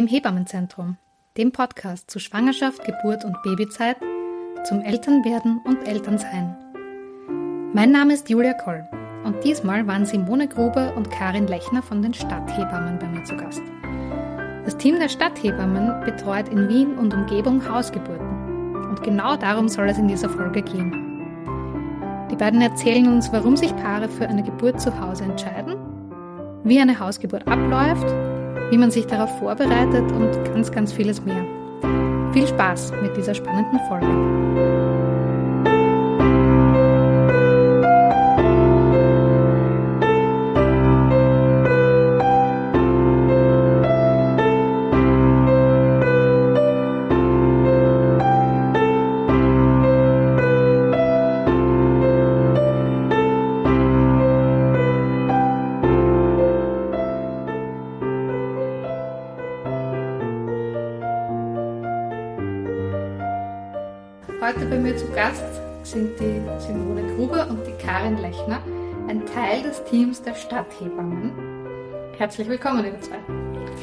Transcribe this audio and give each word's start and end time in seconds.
Im 0.00 0.06
Hebammenzentrum, 0.06 0.96
dem 1.36 1.52
Podcast 1.52 2.10
zu 2.10 2.18
Schwangerschaft, 2.20 2.82
Geburt 2.86 3.22
und 3.22 3.36
Babyzeit, 3.42 3.98
zum 4.64 4.80
Elternwerden 4.80 5.60
und 5.66 5.86
Elternsein. 5.86 6.56
Mein 7.74 7.90
Name 7.90 8.14
ist 8.14 8.30
Julia 8.30 8.54
Koll 8.54 8.82
und 9.24 9.44
diesmal 9.44 9.86
waren 9.86 10.06
Simone 10.06 10.48
Gruber 10.48 10.96
und 10.96 11.10
Karin 11.10 11.48
Lechner 11.48 11.82
von 11.82 12.00
den 12.00 12.14
Stadthebammen 12.14 12.98
bei 12.98 13.08
mir 13.08 13.24
zu 13.24 13.36
Gast. 13.36 13.60
Das 14.64 14.78
Team 14.78 14.98
der 14.98 15.10
Stadthebammen 15.10 16.02
betreut 16.06 16.48
in 16.48 16.66
Wien 16.70 16.96
und 16.96 17.12
Umgebung 17.12 17.68
Hausgeburten. 17.68 18.76
Und 18.88 19.02
genau 19.02 19.36
darum 19.36 19.68
soll 19.68 19.90
es 19.90 19.98
in 19.98 20.08
dieser 20.08 20.30
Folge 20.30 20.62
gehen. 20.62 20.92
Die 22.30 22.36
beiden 22.36 22.62
erzählen 22.62 23.06
uns, 23.06 23.30
warum 23.34 23.54
sich 23.54 23.76
Paare 23.76 24.08
für 24.08 24.26
eine 24.26 24.42
Geburt 24.42 24.80
zu 24.80 24.98
Hause 24.98 25.24
entscheiden, 25.24 25.74
wie 26.64 26.80
eine 26.80 26.98
Hausgeburt 26.98 27.46
abläuft 27.46 28.29
wie 28.70 28.78
man 28.78 28.90
sich 28.90 29.06
darauf 29.06 29.38
vorbereitet 29.38 30.10
und 30.12 30.32
ganz, 30.44 30.70
ganz 30.70 30.92
vieles 30.92 31.24
mehr. 31.24 31.44
Viel 32.32 32.46
Spaß 32.46 32.92
mit 33.02 33.16
dieser 33.16 33.34
spannenden 33.34 33.80
Folge. 33.88 35.09
Teil 69.50 69.64
des 69.64 69.82
Teams 69.82 70.22
der 70.22 70.36
Stadthebammen. 70.36 71.32
Herzlich 72.16 72.46
willkommen, 72.46 72.84
ihr 72.84 73.00
zwei. 73.00 73.18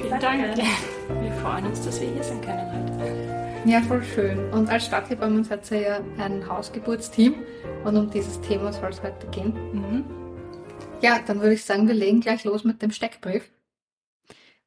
Vielen 0.02 0.18
Dank. 0.18 0.56
Wir 0.56 1.32
freuen 1.42 1.66
uns, 1.66 1.84
dass 1.84 2.00
wir 2.00 2.08
hier 2.08 2.24
sein 2.24 2.40
können 2.40 2.98
heute. 2.98 3.70
Ja, 3.70 3.82
voll 3.82 4.02
schön. 4.02 4.50
Und 4.54 4.70
als 4.70 4.86
Stadthebammen 4.86 5.44
seid 5.44 5.70
ihr 5.72 5.82
ja 5.82 6.00
ein 6.20 6.48
Hausgeburtsteam 6.48 7.44
und 7.84 7.98
um 7.98 8.10
dieses 8.10 8.40
Thema 8.40 8.72
soll 8.72 8.92
es 8.92 9.04
heute 9.04 9.28
gehen. 9.28 9.54
Mhm. 9.74 10.06
Ja, 11.02 11.20
dann 11.28 11.42
würde 11.42 11.56
ich 11.56 11.66
sagen, 11.66 11.86
wir 11.86 11.96
legen 11.96 12.22
gleich 12.22 12.46
los 12.46 12.64
mit 12.64 12.82
dem 12.82 12.92
Steckbrief. 12.92 13.52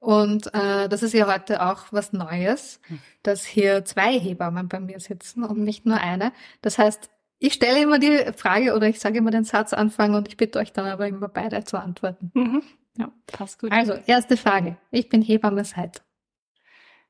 Und 0.00 0.52
äh, 0.52 0.86
das 0.86 1.02
ist 1.02 1.14
ja 1.14 1.32
heute 1.32 1.62
auch 1.62 1.84
was 1.92 2.12
Neues, 2.12 2.78
hm. 2.88 2.98
dass 3.22 3.46
hier 3.46 3.86
zwei 3.86 4.18
Hebammen 4.18 4.68
bei 4.68 4.80
mir 4.80 5.00
sitzen 5.00 5.44
und 5.44 5.60
nicht 5.60 5.86
nur 5.86 5.96
eine. 5.96 6.32
Das 6.60 6.78
heißt, 6.78 7.08
ich 7.40 7.54
stelle 7.54 7.82
immer 7.82 7.98
die 7.98 8.32
Frage 8.36 8.76
oder 8.76 8.86
ich 8.86 9.00
sage 9.00 9.18
immer 9.18 9.30
den 9.30 9.44
Satzanfang 9.44 10.14
und 10.14 10.28
ich 10.28 10.36
bitte 10.36 10.58
euch 10.58 10.72
dann 10.72 10.86
aber 10.86 11.08
immer 11.08 11.28
beide 11.28 11.64
zu 11.64 11.80
antworten. 11.80 12.30
Mhm. 12.34 12.62
Ja, 12.98 13.10
passt 13.26 13.58
gut. 13.58 13.72
Also, 13.72 13.94
erste 14.06 14.36
Frage. 14.36 14.76
Ich 14.90 15.08
bin 15.08 15.22
Hebamme 15.22 15.64
seit. 15.64 16.02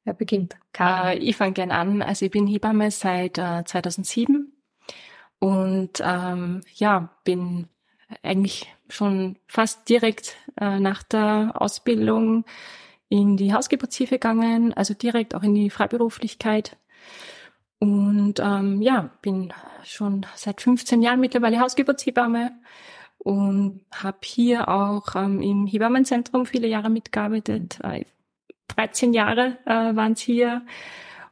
Wer 0.05 0.15
beginnt? 0.15 0.57
Äh, 0.79 1.19
ich 1.19 1.37
fange 1.37 1.53
gern 1.53 1.73
an. 1.73 2.01
Also 2.01 2.25
ich 2.25 2.31
bin 2.31 2.47
Hebamme 2.47 2.91
seit 2.91 3.39
äh, 3.39 3.65
2007 3.65 4.53
und 5.41 6.01
ähm, 6.03 6.63
ja, 6.75 7.11
bin 7.25 7.69
eigentlich 8.23 8.73
schon 8.89 9.37
fast 9.47 9.89
direkt 9.89 10.37
äh, 10.61 10.79
nach 10.79 11.03
der 11.03 11.53
Ausbildung 11.55 12.45
in 13.09 13.37
die 13.37 13.53
Hausgeburtshilfe 13.53 14.15
gegangen, 14.15 14.73
also 14.75 14.95
direkt 14.95 15.35
auch 15.35 15.43
in 15.43 15.55
die 15.55 15.71
Freiberuflichkeit. 15.71 16.77
Und 17.81 18.35
ähm, 18.41 18.81
ja, 18.83 19.11
bin 19.23 19.53
schon 19.83 20.27
seit 20.37 20.61
15 20.61 21.03
Jahren 21.03 21.19
mittlerweile 21.19 21.59
Hausgeburtshebamme 21.59 22.53
und 23.19 23.81
habe 23.93 24.19
hier 24.23 24.69
auch 24.69 25.17
ähm, 25.17 25.41
im 25.41 25.67
Hebammenzentrum 25.67 26.47
viele 26.47 26.69
Jahre 26.69 26.91
mitgearbeitet. 26.91 27.81
Äh, 27.83 28.05
13 28.69 29.13
Jahre 29.13 29.59
äh, 29.65 29.97
waren 29.97 30.13
es 30.13 30.21
hier 30.21 30.63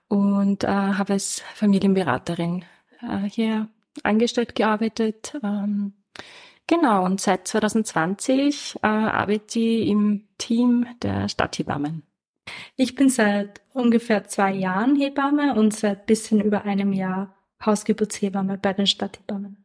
und 0.08 0.64
äh, 0.64 0.68
habe 0.68 1.12
als 1.12 1.42
Familienberaterin 1.54 2.64
äh, 3.02 3.28
hier 3.28 3.68
angestellt 4.02 4.54
gearbeitet. 4.54 5.38
Ähm, 5.42 5.92
Genau, 6.68 7.02
und 7.06 7.18
seit 7.18 7.48
2020 7.48 8.76
äh, 8.82 8.86
arbeite 8.86 9.58
ich 9.58 9.88
im 9.88 10.28
Team 10.36 10.86
der 11.00 11.30
Stadthebammen. 11.30 12.02
Ich 12.76 12.94
bin 12.94 13.08
seit 13.08 13.60
ungefähr 13.72 14.24
zwei 14.24 14.52
Jahren 14.52 14.96
Hebamme 14.96 15.54
und 15.54 15.74
seit 15.74 16.06
bisschen 16.06 16.40
über 16.40 16.64
einem 16.64 16.92
Jahr 16.92 17.34
Hausgeburtshebamme 17.64 18.58
bei 18.58 18.72
den 18.72 18.86
Stadthebammen. 18.86 19.64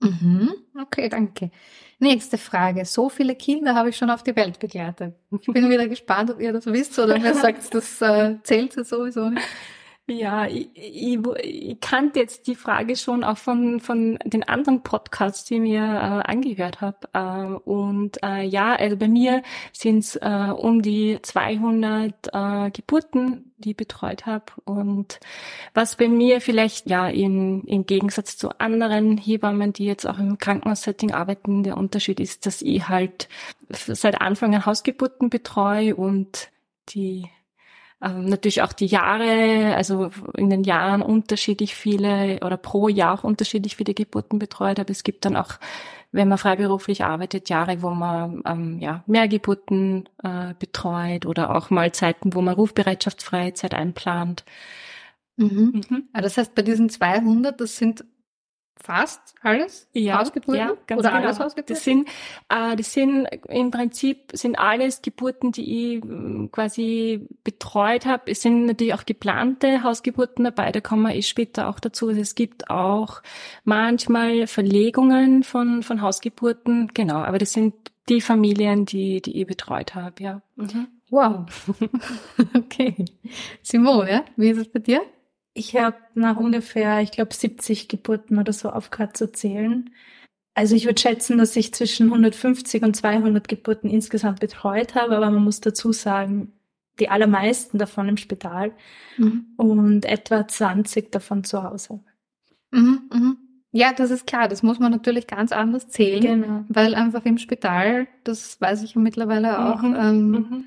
Mhm. 0.00 0.52
Okay, 0.80 1.08
danke. 1.08 1.50
Nächste 1.98 2.36
Frage. 2.36 2.84
So 2.84 3.08
viele 3.08 3.34
Kinder 3.34 3.74
habe 3.74 3.88
ich 3.88 3.96
schon 3.96 4.10
auf 4.10 4.22
die 4.22 4.36
Welt 4.36 4.58
begleitet. 4.58 5.14
Ich 5.40 5.46
bin 5.46 5.70
wieder 5.70 5.88
gespannt, 5.88 6.30
ob 6.30 6.40
ihr 6.40 6.52
das 6.52 6.66
wisst 6.66 6.98
oder 6.98 7.18
mir 7.18 7.34
sagt, 7.34 7.74
das 7.74 8.02
äh, 8.02 8.36
zählt 8.42 8.72
sowieso 8.72 9.30
nicht. 9.30 9.46
Ja, 10.06 10.46
ich, 10.46 10.68
ich, 10.74 11.18
ich 11.42 11.80
kannte 11.80 12.20
jetzt 12.20 12.46
die 12.46 12.56
Frage 12.56 12.94
schon 12.94 13.24
auch 13.24 13.38
von, 13.38 13.80
von 13.80 14.18
den 14.22 14.42
anderen 14.42 14.82
Podcasts, 14.82 15.44
die 15.46 15.58
mir 15.58 15.80
äh, 15.80 16.30
angehört 16.30 16.82
habe. 16.82 17.08
Äh, 17.14 17.70
und 17.70 18.22
äh, 18.22 18.42
ja, 18.42 18.74
also 18.76 18.98
bei 18.98 19.08
mir 19.08 19.42
sind 19.72 20.00
es 20.00 20.16
äh, 20.16 20.52
um 20.54 20.82
die 20.82 21.18
200 21.22 22.12
äh, 22.34 22.70
Geburten, 22.70 23.54
die 23.56 23.70
ich 23.70 23.76
betreut 23.78 24.26
habe. 24.26 24.44
Und 24.66 25.20
was 25.72 25.96
bei 25.96 26.08
mir 26.08 26.42
vielleicht 26.42 26.90
ja 26.90 27.08
in, 27.08 27.64
im 27.64 27.86
Gegensatz 27.86 28.36
zu 28.36 28.50
anderen 28.58 29.16
Hebammen, 29.16 29.72
die 29.72 29.86
jetzt 29.86 30.06
auch 30.06 30.18
im 30.18 30.36
Krankenhaussetting 30.36 31.12
arbeiten, 31.12 31.62
der 31.62 31.78
Unterschied 31.78 32.20
ist, 32.20 32.44
dass 32.44 32.60
ich 32.60 32.90
halt 32.90 33.30
seit 33.70 34.20
Anfang 34.20 34.54
an 34.54 34.66
Hausgeburten 34.66 35.30
betreue 35.30 35.96
und 35.96 36.50
die 36.90 37.30
ähm, 38.02 38.26
natürlich 38.26 38.62
auch 38.62 38.72
die 38.72 38.86
Jahre, 38.86 39.74
also 39.76 40.10
in 40.36 40.50
den 40.50 40.64
Jahren 40.64 41.02
unterschiedlich 41.02 41.74
viele 41.74 42.40
oder 42.44 42.56
pro 42.56 42.88
Jahr 42.88 43.14
auch 43.14 43.24
unterschiedlich 43.24 43.76
viele 43.76 43.94
Geburten 43.94 44.38
betreut, 44.38 44.78
aber 44.78 44.90
es 44.90 45.04
gibt 45.04 45.24
dann 45.24 45.36
auch, 45.36 45.58
wenn 46.12 46.28
man 46.28 46.38
freiberuflich 46.38 47.04
arbeitet, 47.04 47.48
Jahre, 47.48 47.82
wo 47.82 47.90
man 47.90 48.42
ähm, 48.46 48.78
ja, 48.80 49.02
mehr 49.06 49.28
Geburten 49.28 50.08
äh, 50.22 50.54
betreut 50.58 51.26
oder 51.26 51.54
auch 51.56 51.70
mal 51.70 51.92
Zeiten, 51.92 52.34
wo 52.34 52.40
man 52.40 52.54
rufbereitschaftsfreie 52.54 53.54
Zeit 53.54 53.74
einplant. 53.74 54.44
Mhm. 55.36 55.82
Mhm. 55.88 56.08
Ah, 56.12 56.20
das 56.20 56.36
heißt, 56.36 56.54
bei 56.54 56.62
diesen 56.62 56.90
200, 56.90 57.60
das 57.60 57.76
sind 57.76 58.04
fast 58.82 59.34
alles 59.42 59.88
ja, 59.92 60.18
Hausgeburten 60.18 60.60
ja, 60.60 60.72
ganz 60.86 61.00
oder 61.00 61.10
genau. 61.10 61.22
alles 61.22 61.40
Hausgeburten? 61.40 61.74
Das 61.74 61.84
sind, 61.84 62.08
äh, 62.50 62.76
das 62.76 62.92
sind 62.92 63.26
im 63.48 63.70
Prinzip 63.70 64.30
sind 64.32 64.58
alles 64.58 65.00
Geburten, 65.00 65.52
die 65.52 65.96
ich 65.96 66.04
äh, 66.04 66.48
quasi 66.48 67.26
betreut 67.44 68.04
habe. 68.04 68.30
Es 68.30 68.42
sind 68.42 68.66
natürlich 68.66 68.94
auch 68.94 69.06
geplante 69.06 69.82
Hausgeburten 69.82 70.44
dabei, 70.44 70.70
da 70.72 70.80
kommen 70.80 71.02
wir 71.02 71.14
eh 71.14 71.22
später 71.22 71.68
auch 71.68 71.80
dazu. 71.80 72.08
Also 72.08 72.20
es 72.20 72.34
gibt 72.34 72.70
auch 72.70 73.22
manchmal 73.64 74.46
Verlegungen 74.46 75.42
von 75.44 75.82
von 75.82 76.02
Hausgeburten, 76.02 76.90
genau. 76.92 77.18
Aber 77.18 77.38
das 77.38 77.52
sind 77.52 77.74
die 78.08 78.20
Familien, 78.20 78.84
die 78.84 79.22
die 79.22 79.40
ich 79.40 79.46
betreut 79.46 79.94
habe, 79.94 80.22
ja. 80.22 80.42
Mhm. 80.56 80.88
Wow. 81.10 81.46
okay. 82.54 83.04
Simone, 83.62 84.24
wie 84.36 84.50
ist 84.50 84.58
es 84.58 84.68
bei 84.68 84.80
dir? 84.80 85.02
Ich 85.54 85.76
habe 85.76 85.96
nach 86.14 86.36
ungefähr, 86.36 87.00
ich 87.00 87.12
glaube, 87.12 87.32
70 87.32 87.88
Geburten 87.88 88.38
oder 88.38 88.52
so 88.52 88.70
aufgehört 88.70 89.16
zu 89.16 89.30
zählen. 89.30 89.90
Also 90.54 90.74
ich 90.74 90.84
würde 90.84 91.00
schätzen, 91.00 91.38
dass 91.38 91.54
ich 91.56 91.72
zwischen 91.72 92.08
150 92.08 92.82
und 92.82 92.94
200 92.94 93.48
Geburten 93.48 93.88
insgesamt 93.88 94.40
betreut 94.40 94.94
habe, 94.96 95.16
aber 95.16 95.30
man 95.30 95.42
muss 95.42 95.60
dazu 95.60 95.92
sagen, 95.92 96.52
die 97.00 97.08
allermeisten 97.08 97.78
davon 97.78 98.08
im 98.08 98.16
Spital 98.16 98.72
mhm. 99.16 99.46
und 99.56 100.04
etwa 100.04 100.46
20 100.46 101.10
davon 101.10 101.44
zu 101.44 101.62
Hause. 101.62 102.00
Mhm, 102.70 103.02
mhm. 103.12 103.36
Ja, 103.72 103.92
das 103.92 104.12
ist 104.12 104.28
klar. 104.28 104.46
Das 104.46 104.62
muss 104.62 104.78
man 104.78 104.92
natürlich 104.92 105.26
ganz 105.26 105.50
anders 105.50 105.88
zählen, 105.88 106.42
genau. 106.42 106.64
weil 106.68 106.94
einfach 106.94 107.24
im 107.24 107.38
Spital, 107.38 108.06
das 108.22 108.60
weiß 108.60 108.84
ich 108.84 108.94
mittlerweile 108.94 109.72
auch, 109.72 109.82
mhm, 109.82 109.96
ähm, 109.96 110.30
mhm 110.30 110.64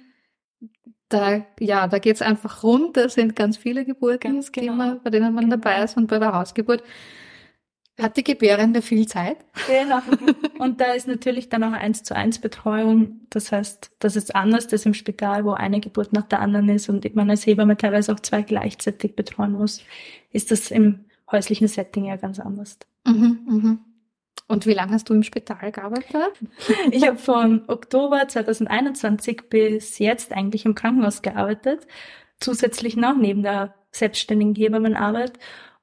da, 1.10 1.46
ja, 1.60 1.88
da 1.88 2.00
geht's 2.00 2.22
einfach 2.22 2.64
rund. 2.64 2.98
Da 2.98 3.10
sind 3.10 3.36
ganz 3.36 3.58
viele 3.58 3.86
Geburten, 3.86 4.34
ganz 4.34 4.52
genau. 4.52 4.74
man, 4.74 5.02
bei 5.04 5.10
denen 5.10 5.34
man 5.34 5.46
genau. 5.46 5.58
dabei 5.58 5.84
ist. 5.84 5.98
Und 5.98 6.08
bei 6.08 6.20
der 6.20 6.34
Hausgeburt 6.34 6.84
hat 8.00 8.16
die 8.18 8.24
Gebärende 8.24 8.82
viel 8.82 9.08
Zeit. 9.08 9.38
Genau. 9.68 10.02
Und 10.60 10.80
da 10.82 10.92
ist 10.94 11.08
natürlich 11.08 11.50
dann 11.50 11.64
auch 11.64 11.72
eins 11.72 12.04
zu 12.04 12.16
eins 12.16 12.40
Betreuung. 12.40 13.22
Das 13.30 13.52
heißt, 13.52 13.92
das 14.00 14.16
ist 14.16 14.36
anders 14.36 14.72
als 14.72 14.86
im 14.86 14.94
Spital, 14.94 15.46
wo 15.46 15.52
eine 15.52 15.80
Geburt 15.80 16.14
nach 16.14 16.28
der 16.28 16.42
anderen 16.42 16.70
ist 16.70 16.90
und 16.90 17.16
man 17.16 17.30
als 17.30 17.46
Hebamme 17.46 17.78
teilweise 17.78 18.14
auch 18.14 18.20
zwei 18.20 18.44
gleichzeitig 18.44 19.16
betreuen 19.16 19.54
muss, 19.54 19.84
ist 20.32 20.52
das 20.52 20.70
im 20.72 21.06
häuslichen 21.32 21.68
Setting 21.68 22.06
ja 22.06 22.18
ganz 22.18 22.40
anders. 22.40 22.78
Mhm, 23.06 23.40
mhm. 23.48 23.80
Und 24.48 24.66
wie 24.66 24.74
lange 24.74 24.94
hast 24.94 25.10
du 25.10 25.14
im 25.14 25.24
Spital 25.24 25.72
gearbeitet? 25.72 26.32
Ich 26.92 27.06
habe 27.06 27.18
von 27.18 27.64
Oktober 27.68 28.28
2021 28.28 29.50
bis 29.50 30.00
jetzt 30.00 30.32
eigentlich 30.32 30.66
im 30.66 30.74
Krankenhaus 30.74 31.22
gearbeitet, 31.22 31.86
zusätzlich 32.40 32.96
noch 32.96 33.18
neben 33.18 33.44
der 33.44 33.76
selbstständigen 33.92 34.56
Hebammenarbeit 34.56 35.34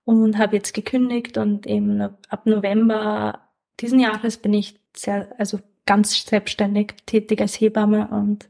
und 0.04 0.38
habe 0.38 0.56
jetzt 0.56 0.72
gekündigt 0.72 1.36
und 1.36 1.66
eben 1.66 2.00
ab 2.00 2.46
November 2.46 3.40
diesen 3.80 3.98
Jahres 3.98 4.36
bin 4.36 4.54
ich 4.54 4.80
sehr, 4.96 5.34
also 5.38 5.58
ganz 5.86 6.24
selbstständig 6.26 6.94
tätig 7.06 7.40
als 7.40 7.60
Hebamme 7.60 8.08
und 8.08 8.48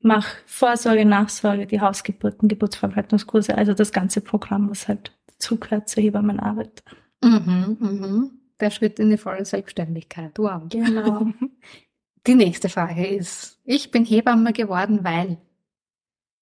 mache 0.00 0.36
Vorsorge, 0.46 1.04
Nachsorge, 1.04 1.66
die 1.66 1.80
Hausgeburten, 1.80 2.48
Geburtsverwaltungskurse, 2.48 3.56
also 3.56 3.74
das 3.74 3.92
ganze 3.92 4.20
Programm, 4.20 4.70
was 4.70 4.88
halt 4.88 5.12
zugehört 5.38 5.88
zur 5.88 6.02
Hebammenarbeit. 6.02 6.82
Mhm, 7.22 7.76
mhm. 7.80 8.37
Der 8.60 8.70
Schritt 8.70 8.98
in 8.98 9.10
die 9.10 9.18
volle 9.18 9.44
Selbstständigkeit. 9.44 10.32
Wow. 10.36 10.62
Genau. 10.68 11.28
Die 12.26 12.34
nächste 12.34 12.68
Frage 12.68 13.06
ist, 13.06 13.58
ich 13.64 13.90
bin 13.90 14.04
Hebamme 14.04 14.52
geworden, 14.52 15.00
weil. 15.02 15.38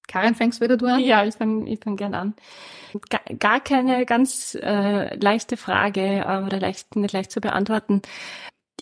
Karin, 0.08 0.34
fängst 0.34 0.60
wieder 0.60 0.76
du 0.76 0.86
an? 0.86 1.00
Ja, 1.00 1.24
ich 1.24 1.34
fange 1.34 1.68
ich 1.70 1.80
fang 1.80 1.96
gern 1.96 2.14
an. 2.14 2.34
Gar, 3.08 3.20
gar 3.38 3.60
keine 3.60 4.06
ganz 4.06 4.56
äh, 4.60 5.14
leichte 5.16 5.56
Frage 5.56 6.24
äh, 6.26 6.42
oder 6.44 6.58
leicht, 6.58 6.96
nicht 6.96 7.12
leicht 7.12 7.30
zu 7.30 7.40
beantworten. 7.40 8.02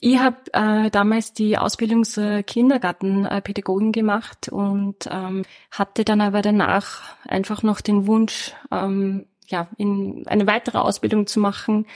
Ich 0.01 0.19
habe 0.19 0.37
äh, 0.53 0.91
damals 0.91 1.33
die 1.33 1.57
Ausbildung 1.57 2.05
zur 2.05 2.43
Kindergartenpädagogin 2.43 3.93
gemacht 3.93 4.49
und 4.51 5.09
ähm, 5.11 5.45
hatte 5.71 6.05
dann 6.05 6.21
aber 6.21 6.43
danach 6.43 7.03
einfach 7.27 7.63
noch 7.63 7.81
den 7.81 8.07
Wunsch, 8.07 8.53
ähm, 8.71 9.27
ja, 9.47 9.69
in 9.79 10.27
eine 10.27 10.47
weitere 10.47 10.79
Ausbildung 10.79 11.27
zu 11.27 11.41
machen, 11.41 11.87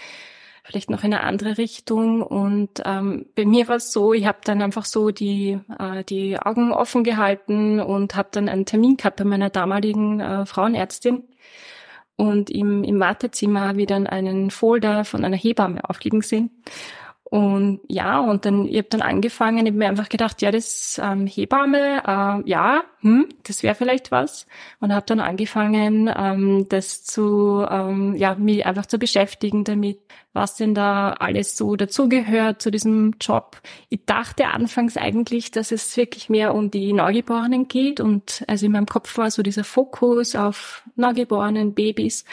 vielleicht 0.68 0.90
noch 0.90 1.02
in 1.02 1.14
eine 1.14 1.22
andere 1.24 1.56
Richtung. 1.56 2.22
Und 2.22 2.82
ähm, 2.84 3.26
bei 3.34 3.46
mir 3.46 3.68
war 3.68 3.76
es 3.76 3.90
so, 3.90 4.12
ich 4.12 4.26
habe 4.26 4.38
dann 4.44 4.60
einfach 4.60 4.84
so 4.84 5.10
die, 5.10 5.58
äh, 5.78 6.04
die 6.04 6.38
Augen 6.38 6.72
offen 6.72 7.04
gehalten 7.04 7.80
und 7.80 8.14
habe 8.14 8.28
dann 8.32 8.50
einen 8.50 8.66
Termin 8.66 8.98
gehabt 8.98 9.16
bei 9.16 9.24
meiner 9.24 9.48
damaligen 9.48 10.20
äh, 10.20 10.44
Frauenärztin. 10.44 11.24
Und 12.16 12.50
im, 12.50 12.84
im 12.84 13.00
Wartezimmer 13.00 13.68
habe 13.68 13.80
ich 13.80 13.86
dann 13.86 14.06
einen 14.06 14.50
Folder 14.50 15.04
von 15.04 15.24
einer 15.24 15.36
Hebamme 15.36 15.88
aufliegen 15.88 16.20
sehen. 16.20 16.50
Und 17.30 17.80
ja, 17.88 18.20
und 18.20 18.46
dann, 18.46 18.66
ich 18.66 18.78
habe 18.78 18.88
dann 18.88 19.02
angefangen, 19.02 19.66
ich 19.66 19.72
habe 19.72 19.78
mir 19.78 19.88
einfach 19.88 20.08
gedacht, 20.08 20.40
ja, 20.40 20.50
das 20.50 20.98
ähm, 21.02 21.26
Hebamme, 21.26 22.02
äh, 22.06 22.48
ja, 22.48 22.84
hm, 23.00 23.28
das 23.42 23.62
wäre 23.62 23.74
vielleicht 23.74 24.10
was. 24.10 24.46
Und 24.80 24.94
habe 24.94 25.04
dann 25.04 25.20
angefangen, 25.20 26.10
ähm, 26.16 26.66
das 26.70 27.04
zu, 27.04 27.66
ähm, 27.68 28.16
ja, 28.16 28.34
mich 28.34 28.64
einfach 28.64 28.86
zu 28.86 28.98
beschäftigen 28.98 29.64
damit, 29.64 29.98
was 30.32 30.56
denn 30.56 30.74
da 30.74 31.10
alles 31.12 31.56
so 31.58 31.76
dazugehört 31.76 32.62
zu 32.62 32.70
diesem 32.70 33.14
Job. 33.20 33.60
Ich 33.90 34.06
dachte 34.06 34.46
anfangs 34.46 34.96
eigentlich, 34.96 35.50
dass 35.50 35.70
es 35.70 35.94
wirklich 35.98 36.30
mehr 36.30 36.54
um 36.54 36.70
die 36.70 36.94
Neugeborenen 36.94 37.68
geht 37.68 38.00
und 38.00 38.42
also 38.46 38.64
in 38.64 38.72
meinem 38.72 38.86
Kopf 38.86 39.18
war 39.18 39.30
so 39.30 39.42
dieser 39.42 39.64
Fokus 39.64 40.34
auf 40.34 40.82
Neugeborenen, 40.96 41.74
Babys 41.74 42.24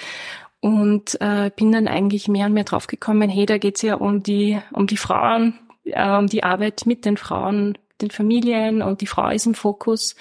und 0.66 1.22
äh, 1.22 1.52
bin 1.56 1.72
dann 1.72 1.88
eigentlich 1.88 2.28
mehr 2.28 2.48
und 2.48 2.54
mehr 2.54 2.64
draufgekommen, 2.64 3.30
hey, 3.30 3.46
da 3.46 3.60
geht's 3.60 3.84
ja 3.84 3.94
um 3.94 4.24
die, 4.24 4.60
um 4.74 4.88
die 4.88 4.98
Frauen, 4.98 5.60
äh, 5.84 6.18
um 6.18 6.26
die 6.26 6.44
Arbeit 6.44 6.88
mit 6.88 7.06
den 7.06 7.18
Frauen, 7.18 7.78
den 8.02 8.10
Familien 8.10 8.82
und 8.82 9.02
die 9.02 9.06
Frau 9.06 9.30
ist 9.30 9.46
im 9.46 9.54
Fokus. 9.54 10.16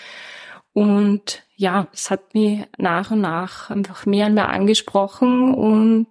Und 0.75 1.43
ja, 1.57 1.89
es 1.95 2.11
hat 2.11 2.35
mich 2.35 2.61
nach 2.77 3.11
und 3.11 3.23
nach 3.23 3.71
einfach 3.71 4.05
mehr 4.05 4.27
und 4.27 4.35
mehr 4.35 4.51
angesprochen 4.51 5.55
und 5.55 6.09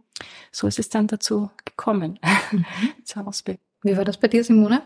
so 0.52 0.66
ist 0.66 0.80
es 0.80 0.90
dann 0.90 1.06
dazu 1.06 1.52
gekommen, 1.64 2.18
mhm. 2.52 2.66
zur 3.04 3.28
Ausbildung. 3.28 3.62
Wie 3.84 3.96
war 3.96 4.04
das 4.04 4.18
bei 4.18 4.30
dir, 4.30 4.44
Simone? 4.44 4.82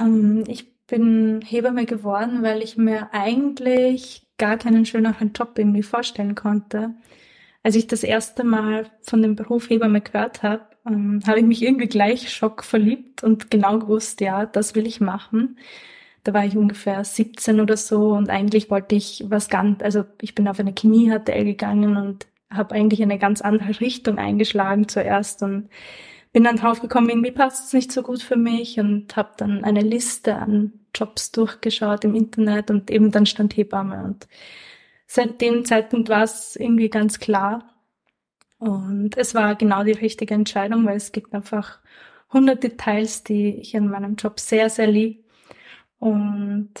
Ähm, 0.00 0.44
ich 0.46 0.72
bin 0.86 1.42
Hebamme 1.42 1.84
geworden, 1.84 2.42
weil 2.42 2.62
ich 2.62 2.78
mir 2.78 3.12
eigentlich 3.12 4.26
gar 4.38 4.56
keinen 4.56 4.86
schöneren 4.86 5.34
Job 5.34 5.58
irgendwie 5.58 5.82
vorstellen 5.82 6.34
konnte 6.34 6.94
als 7.64 7.74
ich 7.74 7.86
das 7.86 8.04
erste 8.04 8.44
Mal 8.44 8.86
von 9.02 9.22
dem 9.22 9.36
Beruf 9.36 9.70
Hebamme 9.70 10.02
gehört 10.02 10.42
habe, 10.42 10.66
ähm, 10.86 11.20
habe 11.26 11.40
ich 11.40 11.46
mich 11.46 11.62
irgendwie 11.62 11.88
gleich 11.88 12.30
Schock 12.30 12.62
verliebt 12.62 13.24
und 13.24 13.50
genau 13.50 13.78
gewusst, 13.78 14.20
ja, 14.20 14.46
das 14.46 14.74
will 14.74 14.86
ich 14.86 15.00
machen. 15.00 15.58
Da 16.24 16.34
war 16.34 16.44
ich 16.44 16.56
ungefähr 16.56 17.02
17 17.02 17.60
oder 17.60 17.76
so 17.76 18.12
und 18.12 18.30
eigentlich 18.30 18.70
wollte 18.70 18.94
ich 18.94 19.24
was 19.28 19.48
ganz, 19.48 19.82
also 19.82 20.04
ich 20.20 20.34
bin 20.34 20.46
auf 20.46 20.60
eine 20.60 20.74
Chemie-HTL 20.74 21.44
gegangen 21.44 21.96
und 21.96 22.26
habe 22.50 22.74
eigentlich 22.74 23.02
eine 23.02 23.18
ganz 23.18 23.40
andere 23.40 23.80
Richtung 23.80 24.18
eingeschlagen 24.18 24.86
zuerst 24.86 25.42
und 25.42 25.70
bin 26.32 26.44
dann 26.44 26.56
draufgekommen, 26.56 27.08
irgendwie 27.10 27.30
passt 27.30 27.68
es 27.68 27.72
nicht 27.72 27.92
so 27.92 28.02
gut 28.02 28.22
für 28.22 28.36
mich 28.36 28.78
und 28.78 29.16
habe 29.16 29.30
dann 29.38 29.64
eine 29.64 29.80
Liste 29.80 30.36
an 30.36 30.72
Jobs 30.94 31.32
durchgeschaut 31.32 32.04
im 32.04 32.14
Internet 32.14 32.70
und 32.70 32.90
eben 32.90 33.10
dann 33.10 33.24
stand 33.24 33.56
Hebamme 33.56 34.04
und 34.04 34.28
seit 35.06 35.40
dem 35.40 35.64
Zeitpunkt 35.64 36.08
war 36.08 36.22
es 36.22 36.56
irgendwie 36.56 36.88
ganz 36.88 37.18
klar. 37.18 37.70
Und 38.58 39.16
es 39.16 39.34
war 39.34 39.54
genau 39.56 39.84
die 39.84 39.92
richtige 39.92 40.34
Entscheidung, 40.34 40.86
weil 40.86 40.96
es 40.96 41.12
gibt 41.12 41.34
einfach 41.34 41.80
100 42.28 42.62
Details, 42.62 43.22
die 43.24 43.56
ich 43.56 43.74
in 43.74 43.88
meinem 43.88 44.16
Job 44.16 44.40
sehr, 44.40 44.70
sehr 44.70 44.86
liebe. 44.86 45.22
Und 45.98 46.72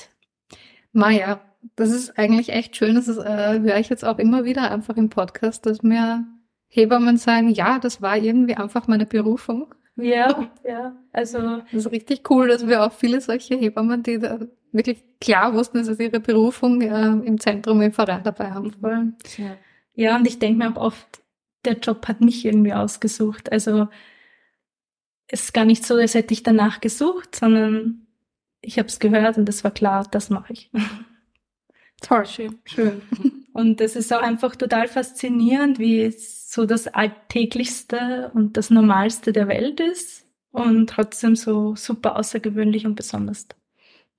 Maja, 0.92 1.40
das 1.76 1.90
ist 1.90 2.18
eigentlich 2.18 2.50
echt 2.50 2.76
schön. 2.76 2.94
Das 2.94 3.08
ist, 3.08 3.18
äh, 3.18 3.60
höre 3.60 3.78
ich 3.78 3.88
jetzt 3.88 4.04
auch 4.04 4.18
immer 4.18 4.44
wieder 4.44 4.70
einfach 4.70 4.96
im 4.96 5.10
Podcast, 5.10 5.66
dass 5.66 5.82
mir 5.82 6.24
Hebammen 6.68 7.16
sagen, 7.16 7.48
ja, 7.50 7.78
das 7.78 8.02
war 8.02 8.16
irgendwie 8.16 8.56
einfach 8.56 8.88
meine 8.88 9.06
Berufung. 9.06 9.74
Ja, 9.96 10.50
ja. 10.66 10.96
Also 11.12 11.58
das 11.70 11.86
ist 11.86 11.92
richtig 11.92 12.28
cool, 12.30 12.48
dass 12.48 12.66
wir 12.66 12.82
auch 12.82 12.92
viele 12.92 13.20
solche 13.20 13.54
Hebammen, 13.54 14.02
die 14.02 14.18
da 14.18 14.40
wirklich 14.74 15.02
klar 15.20 15.54
wussten, 15.54 15.84
dass 15.84 15.96
sie 15.96 16.04
ihre 16.04 16.20
Berufung 16.20 16.82
äh, 16.82 17.06
im 17.06 17.40
Zentrum 17.40 17.80
im 17.80 17.92
Verein 17.92 18.22
dabei 18.22 18.50
haben 18.50 18.74
wollen. 18.80 19.16
Ja, 19.38 19.56
ja 19.94 20.16
und 20.16 20.26
ich 20.26 20.38
denke 20.38 20.58
mir 20.58 20.76
auch 20.76 20.80
oft, 20.80 21.22
der 21.64 21.78
Job 21.78 22.06
hat 22.08 22.20
mich 22.20 22.44
irgendwie 22.44 22.74
ausgesucht. 22.74 23.50
Also 23.50 23.88
es 25.28 25.44
ist 25.44 25.54
gar 25.54 25.64
nicht 25.64 25.86
so, 25.86 25.94
als 25.94 26.14
hätte 26.14 26.34
ich 26.34 26.42
danach 26.42 26.80
gesucht, 26.80 27.36
sondern 27.36 28.06
ich 28.60 28.78
habe 28.78 28.88
es 28.88 28.98
gehört 28.98 29.38
und 29.38 29.48
es 29.48 29.64
war 29.64 29.70
klar, 29.70 30.06
das 30.10 30.30
mache 30.30 30.52
ich. 30.52 30.70
Toll, 32.00 32.26
schön, 32.26 32.58
schön. 32.64 33.00
Und 33.54 33.80
es 33.80 33.96
ist 33.96 34.12
auch 34.12 34.20
einfach 34.20 34.56
total 34.56 34.88
faszinierend, 34.88 35.78
wie 35.78 36.02
es 36.02 36.52
so 36.52 36.66
das 36.66 36.86
Alltäglichste 36.88 38.30
und 38.34 38.56
das 38.56 38.68
Normalste 38.68 39.32
der 39.32 39.48
Welt 39.48 39.80
ist 39.80 40.26
und 40.50 40.90
trotzdem 40.90 41.34
so 41.34 41.74
super 41.76 42.16
außergewöhnlich 42.16 42.84
und 42.84 42.94
besonders. 42.94 43.46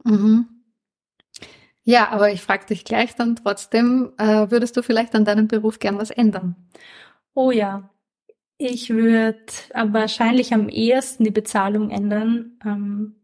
Mhm. 0.05 0.47
Ja, 1.83 2.09
aber 2.09 2.31
ich 2.31 2.41
frage 2.41 2.65
dich 2.65 2.83
gleich 2.83 3.15
dann 3.15 3.35
trotzdem, 3.35 4.13
äh, 4.17 4.49
würdest 4.49 4.75
du 4.77 4.81
vielleicht 4.81 5.13
an 5.13 5.25
deinem 5.25 5.47
Beruf 5.47 5.79
gern 5.79 5.97
was 5.99 6.09
ändern? 6.09 6.55
Oh 7.35 7.51
ja, 7.51 7.89
ich 8.57 8.89
würde 8.89 9.45
wahrscheinlich 9.73 10.53
am 10.53 10.69
ehesten 10.69 11.25
die 11.25 11.31
Bezahlung 11.31 11.91
ändern. 11.91 12.57
Ähm, 12.65 13.15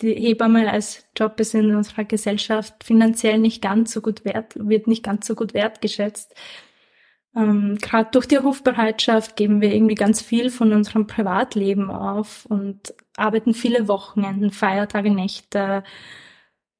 die 0.00 0.14
Hebamme 0.14 0.70
als 0.70 1.06
Job 1.16 1.38
ist 1.40 1.54
in 1.54 1.74
unserer 1.74 2.04
Gesellschaft 2.04 2.82
finanziell 2.82 3.38
nicht 3.38 3.62
ganz 3.62 3.92
so 3.92 4.00
gut 4.00 4.24
wert, 4.24 4.54
wird 4.56 4.86
nicht 4.86 5.04
ganz 5.04 5.26
so 5.26 5.34
gut 5.34 5.54
wertgeschätzt. 5.54 6.34
Ähm, 7.36 7.78
Gerade 7.80 8.10
durch 8.10 8.26
die 8.26 8.36
Rufbereitschaft 8.36 9.36
geben 9.36 9.60
wir 9.60 9.72
irgendwie 9.72 9.94
ganz 9.94 10.20
viel 10.22 10.50
von 10.50 10.72
unserem 10.72 11.06
Privatleben 11.06 11.90
auf 11.90 12.46
und 12.46 12.94
arbeiten 13.20 13.54
viele 13.54 13.88
Wochenenden, 13.88 14.50
Feiertage, 14.50 15.10
Nächte. 15.10 15.84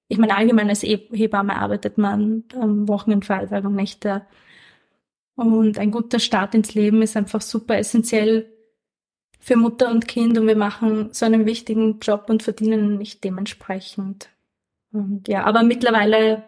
Ich 0.09 0.19
meine, 0.19 0.37
allgemein 0.37 0.69
als 0.69 0.83
Hebamme 0.83 1.57
arbeitet 1.57 1.99
man 1.99 2.45
ähm, 2.55 2.89
Wochenenden, 2.89 3.25
Feiertage 3.25 3.69
und 3.69 3.77
Nächte. 3.77 4.27
Und 5.37 5.79
ein 5.79 5.91
guter 5.91 6.19
Start 6.19 6.55
ins 6.55 6.75
Leben 6.75 7.03
ist 7.03 7.17
einfach 7.17 7.41
super 7.41 7.79
essentiell 7.79 8.53
für 9.39 9.57
Mutter 9.57 9.91
und 9.91 10.07
Kind 10.07 10.37
und 10.37 10.47
wir 10.47 10.57
machen 10.57 11.11
so 11.13 11.25
einen 11.25 11.47
wichtigen 11.47 11.99
Job 12.01 12.27
und 12.29 12.43
verdienen 12.43 12.99
nicht 12.99 13.25
dementsprechend. 13.25 14.29
Und 14.93 15.29
ja, 15.29 15.45
aber 15.45 15.63
mittlerweile 15.63 16.45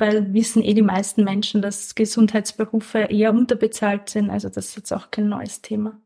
weil 0.00 0.32
wissen 0.32 0.62
eh 0.62 0.74
die 0.74 0.82
meisten 0.82 1.22
Menschen, 1.22 1.62
dass 1.62 1.94
Gesundheitsberufe 1.94 2.98
eher 2.98 3.32
unterbezahlt 3.32 4.08
sind. 4.08 4.30
Also 4.30 4.48
das 4.48 4.68
ist 4.68 4.76
jetzt 4.76 4.92
auch 4.92 5.10
kein 5.10 5.28
neues 5.28 5.62
Thema. 5.62 6.00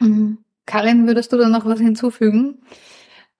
Mhm. 0.00 0.38
Karin, 0.66 1.06
würdest 1.06 1.32
du 1.32 1.36
da 1.36 1.48
noch 1.48 1.64
was 1.64 1.80
hinzufügen? 1.80 2.62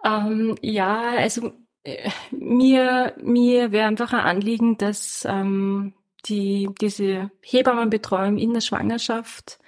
Ähm, 0.04 0.56
ja, 0.62 1.12
also 1.18 1.52
äh, 1.84 2.08
mir, 2.30 3.14
mir 3.22 3.72
wäre 3.72 3.88
einfach 3.88 4.12
ein 4.12 4.20
Anliegen, 4.20 4.78
dass 4.78 5.26
ähm, 5.28 5.94
die, 6.26 6.68
diese 6.80 7.30
Hebammenbetreuung 7.42 8.38
in 8.38 8.54
der 8.54 8.60
Schwangerschaft 8.60 9.58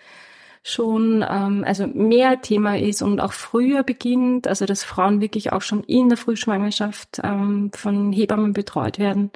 schon 0.62 1.24
ähm, 1.28 1.64
also 1.66 1.86
mehr 1.86 2.40
Thema 2.40 2.78
ist 2.78 3.02
und 3.02 3.20
auch 3.20 3.32
früher 3.32 3.82
beginnt, 3.82 4.46
also 4.46 4.66
dass 4.66 4.84
Frauen 4.84 5.20
wirklich 5.20 5.52
auch 5.52 5.62
schon 5.62 5.82
in 5.84 6.08
der 6.08 6.18
Frühschwangerschaft 6.18 7.20
ähm, 7.22 7.70
von 7.74 8.12
Hebammen 8.12 8.52
betreut 8.52 8.98
werden 8.98 9.30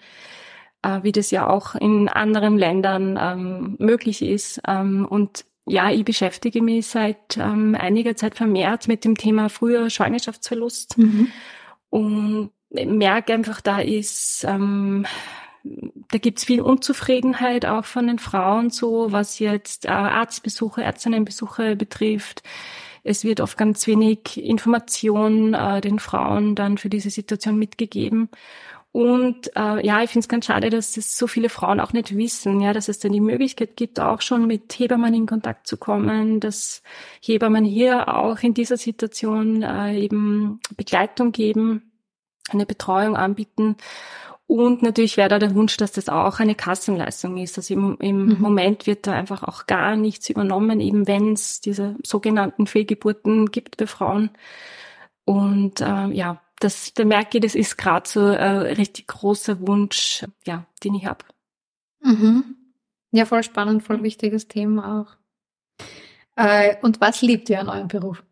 äh, 0.83 1.03
wie 1.03 1.13
das 1.13 1.31
ja 1.31 1.49
auch 1.49 1.75
in 1.75 2.09
anderen 2.09 2.59
Ländern 2.59 3.19
ähm, 3.21 3.77
möglich 3.79 4.23
ist. 4.23 4.61
Ähm, 4.67 5.07
und 5.09 5.45
ja, 5.67 5.91
ich 5.91 6.05
beschäftige 6.05 6.63
mich 6.63 6.89
seit 6.89 7.37
ähm, 7.37 7.77
einiger 7.79 8.17
Zeit 8.17 8.35
vermehrt 8.35 8.89
mit 8.89 9.05
dem 9.05 9.17
Thema 9.17 9.49
früher 9.49 9.91
Schwangerschaftsverlust 9.91 10.99
mhm. 10.99 11.29
und 11.91 12.51
merke 12.71 13.35
einfach, 13.35 13.61
da 13.61 13.79
ist, 13.79 14.45
ähm, 14.49 15.07
da 15.63 16.19
gibt's 16.19 16.45
viel 16.45 16.61
Unzufriedenheit 16.61 17.67
auch 17.67 17.85
von 17.85 18.07
den 18.07 18.19
Frauen 18.19 18.71
so, 18.71 19.13
was 19.13 19.39
jetzt 19.39 19.85
äh, 19.85 19.91
Arztbesuche, 19.91 20.83
Ärztinnenbesuche 20.83 21.77
betrifft. 21.77 22.43
Es 23.05 23.25
wird 23.25 23.41
oft 23.41 23.59
ganz 23.59 23.87
wenig 23.87 24.43
Information 24.43 25.55
äh, 25.55 25.81
den 25.81 25.99
Frauen 25.99 26.55
dann 26.55 26.79
für 26.79 26.89
diese 26.89 27.11
Situation 27.11 27.59
mitgegeben. 27.59 28.29
Und 28.93 29.57
äh, 29.57 29.85
ja, 29.85 30.03
ich 30.03 30.11
finde 30.11 30.25
es 30.25 30.29
ganz 30.29 30.45
schade, 30.45 30.69
dass 30.69 30.93
das 30.93 31.17
so 31.17 31.27
viele 31.27 31.49
Frauen 31.49 31.81
auch 31.81 31.95
nicht 31.95 32.15
wissen, 32.15 32.61
ja, 32.61 32.75
dass 32.75 32.89
es 32.89 32.99
dann 32.99 33.13
die 33.13 33.21
Möglichkeit 33.21 33.75
gibt, 33.75 33.99
auch 33.99 34.21
schon 34.21 34.47
mit 34.47 34.79
Hebammen 34.79 35.15
in 35.15 35.25
Kontakt 35.27 35.67
zu 35.67 35.79
kommen, 35.79 36.41
dass 36.41 36.83
Hebammen 37.23 37.65
hier 37.65 38.15
auch 38.15 38.41
in 38.41 38.53
dieser 38.53 38.77
Situation 38.77 39.63
äh, 39.63 39.99
eben 39.99 40.61
Begleitung 40.77 41.33
geben, 41.33 41.91
eine 42.51 42.67
Betreuung 42.67 43.17
anbieten. 43.17 43.77
Und 44.47 44.83
natürlich 44.83 45.17
wäre 45.17 45.31
da 45.31 45.39
der 45.39 45.55
Wunsch, 45.55 45.79
dass 45.79 45.93
das 45.93 46.11
auch 46.11 46.39
eine 46.39 46.55
Kassenleistung 46.55 47.39
ist. 47.39 47.57
Also 47.57 47.73
im, 47.73 47.97
im 47.99 48.27
mhm. 48.27 48.41
Moment 48.41 48.87
wird 48.87 49.07
da 49.07 49.13
einfach 49.13 49.43
auch 49.43 49.67
gar 49.67 49.97
nichts 49.97 50.29
übernommen, 50.29 50.81
eben 50.81 51.07
wenn 51.07 51.33
es 51.33 51.63
diese 51.63 51.97
sogenannten 52.03 52.67
Fehlgeburten 52.67 53.51
gibt 53.51 53.79
bei 53.79 53.87
Frauen. 53.87 54.29
Und 55.25 55.81
äh, 55.81 56.09
ja, 56.09 56.43
das, 56.63 56.95
da 56.95 57.05
merke 57.05 57.39
ich, 57.39 57.43
das 57.43 57.55
ist 57.55 57.77
gerade 57.77 58.09
so 58.09 58.21
ein 58.21 58.59
richtig 58.77 59.09
großer 59.09 59.67
Wunsch, 59.67 60.25
ja, 60.47 60.65
den 60.85 60.95
ich 60.95 61.07
habe. 61.07 61.25
Mhm. 62.01 62.57
Ja, 63.11 63.27
voll 63.27 63.43
spannend, 63.43 63.83
voll 63.83 64.03
wichtiges 64.03 64.49
Thema 64.49 65.01
auch. 65.03 65.87
Äh, 66.37 66.77
und 66.83 67.01
was 67.01 67.23
liebt 67.23 67.51
ihr 67.51 67.61
an 67.61 67.69
eurem 67.69 67.89
Beruf? 67.89 68.23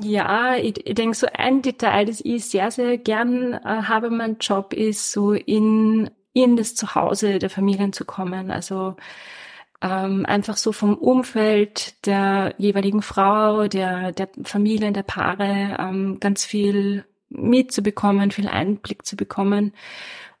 Ja, 0.00 0.54
ich, 0.56 0.86
ich 0.86 0.94
denke, 0.94 1.16
so 1.16 1.26
ein 1.32 1.62
Detail, 1.62 2.04
das 2.04 2.20
ich 2.20 2.44
sehr, 2.44 2.70
sehr 2.70 2.98
gern 2.98 3.54
äh, 3.54 3.58
habe, 3.64 4.10
mein 4.10 4.38
Job 4.38 4.72
ist, 4.72 5.10
so 5.10 5.32
in, 5.32 6.10
in 6.32 6.56
das 6.56 6.76
Zuhause 6.76 7.40
der 7.40 7.50
Familien 7.50 7.92
zu 7.92 8.04
kommen. 8.04 8.52
Also 8.52 8.94
ähm, 9.80 10.26
einfach 10.26 10.56
so 10.56 10.72
vom 10.72 10.94
Umfeld 10.96 12.04
der 12.06 12.54
jeweiligen 12.58 13.02
Frau, 13.02 13.68
der, 13.68 14.12
der 14.12 14.28
Familien, 14.44 14.94
der 14.94 15.04
Paare 15.04 15.76
ähm, 15.78 16.18
ganz 16.20 16.44
viel 16.44 17.04
mitzubekommen, 17.28 18.30
viel 18.30 18.48
Einblick 18.48 19.06
zu 19.06 19.16
bekommen. 19.16 19.72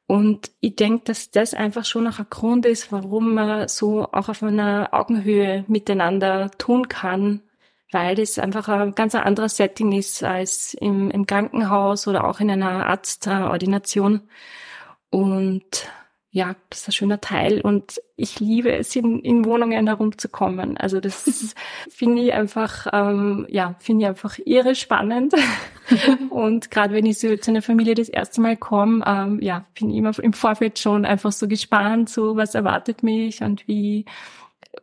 Und 0.06 0.50
ich 0.60 0.74
denke, 0.74 1.04
dass 1.04 1.30
das 1.30 1.52
einfach 1.54 1.84
schon 1.84 2.04
noch 2.04 2.18
ein 2.18 2.26
Grund 2.30 2.64
ist, 2.66 2.90
warum 2.92 3.34
man 3.34 3.68
so 3.68 4.04
auch 4.10 4.28
auf 4.30 4.42
einer 4.42 4.88
Augenhöhe 4.92 5.64
miteinander 5.68 6.50
tun 6.52 6.88
kann, 6.88 7.42
weil 7.92 8.16
das 8.16 8.38
einfach 8.38 8.68
ein 8.68 8.94
ganz 8.94 9.14
anderes 9.14 9.56
Setting 9.56 9.92
ist 9.92 10.24
als 10.24 10.74
im, 10.74 11.10
im 11.10 11.26
Krankenhaus 11.26 12.08
oder 12.08 12.24
auch 12.24 12.40
in 12.40 12.50
einer 12.50 12.86
Arztordination. 12.86 14.22
Und 15.10 15.88
ja, 16.38 16.54
das 16.70 16.82
ist 16.82 16.88
ein 16.88 16.92
schöner 16.92 17.20
Teil 17.20 17.60
und 17.60 18.00
ich 18.14 18.38
liebe 18.38 18.70
es, 18.70 18.94
in, 18.94 19.18
in 19.24 19.44
Wohnungen 19.44 19.88
herumzukommen. 19.88 20.76
Also 20.76 21.00
das 21.00 21.52
finde 21.90 22.22
ich 22.22 22.32
einfach, 22.32 22.86
ähm, 22.92 23.44
ja, 23.50 23.74
finde 23.80 24.04
ich 24.04 24.08
einfach 24.08 24.38
irre 24.44 24.76
spannend. 24.76 25.34
und 26.30 26.70
gerade 26.70 26.94
wenn 26.94 27.06
ich 27.06 27.18
so 27.18 27.36
zu 27.36 27.50
einer 27.50 27.60
Familie 27.60 27.96
das 27.96 28.08
erste 28.08 28.40
Mal 28.40 28.56
komme, 28.56 29.02
ähm, 29.04 29.40
ja, 29.42 29.66
bin 29.76 29.90
ich 29.90 29.96
immer 29.96 30.16
im 30.20 30.32
Vorfeld 30.32 30.78
schon 30.78 31.04
einfach 31.04 31.32
so 31.32 31.48
gespannt, 31.48 32.08
so 32.08 32.36
was 32.36 32.54
erwartet 32.54 33.02
mich 33.02 33.42
und 33.42 33.66
wie 33.66 34.04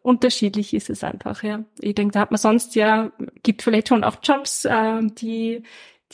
unterschiedlich 0.02 0.74
ist 0.74 0.90
es 0.90 1.06
einfach, 1.06 1.42
ja. 1.42 1.64
Ich 1.80 1.96
denke, 1.96 2.12
da 2.12 2.20
hat 2.20 2.32
man 2.32 2.38
sonst 2.38 2.76
ja, 2.76 3.12
gibt 3.44 3.62
vielleicht 3.62 3.88
schon 3.88 4.04
auch 4.04 4.18
Jobs, 4.22 4.66
äh, 4.66 5.00
die 5.04 5.64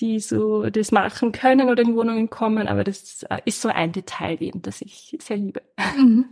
die 0.01 0.19
so 0.19 0.69
das 0.69 0.91
machen 0.91 1.31
können 1.31 1.69
oder 1.69 1.83
in 1.83 1.95
Wohnungen 1.95 2.29
kommen, 2.29 2.67
aber 2.67 2.83
das 2.83 3.23
äh, 3.29 3.37
ist 3.45 3.61
so 3.61 3.69
ein 3.69 3.91
Detail 3.91 4.41
eben, 4.41 4.61
das 4.61 4.81
ich 4.81 5.17
sehr 5.21 5.37
liebe. 5.37 5.61
Mhm. 5.97 6.25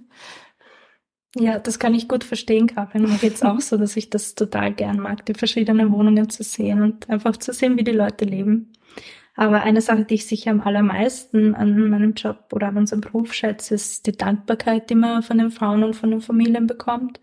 Ja, 1.36 1.60
das 1.60 1.78
kann 1.78 1.94
ich 1.94 2.08
gut 2.08 2.24
verstehen, 2.24 2.66
Karin. 2.66 3.04
Mir 3.04 3.18
geht's 3.20 3.44
auch 3.44 3.62
so, 3.62 3.78
dass 3.78 3.96
ich 3.96 4.10
das 4.10 4.34
total 4.34 4.74
gern 4.74 5.00
mag, 5.00 5.26
die 5.28 5.36
verschiedenen 5.36 5.92
Wohnungen 5.92 6.30
zu 6.30 6.42
sehen 6.42 6.82
und 6.82 7.08
einfach 7.08 7.38
zu 7.38 7.54
sehen, 7.54 7.78
wie 7.78 7.84
die 7.84 7.92
Leute 7.92 8.26
leben. 8.26 8.74
Aber 9.36 9.62
eine 9.62 9.82
Sache, 9.82 10.06
die 10.06 10.16
ich 10.16 10.26
sicher 10.26 10.52
am 10.52 10.62
allermeisten 10.62 11.54
an 11.54 11.90
meinem 11.90 12.14
Job 12.14 12.50
oder 12.52 12.68
an 12.70 12.78
unserem 12.78 13.02
Beruf 13.02 13.34
schätze, 13.34 13.76
ist 13.76 14.08
die 14.08 14.18
Dankbarkeit, 14.18 14.90
die 14.90 14.96
man 14.96 15.22
von 15.22 15.38
den 15.38 15.52
Frauen 15.52 15.84
und 15.84 15.96
von 15.96 16.10
den 16.10 16.22
Familien 16.22 16.66
bekommt. 16.66 17.20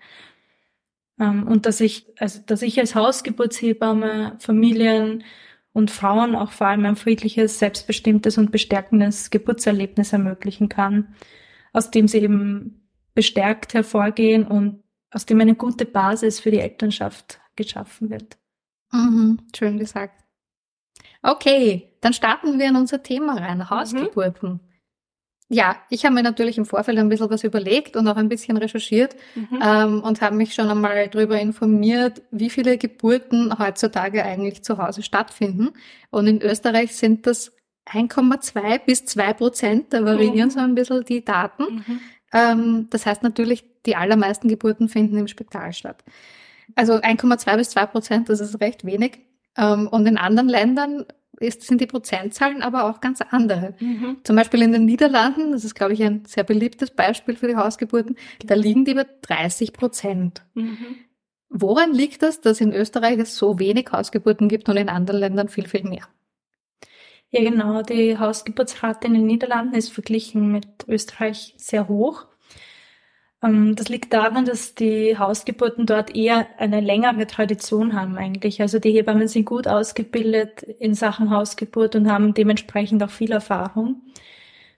Ähm, 1.19 1.47
und 1.47 1.67
dass 1.67 1.81
ich, 1.81 2.07
also, 2.19 2.41
dass 2.47 2.62
ich 2.62 2.79
als 2.79 2.95
Hausgeburtshebamme 2.95 4.37
Familien 4.38 5.25
und 5.76 5.90
Frauen 5.90 6.35
auch 6.35 6.52
vor 6.52 6.68
allem 6.68 6.87
ein 6.87 6.97
friedliches, 6.97 7.59
selbstbestimmtes 7.59 8.38
und 8.38 8.50
bestärkendes 8.50 9.28
Geburtserlebnis 9.28 10.11
ermöglichen 10.11 10.71
kann, 10.71 11.14
aus 11.75 11.90
dem 11.90 12.09
sie 12.09 12.21
eben 12.21 12.88
bestärkt 13.14 13.75
hervorgehen 13.75 14.47
und 14.47 14.83
aus 15.11 15.26
dem 15.26 15.38
eine 15.38 15.54
gute 15.54 15.85
Basis 15.85 16.40
für 16.40 16.50
die 16.50 16.61
Elternschaft 16.61 17.42
geschaffen 17.56 18.09
wird. 18.09 18.38
Mhm, 18.90 19.38
schön 19.54 19.76
gesagt. 19.76 20.25
Okay, 21.21 21.92
dann 22.00 22.14
starten 22.14 22.59
wir 22.59 22.68
in 22.68 22.76
unser 22.76 23.02
Thema 23.02 23.35
rein, 23.35 23.59
mhm. 23.59 23.68
Hausgeburten. 23.68 24.52
Mhm. 24.52 24.61
Ja, 25.49 25.76
ich 25.91 26.05
habe 26.05 26.15
mir 26.15 26.25
natürlich 26.25 26.59
im 26.59 26.67
Vorfeld 26.67 26.99
ein 26.99 27.09
bisschen 27.09 27.31
was 27.31 27.45
überlegt 27.45 27.97
und 27.97 28.09
auch 28.09 28.17
ein 28.17 28.29
bisschen 28.29 28.57
recherchiert 28.57 29.15
mhm. 29.37 29.61
ähm, 29.62 30.03
und 30.03 30.21
habe 30.21 30.35
mich 30.35 30.55
schon 30.55 30.69
einmal 30.69 31.09
darüber 31.09 31.38
informiert, 31.38 32.23
wie 32.33 32.50
viele 32.50 32.79
Geburten 32.79 33.57
heutzutage 33.57 34.25
eigentlich 34.25 34.65
zu 34.65 34.79
Hause 34.79 35.05
stattfinden. 35.05 35.71
Und 36.11 36.26
in 36.26 36.43
Österreich 36.43 36.97
sind 36.97 37.29
das 37.29 37.53
1,2 37.87 38.81
bis 38.85 39.05
2 39.05 39.33
Prozent, 39.35 39.93
da 39.93 40.05
variieren 40.05 40.49
mhm. 40.49 40.50
so 40.50 40.59
ein 40.59 40.75
bisschen 40.75 41.05
die 41.05 41.25
Daten. 41.25 41.62
Mhm. 41.62 42.00
Ähm, 42.33 42.87
das 42.91 43.07
heißt 43.07 43.23
natürlich, 43.23 43.65
die 43.87 43.95
allermeisten 43.95 44.49
Geburten 44.49 44.88
finden 44.88 45.17
im 45.17 45.29
Spital 45.29 45.73
statt. 45.73 46.03
Also 46.75 46.95
1,2 46.95 47.57
bis 47.57 47.71
2 47.71 47.87
Prozent, 47.87 48.29
das 48.29 48.41
ist 48.41 48.61
recht 48.61 48.85
wenig. 48.85 49.21
Ähm, 49.57 49.87
und 49.87 50.07
in 50.07 50.19
anderen 50.19 50.49
Ländern 50.49 51.05
ist, 51.40 51.62
sind 51.62 51.81
die 51.81 51.87
Prozentzahlen 51.87 52.62
aber 52.62 52.85
auch 52.85 53.00
ganz 53.00 53.21
andere. 53.21 53.75
Mhm. 53.81 54.19
Zum 54.25 54.37
Beispiel 54.37 54.62
in 54.62 54.73
den 54.73 54.85
Niederlanden, 54.85 55.52
das 55.52 55.64
ist, 55.64 55.75
glaube 55.75 55.93
ich, 55.93 56.02
ein 56.02 56.25
sehr 56.26 56.45
beliebtes 56.45 56.90
Beispiel 56.90 57.37
für 57.37 57.49
die 57.49 57.57
Hausgeburten, 57.57 58.16
da 58.45 58.55
liegen 58.55 58.85
die 58.85 58.95
bei 58.95 59.07
30 59.23 59.73
Prozent. 59.73 60.45
Mhm. 60.55 60.97
Woran 61.49 61.93
liegt 61.93 62.23
das, 62.23 62.40
dass 62.40 62.61
in 62.61 62.73
Österreich 62.73 63.19
es 63.19 63.37
so 63.37 63.59
wenig 63.59 63.90
Hausgeburten 63.93 64.49
gibt 64.49 64.69
und 64.69 64.76
in 64.76 64.88
anderen 64.88 65.21
Ländern 65.21 65.49
viel, 65.49 65.69
viel 65.69 65.85
mehr? 65.85 66.09
Ja, 67.31 67.43
genau. 67.43 67.83
Die 67.83 68.19
Hausgeburtsrate 68.19 69.07
in 69.07 69.14
den 69.14 69.26
Niederlanden 69.26 69.75
ist 69.75 69.93
verglichen 69.93 70.52
mit 70.52 70.66
Österreich 70.88 71.55
sehr 71.57 71.88
hoch. 71.88 72.26
Ähm, 73.47 73.76
das 73.76 73.88
liegt 73.88 74.12
daran, 74.12 74.45
dass 74.45 74.75
die 74.75 75.19
Hausgeburten 75.19 75.87
dort 75.87 76.15
eher 76.15 76.47
eine 76.59 76.81
längere 76.81 77.26
Tradition 77.26 77.95
haben 77.95 78.17
eigentlich. 78.17 78.61
Also 78.61 78.79
die 78.79 78.93
Hebammen 78.93 79.29
sind 79.29 79.45
gut 79.45 79.69
ausgebildet 79.69 80.62
in 80.62 80.95
Sachen 80.95 81.31
Hausgeburt 81.31 81.95
und 81.97 82.11
haben 82.11 82.35
dementsprechend 82.35 83.03
auch 83.03 83.11
viel 83.11 83.33
Erfahrung. 83.33 84.03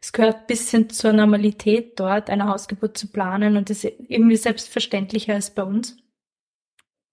Es 0.01 0.13
gehört 0.13 0.47
bisschen 0.47 0.91
zur 0.91 1.13
Normalität 1.13 1.99
dort, 1.99 2.31
eine 2.31 2.49
Hausgeburt 2.49 2.97
zu 2.97 3.09
planen 3.09 3.57
und 3.57 3.69
ist 3.71 3.85
irgendwie 3.85 4.37
selbstverständlicher 4.37 5.35
als 5.35 5.51
bei 5.51 5.65
uns. 5.65 5.97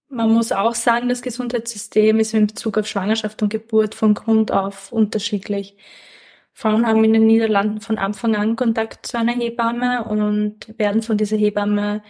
Man 0.08 0.32
muss 0.32 0.52
auch 0.52 0.76
sagen, 0.76 1.10
das 1.10 1.24
Gesundheitssystem 1.24 2.20
ist 2.20 2.36
in 2.36 2.48
Bezug 2.48 2.78
auf 2.78 2.88
Schwangerschaft 2.88 3.42
und 3.42 3.50
Geburt 3.50 3.96
von 3.96 4.14
Grund 4.14 4.52
auf 4.52 4.92
unterschiedlich. 4.92 5.76
Frauen 6.58 6.88
haben 6.88 7.04
in 7.04 7.12
den 7.12 7.28
Niederlanden 7.28 7.82
von 7.82 7.98
Anfang 7.98 8.34
an 8.38 8.56
Kontakt 8.56 9.06
zu 9.06 9.18
einer 9.18 9.34
Hebamme 9.34 10.06
und 10.06 10.74
werden 10.80 11.02
von 11.02 11.18
dieser 11.18 11.36
Hebamme 11.36 12.02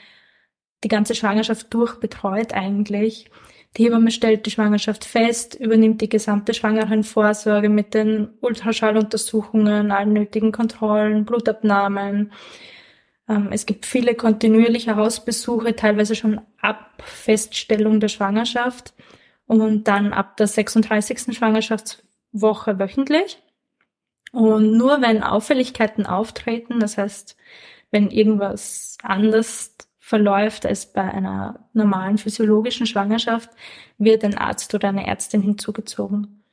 die 0.84 0.88
ganze 0.88 1.16
Schwangerschaft 1.16 1.74
durch 1.74 2.00
betreut 2.00 2.54
eigentlich. 2.54 3.32
Die 3.76 3.86
Hebamme 3.86 4.12
stellt 4.12 4.46
die 4.46 4.52
Schwangerschaft 4.52 5.04
fest, 5.04 5.56
übernimmt 5.56 6.00
die 6.00 6.10
gesamte 6.10 6.54
Schwangerenvorsorge 6.54 7.70
mit 7.70 7.96
den 7.96 8.30
Ultraschalluntersuchungen, 8.40 9.92
allen 9.92 10.14
nötigen 10.14 10.52
Kontrollen, 10.52 11.26
Blutabnahmen. 11.26 12.32
Ähm, 13.28 13.48
es 13.52 13.66
gibt 13.66 13.88
viele 13.88 14.14
kontinuierliche 14.14 14.96
Hausbesuche, 14.96 15.76
teilweise 15.76 16.14
schon 16.14 16.40
ab 16.62 17.02
Feststellung 17.04 18.00
der 18.00 18.10
Schwangerschaft 18.10 18.94
und 19.48 19.86
dann 19.86 20.14
ab 20.14 20.38
der 20.38 20.46
36. 20.46 21.36
Schwangerschaftswoche 21.36 22.78
wöchentlich. 22.78 23.42
Und 24.36 24.74
nur 24.76 25.02
wenn 25.02 25.24
Auffälligkeiten 25.24 26.06
auftreten, 26.06 26.82
das 26.82 26.98
heißt, 26.98 27.38
wenn 27.90 28.12
irgendwas 28.12 28.98
anders 29.02 29.78
verläuft 29.98 30.66
als 30.66 30.92
bei 30.92 31.04
einer 31.04 31.70
normalen 31.72 32.18
physiologischen 32.18 32.86
Schwangerschaft, 32.86 33.50
wird 33.98 34.26
ein 34.26 34.38
Arzt 34.38 34.76
oder 34.76 34.90
eine 34.90 35.08
Ärztin 35.08 35.42
hinzugezogen. 35.42 36.44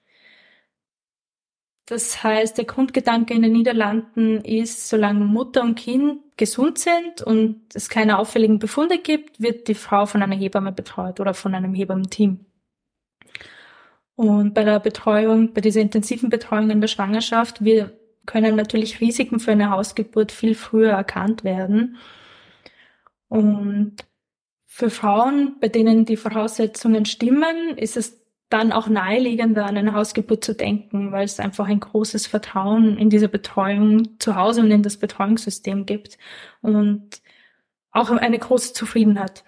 Das 1.86 2.22
heißt, 2.22 2.56
der 2.56 2.66
Grundgedanke 2.66 3.34
in 3.34 3.42
den 3.42 3.52
Niederlanden 3.52 4.42
ist, 4.42 4.88
solange 4.88 5.24
Mutter 5.24 5.62
und 5.62 5.74
Kind 5.74 6.20
gesund 6.36 6.78
sind 6.78 7.20
und 7.20 7.62
es 7.74 7.88
keine 7.88 8.18
auffälligen 8.20 8.60
Befunde 8.60 8.98
gibt, 8.98 9.40
wird 9.40 9.66
die 9.66 9.74
Frau 9.74 10.06
von 10.06 10.22
einer 10.22 10.36
Hebamme 10.36 10.70
betreut 10.70 11.18
oder 11.18 11.34
von 11.34 11.52
einem 11.56 11.74
Hebammenteam. 11.74 12.46
Und 14.14 14.54
bei 14.54 14.64
der 14.64 14.80
Betreuung, 14.80 15.52
bei 15.52 15.60
dieser 15.60 15.80
intensiven 15.80 16.30
Betreuung 16.30 16.70
in 16.70 16.80
der 16.80 16.88
Schwangerschaft, 16.88 17.64
wir 17.64 17.98
können 18.26 18.56
natürlich 18.56 19.00
Risiken 19.00 19.40
für 19.40 19.52
eine 19.52 19.70
Hausgeburt 19.70 20.32
viel 20.32 20.54
früher 20.54 20.90
erkannt 20.90 21.44
werden. 21.44 21.96
Und 23.28 23.96
für 24.66 24.90
Frauen, 24.90 25.56
bei 25.60 25.68
denen 25.68 26.04
die 26.04 26.16
Voraussetzungen 26.16 27.04
stimmen, 27.04 27.76
ist 27.76 27.96
es 27.96 28.22
dann 28.48 28.72
auch 28.72 28.86
naheliegender 28.86 29.64
an 29.64 29.78
eine 29.78 29.94
Hausgeburt 29.94 30.44
zu 30.44 30.54
denken, 30.54 31.10
weil 31.10 31.24
es 31.24 31.40
einfach 31.40 31.68
ein 31.68 31.80
großes 31.80 32.26
Vertrauen 32.26 32.98
in 32.98 33.08
diese 33.08 33.28
Betreuung 33.28 34.18
zu 34.18 34.36
Hause 34.36 34.60
und 34.60 34.70
in 34.70 34.82
das 34.82 34.98
Betreuungssystem 34.98 35.86
gibt 35.86 36.18
und 36.60 37.22
auch 37.90 38.10
eine 38.10 38.38
große 38.38 38.74
Zufriedenheit 38.74 39.44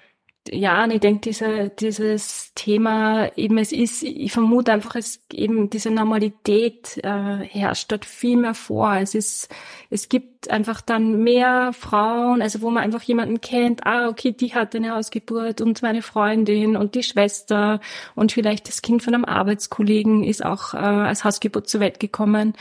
ja, 0.50 0.84
und 0.84 0.90
ich 0.90 1.00
denke, 1.00 1.20
diese, 1.20 1.70
dieses 1.70 2.52
Thema 2.54 3.30
eben, 3.36 3.56
es 3.56 3.72
ist, 3.72 4.02
ich 4.02 4.30
vermute 4.32 4.72
einfach, 4.72 4.94
es 4.94 5.24
eben 5.32 5.70
diese 5.70 5.90
Normalität 5.90 6.98
äh, 7.02 7.38
herrscht 7.38 7.90
dort 7.90 8.04
viel 8.04 8.36
mehr 8.36 8.54
vor. 8.54 8.94
Es 8.96 9.14
ist, 9.14 9.48
es 9.88 10.08
gibt 10.10 10.50
einfach 10.50 10.82
dann 10.82 11.22
mehr 11.22 11.72
Frauen, 11.72 12.42
also 12.42 12.60
wo 12.60 12.70
man 12.70 12.82
einfach 12.82 13.02
jemanden 13.02 13.40
kennt, 13.40 13.86
ah, 13.86 14.08
okay, 14.08 14.32
die 14.32 14.54
hat 14.54 14.74
eine 14.76 14.94
Hausgeburt 14.94 15.62
und 15.62 15.80
meine 15.82 16.02
Freundin 16.02 16.76
und 16.76 16.94
die 16.94 17.02
Schwester 17.02 17.80
und 18.14 18.32
vielleicht 18.32 18.68
das 18.68 18.82
Kind 18.82 19.02
von 19.02 19.14
einem 19.14 19.24
Arbeitskollegen 19.24 20.24
ist 20.24 20.44
auch 20.44 20.74
äh, 20.74 20.76
als 20.76 21.24
Hausgeburt 21.24 21.68
zur 21.68 21.80
Welt 21.80 22.00
gekommen. 22.00 22.54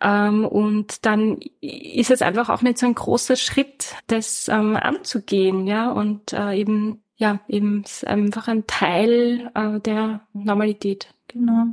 Ähm, 0.00 0.44
und 0.46 1.04
dann 1.06 1.38
ist 1.60 2.10
es 2.10 2.22
einfach 2.22 2.48
auch 2.48 2.62
nicht 2.62 2.78
so 2.78 2.86
ein 2.86 2.94
großer 2.94 3.36
Schritt, 3.36 3.94
das 4.06 4.48
ähm, 4.48 4.76
anzugehen, 4.76 5.66
ja, 5.66 5.90
und 5.92 6.32
äh, 6.32 6.54
eben 6.58 7.02
ja, 7.20 7.38
eben 7.48 7.84
einfach 8.06 8.48
ein 8.48 8.66
Teil 8.66 9.50
äh, 9.54 9.78
der 9.80 10.22
Normalität. 10.32 11.14
Genau. 11.28 11.66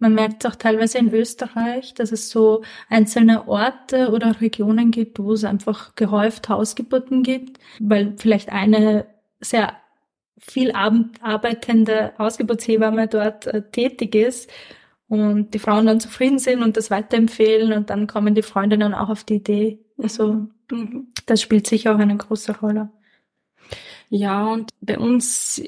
Man 0.00 0.14
merkt 0.14 0.44
auch 0.44 0.56
teilweise 0.56 0.98
in 0.98 1.14
Österreich, 1.14 1.94
dass 1.94 2.10
es 2.10 2.30
so 2.30 2.62
einzelne 2.90 3.46
Orte 3.46 4.10
oder 4.10 4.40
Regionen 4.40 4.90
gibt, 4.90 5.20
wo 5.20 5.32
es 5.32 5.44
einfach 5.44 5.94
gehäuft 5.94 6.48
Hausgeburten 6.48 7.22
gibt, 7.22 7.58
weil 7.78 8.14
vielleicht 8.16 8.50
eine 8.50 9.06
sehr 9.40 9.72
viel 10.36 10.72
arbeitende 10.72 12.12
Hausgeburtshebamme 12.18 13.06
dort 13.06 13.46
äh, 13.46 13.62
tätig 13.70 14.16
ist 14.16 14.50
und 15.06 15.54
die 15.54 15.60
Frauen 15.60 15.86
dann 15.86 16.00
zufrieden 16.00 16.40
sind 16.40 16.62
und 16.62 16.76
das 16.76 16.90
weiterempfehlen 16.90 17.72
und 17.72 17.88
dann 17.90 18.08
kommen 18.08 18.34
die 18.34 18.42
Freundinnen 18.42 18.94
auch 18.94 19.10
auf 19.10 19.22
die 19.22 19.36
Idee. 19.36 19.78
Also 19.96 20.48
das 21.26 21.40
spielt 21.40 21.68
sicher 21.68 21.94
auch 21.94 21.98
eine 21.98 22.16
große 22.16 22.58
Rolle. 22.58 22.90
Ja, 24.10 24.46
und 24.46 24.70
bei 24.80 24.98
uns 24.98 25.60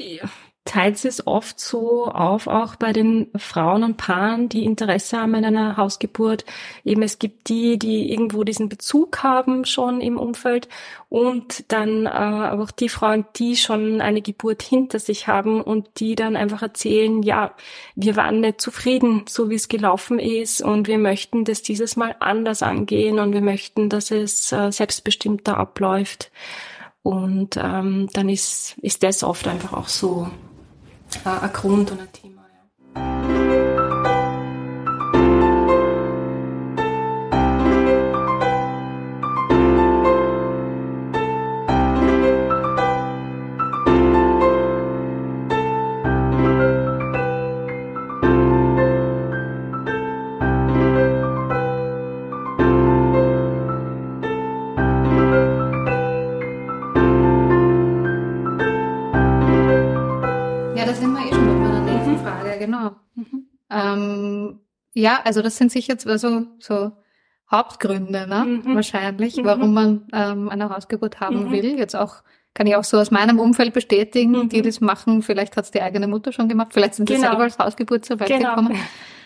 teilt 0.66 1.04
es 1.04 1.26
oft 1.26 1.59
so 1.59 2.06
auf, 2.06 2.47
auch 2.47 2.76
bei 2.76 2.92
den 2.92 3.28
Frauen 3.37 3.82
und 3.82 3.97
Paaren, 3.97 4.49
die 4.49 4.64
Interesse 4.64 5.18
haben 5.18 5.35
an 5.35 5.44
einer 5.44 5.76
Hausgeburt. 5.76 6.44
Eben 6.85 7.02
es 7.02 7.18
gibt 7.18 7.49
die, 7.49 7.78
die 7.78 8.12
irgendwo 8.12 8.44
diesen 8.44 8.68
Bezug 8.68 9.23
haben 9.23 9.64
schon 9.64 10.00
im 10.00 10.18
Umfeld 10.18 10.68
und 11.09 11.73
dann 11.73 12.06
äh, 12.06 12.11
auch 12.11 12.70
die 12.70 12.90
Frauen, 12.90 13.25
die 13.37 13.56
schon 13.56 14.00
eine 14.00 14.23
Geburt 14.23 14.62
hinter 14.62 14.99
sich 15.00 15.26
haben 15.26 15.61
und 15.61 15.88
die 15.99 16.14
dann 16.14 16.37
einfach 16.37 16.62
erzählen, 16.62 17.23
ja, 17.23 17.52
wir 17.97 18.14
waren 18.16 18.40
nicht 18.40 18.61
zufrieden, 18.61 19.25
so 19.28 19.50
wie 19.50 19.56
es 19.56 19.68
gelaufen 19.68 20.18
ist 20.18 20.61
und 20.61 20.87
wir 20.87 20.98
möchten 20.98 21.44
das 21.44 21.62
dieses 21.62 21.96
Mal 21.96 22.14
anders 22.20 22.62
angehen 22.62 23.18
und 23.18 23.33
wir 23.33 23.42
möchten, 23.42 23.88
dass 23.88 24.11
es 24.11 24.53
äh, 24.53 24.70
selbstbestimmter 24.70 25.57
abläuft. 25.57 26.31
Und 27.02 27.56
ähm, 27.56 28.08
dann 28.12 28.28
ist, 28.28 28.76
ist 28.82 29.02
das 29.02 29.22
oft 29.22 29.48
einfach 29.48 29.72
auch 29.72 29.88
so 29.88 30.28
äh, 31.24 31.28
ein 31.28 31.52
Grund 31.52 31.90
und 31.90 32.00
ein 32.00 32.12
Thema. 32.12 32.39
Ja, 65.00 65.20
also 65.24 65.42
das 65.42 65.56
sind 65.56 65.72
sicher 65.72 65.96
so, 65.98 66.46
so 66.58 66.92
Hauptgründe, 67.50 68.26
ne? 68.28 68.44
Mhm. 68.44 68.74
wahrscheinlich, 68.74 69.36
mhm. 69.36 69.44
warum 69.44 69.74
man 69.74 70.06
ähm, 70.12 70.48
eine 70.48 70.70
Hausgeburt 70.70 71.20
haben 71.20 71.46
mhm. 71.46 71.52
will. 71.52 71.78
Jetzt 71.78 71.96
auch 71.96 72.22
kann 72.54 72.66
ich 72.66 72.76
auch 72.76 72.84
so 72.84 72.98
aus 72.98 73.10
meinem 73.10 73.38
Umfeld 73.38 73.72
bestätigen, 73.72 74.32
mhm. 74.32 74.48
die 74.48 74.62
das 74.62 74.80
machen. 74.80 75.22
Vielleicht 75.22 75.56
hat 75.56 75.64
es 75.64 75.70
die 75.70 75.82
eigene 75.82 76.06
Mutter 76.06 76.32
schon 76.32 76.48
gemacht, 76.48 76.68
vielleicht 76.72 76.94
sind 76.94 77.08
genau. 77.08 77.20
sie 77.20 77.26
selber 77.26 77.42
als 77.44 77.58
Hausgeburt 77.58 78.04
zur 78.04 78.20
Welt 78.20 78.30
genau. 78.30 78.50
gekommen. 78.50 78.78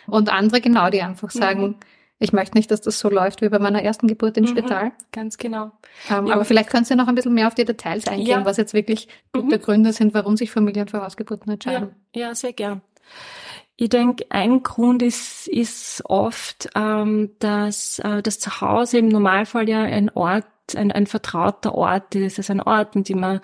Und 0.06 0.30
andere 0.30 0.60
genau, 0.60 0.90
die 0.90 1.02
einfach 1.02 1.34
mhm. 1.34 1.38
sagen, 1.38 1.76
ich 2.18 2.32
möchte 2.32 2.56
nicht, 2.56 2.70
dass 2.70 2.80
das 2.80 2.98
so 2.98 3.10
läuft 3.10 3.42
wie 3.42 3.48
bei 3.48 3.58
meiner 3.58 3.82
ersten 3.82 4.06
Geburt 4.06 4.36
im 4.36 4.44
mhm. 4.44 4.48
Spital. 4.48 4.92
Ganz 5.12 5.36
genau. 5.36 5.72
Ähm, 6.10 6.26
ja. 6.26 6.34
Aber 6.34 6.44
vielleicht 6.44 6.70
kannst 6.70 6.90
du 6.90 6.96
noch 6.96 7.08
ein 7.08 7.14
bisschen 7.14 7.34
mehr 7.34 7.48
auf 7.48 7.54
die 7.54 7.64
Details 7.64 8.06
eingehen, 8.06 8.40
ja. 8.40 8.44
was 8.44 8.56
jetzt 8.56 8.74
wirklich 8.74 9.08
gute 9.32 9.58
Gründe 9.58 9.92
sind, 9.92 10.14
warum 10.14 10.36
sich 10.36 10.50
Familien 10.50 10.88
für 10.88 11.02
Hausgeburten 11.02 11.52
entscheiden. 11.52 11.94
Ja, 12.14 12.28
ja 12.28 12.34
sehr 12.34 12.52
gern. 12.52 12.82
Ich 13.76 13.88
denke, 13.88 14.26
ein 14.30 14.62
Grund 14.62 15.02
ist, 15.02 15.48
ist 15.48 16.02
oft, 16.04 16.68
ähm, 16.76 17.30
dass 17.40 17.98
äh, 17.98 18.22
das 18.22 18.38
Zuhause 18.38 18.98
im 18.98 19.08
Normalfall 19.08 19.68
ja 19.68 19.82
ein 19.82 20.10
Ort, 20.10 20.46
ein, 20.76 20.92
ein 20.92 21.06
vertrauter 21.08 21.74
Ort 21.74 22.14
ist. 22.14 22.34
Es 22.34 22.38
ist 22.38 22.50
ein 22.50 22.60
Ort, 22.60 22.94
in 22.94 23.02
dem 23.02 23.20
man 23.20 23.40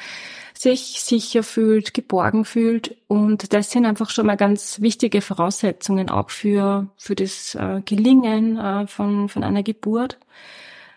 sich 0.54 1.00
sicher 1.00 1.42
fühlt, 1.42 1.94
geborgen 1.94 2.44
fühlt. 2.44 2.96
Und 3.08 3.52
das 3.52 3.70
sind 3.70 3.86
einfach 3.86 4.10
schon 4.10 4.26
mal 4.26 4.36
ganz 4.36 4.80
wichtige 4.80 5.20
Voraussetzungen 5.20 6.10
auch 6.10 6.30
für, 6.30 6.88
für 6.96 7.16
das 7.16 7.56
äh, 7.56 7.80
Gelingen 7.84 8.56
äh, 8.56 8.86
von, 8.86 9.28
von 9.28 9.42
einer 9.42 9.64
Geburt. 9.64 10.18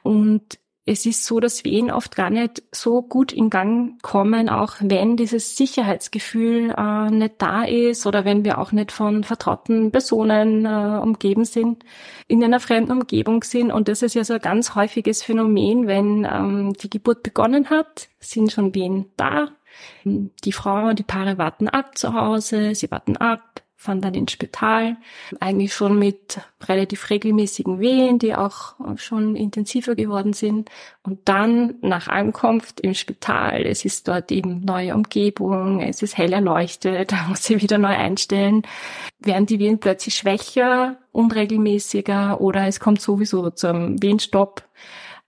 Und 0.03 0.59
es 0.85 1.05
ist 1.05 1.25
so, 1.25 1.39
dass 1.39 1.63
Wehen 1.63 1.91
oft 1.91 2.15
gar 2.15 2.29
nicht 2.29 2.61
so 2.73 3.01
gut 3.01 3.31
in 3.31 3.49
Gang 3.49 4.01
kommen, 4.01 4.49
auch 4.49 4.75
wenn 4.81 5.15
dieses 5.15 5.55
Sicherheitsgefühl 5.55 6.75
äh, 6.77 7.09
nicht 7.09 7.35
da 7.37 7.63
ist 7.63 8.05
oder 8.05 8.25
wenn 8.25 8.43
wir 8.43 8.57
auch 8.57 8.73
nicht 8.73 8.91
von 8.91 9.23
vertrauten 9.23 9.91
Personen 9.91 10.65
äh, 10.65 10.99
umgeben 11.01 11.45
sind, 11.45 11.85
in 12.27 12.43
einer 12.43 12.59
fremden 12.59 12.91
Umgebung 12.91 13.43
sind. 13.43 13.71
Und 13.71 13.87
das 13.87 14.01
ist 14.01 14.15
ja 14.15 14.25
so 14.25 14.33
ein 14.33 14.41
ganz 14.41 14.75
häufiges 14.75 15.23
Phänomen, 15.23 15.87
wenn 15.87 16.27
ähm, 16.29 16.73
die 16.73 16.89
Geburt 16.89 17.23
begonnen 17.23 17.69
hat, 17.69 18.09
sind 18.19 18.51
schon 18.51 18.75
Wehen 18.75 19.05
da. 19.15 19.49
Die 20.03 20.51
Frau, 20.51 20.91
die 20.93 21.03
Paare 21.03 21.37
warten 21.37 21.69
ab 21.69 21.97
zu 21.97 22.13
Hause, 22.13 22.75
sie 22.75 22.91
warten 22.91 23.17
ab, 23.17 23.62
fahren 23.83 23.99
dann 23.99 24.13
ins 24.13 24.31
Spital, 24.31 24.95
eigentlich 25.41 25.73
schon 25.73 25.99
mit 25.99 26.39
relativ 26.67 27.09
regelmäßigen 27.09 27.81
Wehen, 27.81 28.17
die 28.17 28.33
auch 28.33 28.75
schon 28.95 29.35
intensiver 29.35 29.93
geworden 29.95 30.31
sind. 30.31 30.69
Und 31.03 31.19
dann 31.25 31.75
nach 31.81 32.07
Ankunft 32.07 32.79
im 32.79 32.93
Spital, 32.93 33.65
es 33.65 33.83
ist 33.83 34.07
dort 34.07 34.31
eben 34.31 34.63
neue 34.63 34.95
Umgebung, 34.95 35.81
es 35.81 36.01
ist 36.01 36.17
hell 36.17 36.31
erleuchtet, 36.31 37.11
da 37.11 37.27
muss 37.27 37.43
sie 37.43 37.61
wieder 37.61 37.77
neu 37.77 37.95
einstellen, 37.95 38.63
werden 39.19 39.47
die 39.47 39.59
Wehen 39.59 39.79
plötzlich 39.79 40.15
schwächer, 40.15 40.95
unregelmäßiger 41.11 42.39
oder 42.39 42.67
es 42.67 42.79
kommt 42.79 43.01
sowieso 43.01 43.49
zum 43.49 44.01
Wehenstopp. 44.01 44.63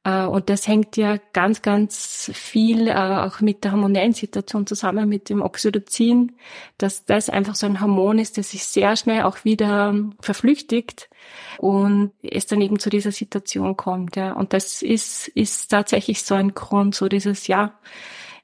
Äh, 0.06 0.26
und 0.26 0.50
das 0.50 0.68
hängt 0.68 0.96
ja 0.96 1.18
ganz, 1.34 1.62
ganz 1.62 2.32
viel 2.34 2.88
äh, 2.88 2.94
auch 2.94 3.42
mit 3.42 3.64
der 3.64 3.74
hormonellen 3.74 4.14
Situation 4.14 4.66
zusammen, 4.68 5.10
mit 5.10 5.30
dem 5.30 5.42
Oxytocin, 5.42 6.34
dass 6.78 7.06
das 7.06 7.30
einfach 7.30 7.56
so 7.56 7.66
ein 7.66 7.82
Hormon 7.82 8.20
ist, 8.20 8.38
das 8.38 8.52
sich 8.52 8.64
sehr 8.64 8.96
schnell 8.96 9.24
auch 9.24 9.44
wieder 9.44 9.94
verflüchtigt 10.22 11.10
und 11.58 12.12
es 12.22 12.46
dann 12.46 12.62
eben 12.62 12.80
zu 12.80 12.90
dieser 12.90 13.12
Situation 13.12 13.76
kommt. 13.76 14.16
Ja. 14.16 14.34
Und 14.34 14.54
das 14.54 14.82
ist, 14.82 15.28
ist 15.30 15.70
tatsächlich 15.70 16.24
so 16.24 16.36
ein 16.36 16.54
Grund, 16.54 16.96
so 16.96 17.10
dieses, 17.10 17.48
ja, 17.48 17.78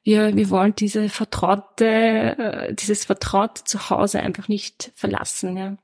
wir, 0.04 0.36
wir 0.36 0.50
wollen 0.50 0.74
diese 0.76 1.10
vertraute, 1.10 1.86
äh, 1.86 2.74
dieses 2.74 3.06
vertraute 3.06 3.64
Zuhause 3.66 4.20
einfach 4.20 4.48
nicht 4.48 4.92
verlassen. 4.96 5.58
Ja. 5.58 5.78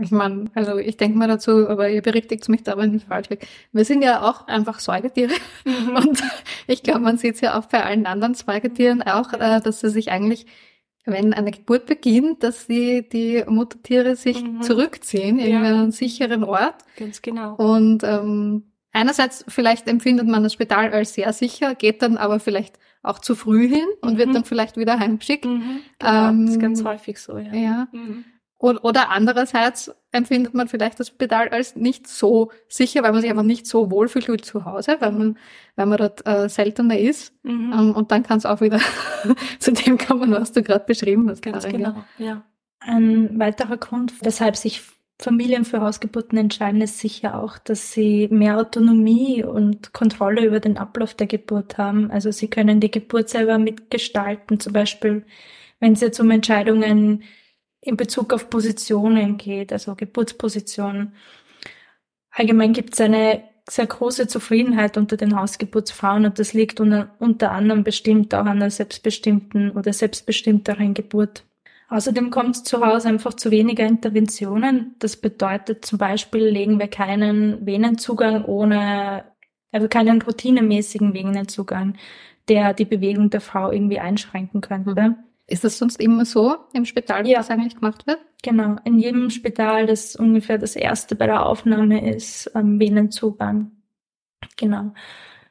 Ich 0.00 0.12
meine, 0.12 0.44
also 0.54 0.78
ich 0.78 0.96
denke 0.96 1.18
mal 1.18 1.26
dazu, 1.26 1.68
aber 1.68 1.90
ihr 1.90 2.02
berichtigt 2.02 2.48
mich 2.48 2.62
da 2.62 2.72
aber 2.72 2.86
nicht 2.86 3.08
falsch. 3.08 3.28
Wir 3.72 3.84
sind 3.84 4.02
ja 4.02 4.22
auch 4.22 4.46
einfach 4.46 4.78
Säugetiere 4.78 5.32
mhm. 5.64 5.96
und 5.96 6.22
ich 6.68 6.82
glaube, 6.84 7.00
man 7.00 7.18
sieht 7.18 7.34
es 7.34 7.40
ja 7.40 7.58
auch 7.58 7.66
bei 7.66 7.84
allen 7.84 8.06
anderen 8.06 8.34
Säugetieren 8.34 9.02
auch, 9.02 9.32
äh, 9.32 9.60
dass 9.60 9.80
sie 9.80 9.90
sich 9.90 10.10
eigentlich 10.10 10.46
wenn 11.10 11.32
eine 11.32 11.50
Geburt 11.50 11.86
beginnt, 11.86 12.42
dass 12.42 12.66
die, 12.66 13.08
die 13.08 13.42
Muttertiere 13.46 14.14
sich 14.14 14.42
mhm. 14.42 14.62
zurückziehen 14.62 15.38
in 15.38 15.52
ja. 15.52 15.62
einen 15.62 15.90
sicheren 15.90 16.44
Ort. 16.44 16.74
Ganz 16.96 17.22
genau. 17.22 17.54
Und 17.54 18.04
ähm, 18.04 18.64
einerseits 18.92 19.44
vielleicht 19.48 19.88
empfindet 19.88 20.26
man 20.26 20.42
das 20.42 20.52
Spital 20.52 20.92
als 20.92 21.14
sehr 21.14 21.32
sicher, 21.32 21.74
geht 21.74 22.02
dann 22.02 22.16
aber 22.16 22.40
vielleicht 22.40 22.78
auch 23.02 23.20
zu 23.20 23.34
früh 23.34 23.68
hin 23.68 23.86
und 24.02 24.14
mhm. 24.14 24.18
wird 24.18 24.34
dann 24.34 24.44
vielleicht 24.44 24.76
wieder 24.76 24.98
heimgeschickt. 24.98 25.46
Mhm, 25.46 25.80
genau, 25.98 26.28
ähm, 26.28 26.46
das 26.46 26.56
ist 26.56 26.60
ganz 26.60 26.84
häufig 26.84 27.18
so, 27.18 27.38
ja. 27.38 27.54
ja. 27.54 27.88
Mhm. 28.60 28.78
Oder 28.82 29.10
andererseits 29.10 29.94
empfindet 30.12 30.54
man 30.54 30.68
vielleicht 30.68 30.98
das 30.98 31.10
Pedal 31.10 31.48
als 31.48 31.76
nicht 31.76 32.06
so 32.06 32.50
sicher, 32.68 33.02
weil 33.02 33.12
man 33.12 33.20
sich 33.20 33.30
einfach 33.30 33.42
nicht 33.42 33.66
so 33.66 33.90
wohlfühlt 33.90 34.28
wie 34.28 34.36
zu 34.38 34.64
Hause, 34.64 34.96
weil 35.00 35.12
man, 35.12 35.38
weil 35.76 35.86
man 35.86 35.98
dort 35.98 36.26
äh, 36.26 36.48
seltener 36.48 36.98
ist. 36.98 37.32
Mhm. 37.42 37.72
Ähm, 37.72 37.92
und 37.94 38.10
dann 38.10 38.22
kann 38.22 38.38
es 38.38 38.46
auch 38.46 38.60
wieder 38.60 38.80
zu 39.58 39.72
dem 39.72 39.98
kommen, 39.98 40.30
was 40.32 40.52
du 40.52 40.62
gerade 40.62 40.84
beschrieben 40.84 41.28
hast. 41.28 41.42
Ganz 41.42 41.64
Karin. 41.64 41.78
genau, 41.78 42.04
ja. 42.18 42.42
Ein 42.80 43.38
weiterer 43.38 43.76
Grund, 43.76 44.12
weshalb 44.22 44.56
sich 44.56 44.82
Familien 45.20 45.64
für 45.64 45.80
Hausgeburten 45.80 46.38
entscheiden, 46.38 46.80
ist 46.80 47.00
sicher 47.00 47.42
auch, 47.42 47.58
dass 47.58 47.90
sie 47.90 48.28
mehr 48.30 48.56
Autonomie 48.56 49.42
und 49.42 49.92
Kontrolle 49.92 50.46
über 50.46 50.60
den 50.60 50.78
Ablauf 50.78 51.12
der 51.14 51.26
Geburt 51.26 51.76
haben. 51.76 52.12
Also 52.12 52.30
sie 52.30 52.48
können 52.48 52.78
die 52.78 52.90
Geburt 52.90 53.28
selber 53.28 53.58
mitgestalten, 53.58 54.60
zum 54.60 54.72
Beispiel 54.72 55.24
wenn 55.80 55.92
es 55.92 56.00
jetzt 56.00 56.20
um 56.20 56.30
Entscheidungen 56.30 57.22
in 57.80 57.96
Bezug 57.96 58.32
auf 58.32 58.50
Positionen 58.50 59.36
geht, 59.36 59.72
also 59.72 59.94
Geburtspositionen. 59.94 61.14
Allgemein 62.30 62.72
gibt 62.72 62.94
es 62.94 63.00
eine 63.00 63.44
sehr 63.68 63.86
große 63.86 64.28
Zufriedenheit 64.28 64.96
unter 64.96 65.16
den 65.16 65.38
Hausgeburtsfrauen 65.38 66.24
und 66.24 66.38
das 66.38 66.54
liegt 66.54 66.80
unter, 66.80 67.14
unter 67.18 67.52
anderem 67.52 67.84
bestimmt 67.84 68.34
auch 68.34 68.46
an 68.46 68.60
der 68.60 68.70
selbstbestimmten 68.70 69.72
oder 69.72 69.92
selbstbestimmteren 69.92 70.94
Geburt. 70.94 71.44
Außerdem 71.90 72.30
kommt 72.30 72.56
es 72.56 72.64
zu 72.64 72.84
Hause 72.84 73.08
einfach 73.08 73.34
zu 73.34 73.50
weniger 73.50 73.86
Interventionen. 73.86 74.94
Das 74.98 75.16
bedeutet 75.16 75.84
zum 75.84 75.98
Beispiel 75.98 76.46
legen 76.46 76.78
wir 76.78 76.88
keinen 76.88 77.64
Venenzugang 77.64 78.44
ohne, 78.44 79.24
also 79.72 79.88
keinen 79.88 80.20
routinemäßigen 80.20 81.14
Venenzugang, 81.14 81.96
der 82.48 82.74
die 82.74 82.84
Bewegung 82.84 83.30
der 83.30 83.40
Frau 83.40 83.70
irgendwie 83.70 84.00
einschränken 84.00 84.60
könnte. 84.60 85.02
Mhm. 85.02 85.16
Ist 85.48 85.64
das 85.64 85.78
sonst 85.78 85.98
immer 85.98 86.26
so 86.26 86.56
im 86.74 86.84
Spital, 86.84 87.24
wie 87.24 87.30
ja. 87.30 87.38
das 87.38 87.50
eigentlich 87.50 87.74
gemacht 87.74 88.06
wird? 88.06 88.18
Genau, 88.42 88.76
in 88.84 88.98
jedem 88.98 89.30
Spital, 89.30 89.86
das 89.86 90.14
ungefähr 90.14 90.58
das 90.58 90.76
erste 90.76 91.16
bei 91.16 91.26
der 91.26 91.44
Aufnahme 91.46 92.14
ist, 92.14 92.50
ähm, 92.54 92.78
Venenzugang. 92.78 93.72
Genau. 94.56 94.92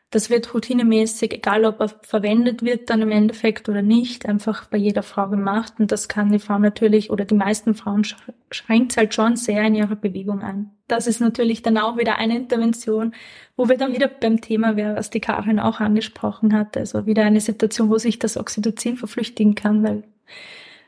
Das 0.10 0.30
wird 0.30 0.54
routinemäßig, 0.54 1.34
egal 1.34 1.66
ob 1.66 1.82
er 1.82 1.90
verwendet 2.02 2.64
wird 2.64 2.90
dann 2.90 3.02
im 3.02 3.12
Endeffekt 3.12 3.68
oder 3.68 3.82
nicht, 3.82 4.26
einfach 4.26 4.66
bei 4.68 4.78
jeder 4.78 5.04
Frau 5.04 5.28
gemacht. 5.28 5.74
Und 5.80 5.92
das 5.92 6.08
kann 6.08 6.32
die 6.32 6.40
Frau 6.40 6.58
natürlich 6.60 7.10
oder 7.12 7.26
die 7.26 7.36
meisten 7.36 7.76
Frauen 7.76 8.06
schränkt 8.50 8.96
halt 8.96 9.14
schon 9.14 9.36
sehr 9.36 9.64
in 9.64 9.76
ihrer 9.76 9.98
Bewegung 9.98 10.42
ein. 10.42 10.72
Das 10.88 11.08
ist 11.08 11.20
natürlich 11.20 11.62
dann 11.62 11.78
auch 11.78 11.98
wieder 11.98 12.18
eine 12.18 12.38
Intervention, 12.38 13.14
wo 13.58 13.68
wir 13.68 13.78
dann 13.78 13.94
wieder 13.94 14.08
beim 14.08 14.40
Thema 14.40 14.78
wären, 14.78 14.96
was 14.96 15.10
die 15.10 15.20
Karin 15.20 15.60
auch 15.60 15.82
angesprochen 15.82 16.54
hat. 16.54 16.78
Also 16.78 17.06
wieder 17.06 17.26
eine 17.26 17.42
Situation, 17.42 17.90
wo 17.90 17.98
sich 17.98 18.18
das 18.18 18.38
Oxytocin 18.38 18.96
verflüchtigen 18.96 19.56
kann, 19.56 19.84
weil 19.84 20.04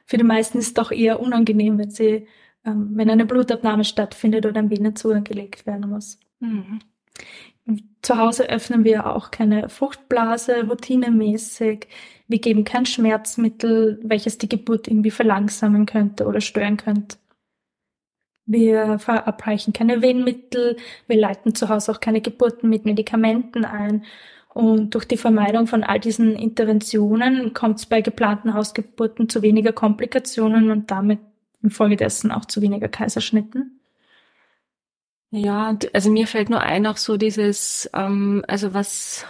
für 0.06 0.18
die 0.18 0.24
meisten 0.24 0.60
ist 0.60 0.68
es 0.68 0.74
doch 0.74 0.92
eher 0.92 1.20
unangenehm, 1.20 1.78
wenn 1.78 1.92
sie, 1.92 2.26
ähm, 2.66 2.92
wenn 2.94 3.10
eine 3.10 3.26
Blutabnahme 3.26 3.84
stattfindet 3.84 4.46
oder 4.46 4.60
ein 4.60 4.70
Venenzugang 4.70 5.26
gelegt 5.26 5.66
werden 5.66 5.90
muss. 5.90 6.20
Mhm. 6.40 6.80
Zu 8.02 8.18
Hause 8.18 8.50
öffnen 8.50 8.84
wir 8.84 9.14
auch 9.14 9.30
keine 9.32 9.70
Fruchtblase 9.70 10.68
routinemäßig. 10.68 11.88
Wir 12.28 12.40
geben 12.40 12.64
kein 12.64 12.86
Schmerzmittel, 12.86 14.00
welches 14.04 14.38
die 14.38 14.48
Geburt 14.48 14.88
irgendwie 14.88 15.12
verlangsamen 15.12 15.86
könnte 15.86 16.26
oder 16.26 16.40
stören 16.40 16.78
könnte. 16.78 17.18
Wir 18.46 18.98
verabreichen 19.00 19.74
keine 19.74 20.02
Wehenmittel. 20.02 20.78
Wir 21.08 21.18
leiten 21.18 21.54
zu 21.54 21.70
Hause 21.70 21.92
auch 21.92 22.00
keine 22.00 22.22
Geburten 22.22 22.70
mit 22.70 22.86
Medikamenten 22.86 23.66
ein. 23.66 24.06
Und 24.54 24.96
durch 24.96 25.06
die 25.06 25.18
Vermeidung 25.18 25.68
von 25.68 25.84
all 25.84 26.00
diesen 26.00 26.36
Interventionen 26.36 27.54
kommt 27.54 27.80
es 27.80 27.86
bei 27.86 28.02
geplanten 28.02 28.54
Hausgeburten 28.54 29.30
zu 29.30 29.42
weniger 29.42 29.72
Komplikationen 29.72 30.72
und 30.72 30.90
damit 30.90 31.20
infolgedessen 31.62 32.32
auch 32.32 32.46
zu 32.46 32.62
weniger 32.62 32.88
Kaiserschnitten. 32.88 33.79
Ja, 35.32 35.78
also 35.94 36.10
mir 36.10 36.26
fällt 36.26 36.50
nur 36.50 36.62
ein 36.62 36.88
auch 36.88 36.98
so 36.98 37.16
dieses, 37.16 37.88
ähm, 37.94 38.44
also 38.48 38.74
was 38.74 39.26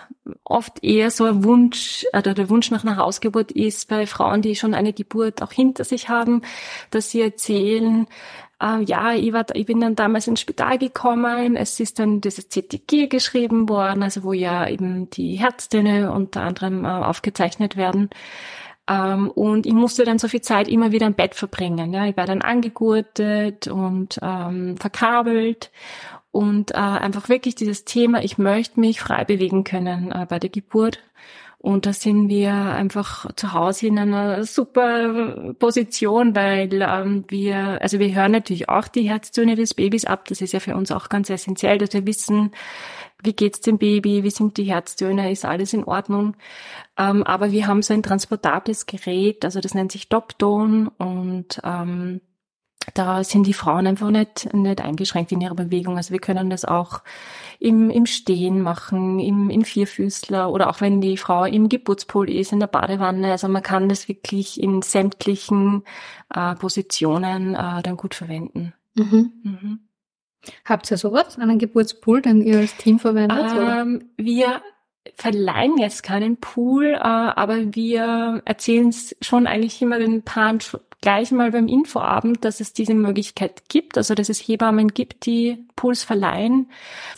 oft 0.45 0.81
eher 0.81 1.11
so 1.11 1.25
ein 1.25 1.43
Wunsch 1.43 2.05
oder 2.13 2.33
der 2.33 2.49
Wunsch 2.49 2.71
nach 2.71 2.85
einer 2.85 2.95
Hausgeburt 2.95 3.51
ist 3.51 3.89
bei 3.89 4.07
Frauen, 4.07 4.41
die 4.41 4.55
schon 4.55 4.73
eine 4.73 4.93
Geburt 4.93 5.41
auch 5.41 5.51
hinter 5.51 5.83
sich 5.83 6.07
haben, 6.07 6.41
dass 6.91 7.11
sie 7.11 7.21
erzählen, 7.21 8.07
äh, 8.61 8.81
ja, 8.83 9.13
ich, 9.13 9.33
war, 9.33 9.45
ich 9.53 9.65
bin 9.65 9.81
dann 9.81 9.95
damals 9.95 10.27
ins 10.27 10.39
Spital 10.41 10.77
gekommen, 10.77 11.57
es 11.57 11.77
ist 11.81 11.99
dann 11.99 12.21
dieses 12.21 12.47
CTG 12.49 13.07
geschrieben 13.07 13.67
worden, 13.67 14.01
also 14.01 14.23
wo 14.23 14.31
ja 14.31 14.69
eben 14.69 15.09
die 15.09 15.35
Herztöne 15.35 16.13
unter 16.13 16.41
anderem 16.43 16.85
äh, 16.85 16.87
aufgezeichnet 16.87 17.75
werden. 17.75 18.09
Ähm, 18.89 19.29
und 19.29 19.65
ich 19.65 19.73
musste 19.73 20.03
dann 20.03 20.19
so 20.19 20.27
viel 20.27 20.41
Zeit 20.41 20.67
immer 20.67 20.91
wieder 20.91 21.07
im 21.07 21.13
Bett 21.13 21.35
verbringen. 21.35 21.93
Ja. 21.93 22.05
Ich 22.07 22.17
war 22.17 22.25
dann 22.25 22.41
angegurtet 22.41 23.67
und 23.67 24.19
ähm, 24.21 24.77
verkabelt 24.77 25.71
und 26.31 26.71
äh, 26.71 26.75
einfach 26.75 27.29
wirklich 27.29 27.55
dieses 27.55 27.85
Thema, 27.85 28.23
ich 28.23 28.37
möchte 28.37 28.79
mich 28.79 28.99
frei 28.99 29.23
bewegen 29.25 29.63
können 29.63 30.11
äh, 30.11 30.25
bei 30.27 30.39
der 30.39 30.49
Geburt. 30.49 30.99
Und 31.61 31.85
da 31.85 31.91
sind 31.91 32.29
wir 32.29 32.53
einfach 32.53 33.33
zu 33.35 33.51
Hause 33.51 33.87
in 33.87 33.99
einer 33.99 34.45
super 34.45 35.53
Position, 35.59 36.33
weil 36.33 36.69
ähm, 36.81 37.25
wir, 37.27 37.81
also 37.81 37.99
wir 37.99 38.15
hören 38.15 38.31
natürlich 38.31 38.69
auch 38.69 38.87
die 38.87 39.09
Herztöne 39.09 39.55
des 39.55 39.73
Babys 39.73 40.05
ab. 40.05 40.29
Das 40.29 40.39
ist 40.39 40.53
ja 40.53 40.61
für 40.61 40.77
uns 40.77 40.89
auch 40.89 41.09
ganz 41.09 41.29
essentiell, 41.29 41.77
dass 41.77 41.91
wir 41.91 42.07
wissen, 42.07 42.51
wie 43.21 43.33
geht's 43.33 43.59
dem 43.59 43.77
Baby, 43.77 44.23
wie 44.23 44.29
sind 44.29 44.55
die 44.55 44.63
Herztöne, 44.63 45.31
ist 45.31 45.43
alles 45.43 45.73
in 45.73 45.83
Ordnung. 45.83 46.35
Ähm, 46.99 47.23
aber 47.23 47.51
wir 47.51 47.65
haben 47.65 47.81
so 47.81 47.93
ein 47.93 48.03
transportables 48.03 48.85
Gerät, 48.85 49.45
also 49.45 49.61
das 49.61 49.73
nennt 49.73 49.91
sich 49.91 50.09
Dopton 50.09 50.89
und 50.89 51.61
ähm, 51.63 52.19
da 52.93 53.23
sind 53.23 53.47
die 53.47 53.53
Frauen 53.53 53.87
einfach 53.87 54.09
nicht, 54.09 54.53
nicht 54.53 54.81
eingeschränkt 54.81 55.31
in 55.31 55.39
ihrer 55.39 55.55
Bewegung. 55.55 55.95
Also 55.95 56.11
wir 56.11 56.19
können 56.19 56.49
das 56.49 56.65
auch 56.65 57.01
im, 57.59 57.89
im 57.89 58.05
Stehen 58.05 58.61
machen, 58.61 59.19
im, 59.19 59.49
im 59.49 59.63
Vierfüßler 59.63 60.51
oder 60.51 60.69
auch 60.69 60.81
wenn 60.81 60.99
die 60.99 61.15
Frau 61.15 61.45
im 61.45 61.69
Geburtspool 61.69 62.29
ist, 62.29 62.51
in 62.51 62.59
der 62.59 62.67
Badewanne. 62.67 63.31
Also 63.31 63.47
man 63.47 63.63
kann 63.63 63.87
das 63.87 64.07
wirklich 64.09 64.61
in 64.61 64.81
sämtlichen 64.81 65.83
äh, 66.33 66.55
Positionen 66.55 67.55
äh, 67.55 67.81
dann 67.81 67.95
gut 67.95 68.15
verwenden. 68.15 68.73
Mhm. 68.95 69.31
Mhm. 69.43 69.79
Habt 70.65 70.89
ihr 70.89 70.97
sowas, 70.97 71.37
einen 71.37 71.59
Geburtspool, 71.59 72.21
den 72.21 72.41
ihr 72.41 72.59
als 72.59 72.75
Team 72.77 72.99
verwendet? 72.99 73.51
Ähm, 73.55 74.09
wir 74.17 74.61
verleihen 75.15 75.77
jetzt 75.77 76.03
keinen 76.03 76.37
Pool, 76.37 76.93
äh, 76.93 76.97
aber 76.99 77.75
wir 77.75 78.41
erzählen 78.45 78.89
es 78.89 79.15
schon 79.21 79.47
eigentlich 79.47 79.81
immer 79.81 79.99
den 79.99 80.23
Paaren 80.23 80.59
gleich 81.01 81.31
mal 81.31 81.51
beim 81.51 81.67
Infoabend, 81.67 82.43
dass 82.43 82.59
es 82.59 82.73
diese 82.73 82.93
Möglichkeit 82.93 83.69
gibt, 83.69 83.97
also 83.97 84.15
dass 84.15 84.29
es 84.29 84.39
Hebammen 84.39 84.89
gibt, 84.89 85.25
die 85.25 85.65
Pools 85.75 86.03
verleihen, 86.03 86.69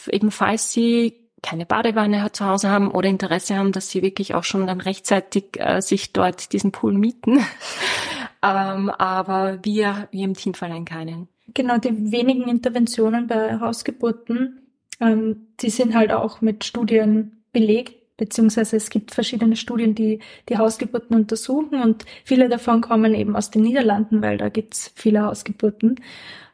ebenfalls 0.07 0.71
sie 0.71 1.17
keine 1.41 1.65
Badewanne 1.65 2.31
zu 2.31 2.45
Hause 2.45 2.69
haben 2.69 2.91
oder 2.91 3.09
Interesse 3.09 3.57
haben, 3.57 3.71
dass 3.71 3.89
sie 3.89 4.03
wirklich 4.03 4.35
auch 4.35 4.43
schon 4.43 4.67
dann 4.67 4.79
rechtzeitig 4.79 5.59
äh, 5.59 5.81
sich 5.81 6.13
dort 6.13 6.53
diesen 6.53 6.71
Pool 6.71 6.93
mieten. 6.93 7.39
ähm, 8.43 8.89
aber 8.91 9.59
wir, 9.63 10.07
wir 10.11 10.23
im 10.23 10.35
Team 10.35 10.53
verleihen 10.53 10.85
keinen. 10.85 11.27
Genau, 11.53 11.77
die 11.79 12.11
wenigen 12.11 12.47
Interventionen 12.47 13.27
bei 13.27 13.59
Hausgeburten, 13.59 14.67
ähm, 14.99 15.47
die 15.59 15.71
sind 15.71 15.95
halt 15.95 16.11
auch 16.11 16.41
mit 16.41 16.63
Studien 16.63 17.40
belegt, 17.51 18.17
beziehungsweise 18.17 18.77
es 18.77 18.89
gibt 18.89 19.13
verschiedene 19.13 19.55
Studien, 19.55 19.95
die 19.95 20.19
die 20.49 20.57
Hausgeburten 20.57 21.15
untersuchen 21.15 21.81
und 21.81 22.05
viele 22.23 22.49
davon 22.49 22.81
kommen 22.81 23.13
eben 23.15 23.35
aus 23.35 23.51
den 23.51 23.63
Niederlanden, 23.63 24.21
weil 24.21 24.37
da 24.37 24.49
gibt's 24.49 24.91
viele 24.95 25.23
Hausgeburten. 25.23 25.99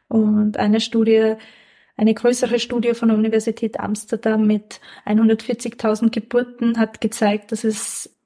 Und 0.08 0.56
eine 0.56 0.80
Studie, 0.80 1.34
eine 1.96 2.14
größere 2.14 2.58
Studie 2.58 2.94
von 2.94 3.08
der 3.08 3.18
Universität 3.18 3.78
Amsterdam 3.78 4.46
mit 4.46 4.80
140.000 5.04 6.10
Geburten 6.10 6.78
hat 6.78 7.00
gezeigt, 7.00 7.52
dass 7.52 7.64
es 7.64 8.16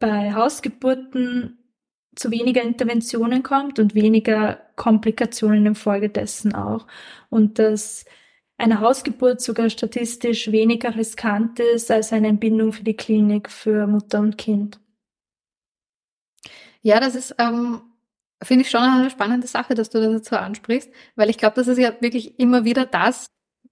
bei 0.00 0.34
Hausgeburten 0.34 1.58
zu 2.16 2.30
weniger 2.30 2.62
Interventionen 2.62 3.42
kommt 3.42 3.78
und 3.78 3.94
weniger 3.94 4.60
Komplikationen 4.76 5.66
infolgedessen 5.66 6.54
auch. 6.54 6.86
Und 7.28 7.58
dass 7.58 8.04
eine 8.60 8.80
Hausgeburt 8.80 9.40
sogar 9.40 9.70
statistisch 9.70 10.52
weniger 10.52 10.94
riskant 10.94 11.58
ist 11.60 11.90
als 11.90 12.12
eine 12.12 12.28
Entbindung 12.28 12.72
für 12.72 12.84
die 12.84 12.96
Klinik 12.96 13.50
für 13.50 13.86
Mutter 13.86 14.20
und 14.20 14.36
Kind. 14.38 14.78
Ja, 16.82 17.00
das 17.00 17.14
ist, 17.14 17.34
ähm, 17.38 17.82
finde 18.42 18.64
ich 18.64 18.70
schon 18.70 18.80
eine 18.80 19.10
spannende 19.10 19.46
Sache, 19.46 19.74
dass 19.74 19.90
du 19.90 20.00
das 20.00 20.22
dazu 20.22 20.36
ansprichst, 20.36 20.90
weil 21.16 21.30
ich 21.30 21.38
glaube, 21.38 21.56
das 21.56 21.68
ist 21.68 21.78
ja 21.78 21.94
wirklich 22.00 22.38
immer 22.38 22.64
wieder 22.64 22.86
das, 22.86 23.26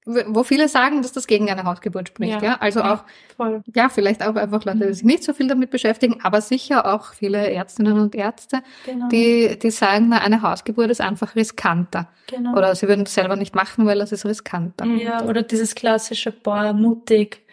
wo 0.08 0.42
viele 0.42 0.68
sagen, 0.68 1.02
dass 1.02 1.12
das 1.12 1.26
gegen 1.26 1.50
eine 1.50 1.64
Hausgeburt 1.64 2.08
spricht. 2.08 2.40
Ja, 2.40 2.42
ja? 2.42 2.56
also 2.60 2.80
auch, 2.80 3.04
voll. 3.36 3.62
ja, 3.74 3.90
vielleicht 3.90 4.26
auch 4.26 4.36
einfach 4.36 4.64
Leute, 4.64 4.86
die 4.86 4.94
sich 4.94 5.04
nicht 5.04 5.22
so 5.22 5.34
viel 5.34 5.48
damit 5.48 5.70
beschäftigen, 5.70 6.20
aber 6.22 6.40
sicher 6.40 6.94
auch 6.94 7.12
viele 7.12 7.50
Ärztinnen 7.50 7.98
und 7.98 8.14
Ärzte, 8.14 8.62
genau. 8.86 9.08
die, 9.08 9.58
die 9.58 9.70
sagen, 9.70 10.08
na, 10.08 10.18
eine 10.18 10.40
Hausgeburt 10.40 10.90
ist 10.90 11.02
einfach 11.02 11.36
riskanter. 11.36 12.08
Genau. 12.26 12.56
Oder 12.56 12.74
sie 12.74 12.88
würden 12.88 13.04
das 13.04 13.14
selber 13.14 13.36
nicht 13.36 13.54
machen, 13.54 13.84
weil 13.84 13.98
das 13.98 14.12
ist 14.12 14.24
riskanter. 14.24 14.86
Ja, 14.86 15.24
oder 15.24 15.42
dieses 15.42 15.74
klassische, 15.74 16.32
boah, 16.32 16.72
mutig, 16.72 17.44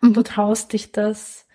mhm. 0.00 0.14
du 0.14 0.22
traust 0.22 0.72
dich 0.72 0.92
das. 0.92 1.46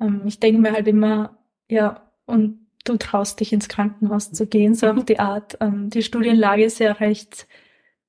Ähm, 0.00 0.22
ich 0.24 0.40
denke 0.40 0.62
mir 0.62 0.72
halt 0.72 0.88
immer, 0.88 1.36
ja, 1.68 2.00
und 2.24 2.66
du 2.84 2.96
traust 2.96 3.40
dich 3.40 3.52
ins 3.52 3.68
Krankenhaus 3.68 4.32
zu 4.32 4.46
gehen, 4.46 4.74
so 4.74 4.86
auf 4.86 5.04
die 5.04 5.18
Art. 5.18 5.58
Ähm, 5.60 5.90
die 5.90 6.02
Studienlage 6.02 6.64
ist 6.64 6.78
ja 6.78 6.92
recht 6.92 7.46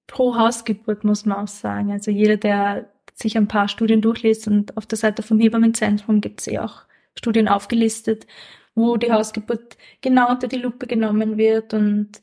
pro 0.07 0.35
Hausgeburt, 0.35 1.03
muss 1.03 1.25
man 1.25 1.37
auch 1.39 1.47
sagen. 1.47 1.91
Also 1.91 2.11
jeder, 2.11 2.37
der 2.37 2.89
sich 3.13 3.37
ein 3.37 3.47
paar 3.47 3.67
Studien 3.67 4.01
durchliest 4.01 4.47
und 4.47 4.75
auf 4.77 4.85
der 4.85 4.97
Seite 4.97 5.23
vom 5.23 5.39
Hebammenzentrum 5.39 6.21
gibt 6.21 6.41
es 6.41 6.47
eh 6.47 6.59
auch 6.59 6.83
Studien 7.17 7.47
aufgelistet, 7.47 8.27
wo 8.75 8.97
die 8.97 9.11
Hausgeburt 9.11 9.77
genau 10.01 10.29
unter 10.29 10.47
die 10.47 10.57
Lupe 10.57 10.85
genommen 10.87 11.37
wird 11.37 11.73
und 11.73 12.21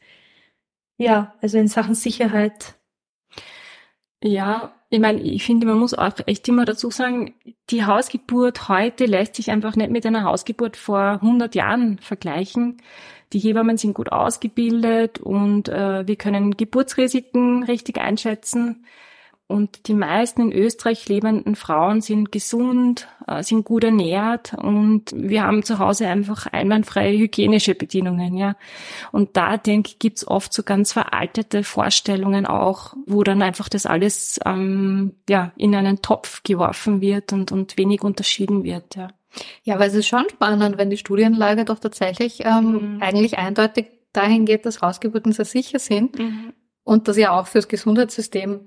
ja, 0.99 1.35
also 1.41 1.59
in 1.59 1.69
Sachen 1.69 1.95
Sicherheit. 1.95 2.75
Ja, 4.23 4.75
ich 4.91 5.01
meine, 5.01 5.21
ich 5.23 5.43
finde, 5.45 5.67
man 5.67 5.79
muss 5.79 5.95
auch 5.95 6.13
echt 6.27 6.47
immer 6.49 6.65
dazu 6.65 6.91
sagen, 6.91 7.35
die 7.71 7.85
Hausgeburt 7.85 8.69
heute 8.69 9.07
lässt 9.07 9.35
sich 9.37 9.51
einfach 9.51 9.75
nicht 9.75 9.91
mit 9.91 10.05
einer 10.07 10.25
Hausgeburt 10.25 10.77
vor 10.77 11.01
100 11.23 11.55
Jahren 11.55 11.99
vergleichen. 11.99 12.81
Die 13.33 13.39
Hebammen 13.39 13.79
sind 13.79 13.95
gut 13.95 14.13
ausgebildet 14.13 15.19
und 15.19 15.69
äh, 15.69 16.07
wir 16.07 16.17
können 16.17 16.57
Geburtsrisiken 16.57 17.65
richtig 17.65 17.99
einschätzen. 17.99 18.85
Und 19.53 19.87
die 19.87 19.95
meisten 19.95 20.51
in 20.51 20.53
Österreich 20.53 21.09
lebenden 21.11 21.57
Frauen 21.57 22.01
sind 22.01 22.33
gesund, 22.33 23.07
äh, 23.27 23.43
sind 23.43 23.65
gut 23.65 23.85
ernährt 23.85 24.55
und 24.55 25.13
wir 25.15 25.43
haben 25.43 25.63
zu 25.63 25.79
Hause 25.79 26.07
einfach 26.09 26.47
einwandfreie 26.47 27.19
hygienische 27.19 27.75
Bedingungen, 27.75 28.35
ja. 28.35 28.57
Und 29.11 29.37
da 29.37 29.59
denke 29.59 29.91
ich, 29.91 29.99
gibt's 29.99 30.27
oft 30.27 30.55
so 30.55 30.63
ganz 30.63 30.95
veraltete 30.95 31.65
Vorstellungen 31.65 32.47
auch, 32.47 32.95
wo 33.07 33.25
dann 33.25 33.43
einfach 33.43 33.69
das 33.69 33.85
alles 33.85 34.41
ähm, 34.47 35.17
ja 35.29 35.53
in 35.57 35.75
einen 35.75 36.01
Topf 36.01 36.43
geworfen 36.45 37.03
wird 37.03 37.35
und, 37.35 37.53
und 37.53 37.77
wenig 37.77 38.03
unterschieden 38.03 38.65
wird, 38.65 38.97
ja. 38.97 39.09
Ja, 39.63 39.75
aber 39.77 39.87
es 39.87 39.95
ist 39.95 40.07
schon 40.07 40.29
spannend, 40.31 40.79
wenn 40.79 40.91
die 40.91 40.97
Studienlage 40.97 41.65
doch 41.65 41.79
tatsächlich 41.79 42.45
ähm, 42.45 42.97
mhm. 42.97 43.03
eigentlich 43.03 43.39
eindeutig 43.39 43.87
dahin 44.13 44.45
geht, 44.45 44.67
dass 44.67 44.83
Hausgeburten 44.83 45.33
sehr 45.33 45.45
sicher 45.45 45.79
sind 45.79 46.19
mhm. 46.19 46.53
und 46.85 47.09
dass 47.09 47.17
ja 47.17 47.31
auch 47.31 47.47
fürs 47.47 47.69
Gesundheitssystem 47.69 48.61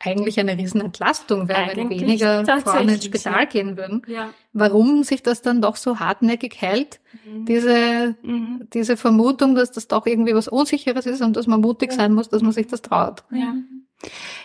eigentlich 0.00 0.38
eine 0.38 0.58
Riesenentlastung 0.58 1.48
wäre, 1.48 1.76
wenn 1.76 1.88
weniger 1.88 2.44
Frauen 2.60 2.88
ins 2.88 3.04
Spital 3.04 3.46
gehen 3.46 3.76
würden. 3.76 4.02
Ja. 4.06 4.30
Warum 4.52 5.04
sich 5.04 5.22
das 5.22 5.40
dann 5.40 5.62
doch 5.62 5.76
so 5.76 5.98
hartnäckig 6.00 6.60
hält, 6.60 7.00
mhm. 7.24 7.46
diese, 7.46 8.16
mhm. 8.22 8.68
diese 8.74 8.96
Vermutung, 8.96 9.54
dass 9.54 9.70
das 9.70 9.88
doch 9.88 10.06
irgendwie 10.06 10.34
was 10.34 10.48
Unsicheres 10.48 11.06
ist 11.06 11.22
und 11.22 11.36
dass 11.36 11.46
man 11.46 11.60
mutig 11.60 11.92
ja. 11.92 11.96
sein 11.96 12.12
muss, 12.12 12.28
dass 12.28 12.42
man 12.42 12.52
sich 12.52 12.66
das 12.66 12.82
traut. 12.82 13.24
Ja. 13.30 13.54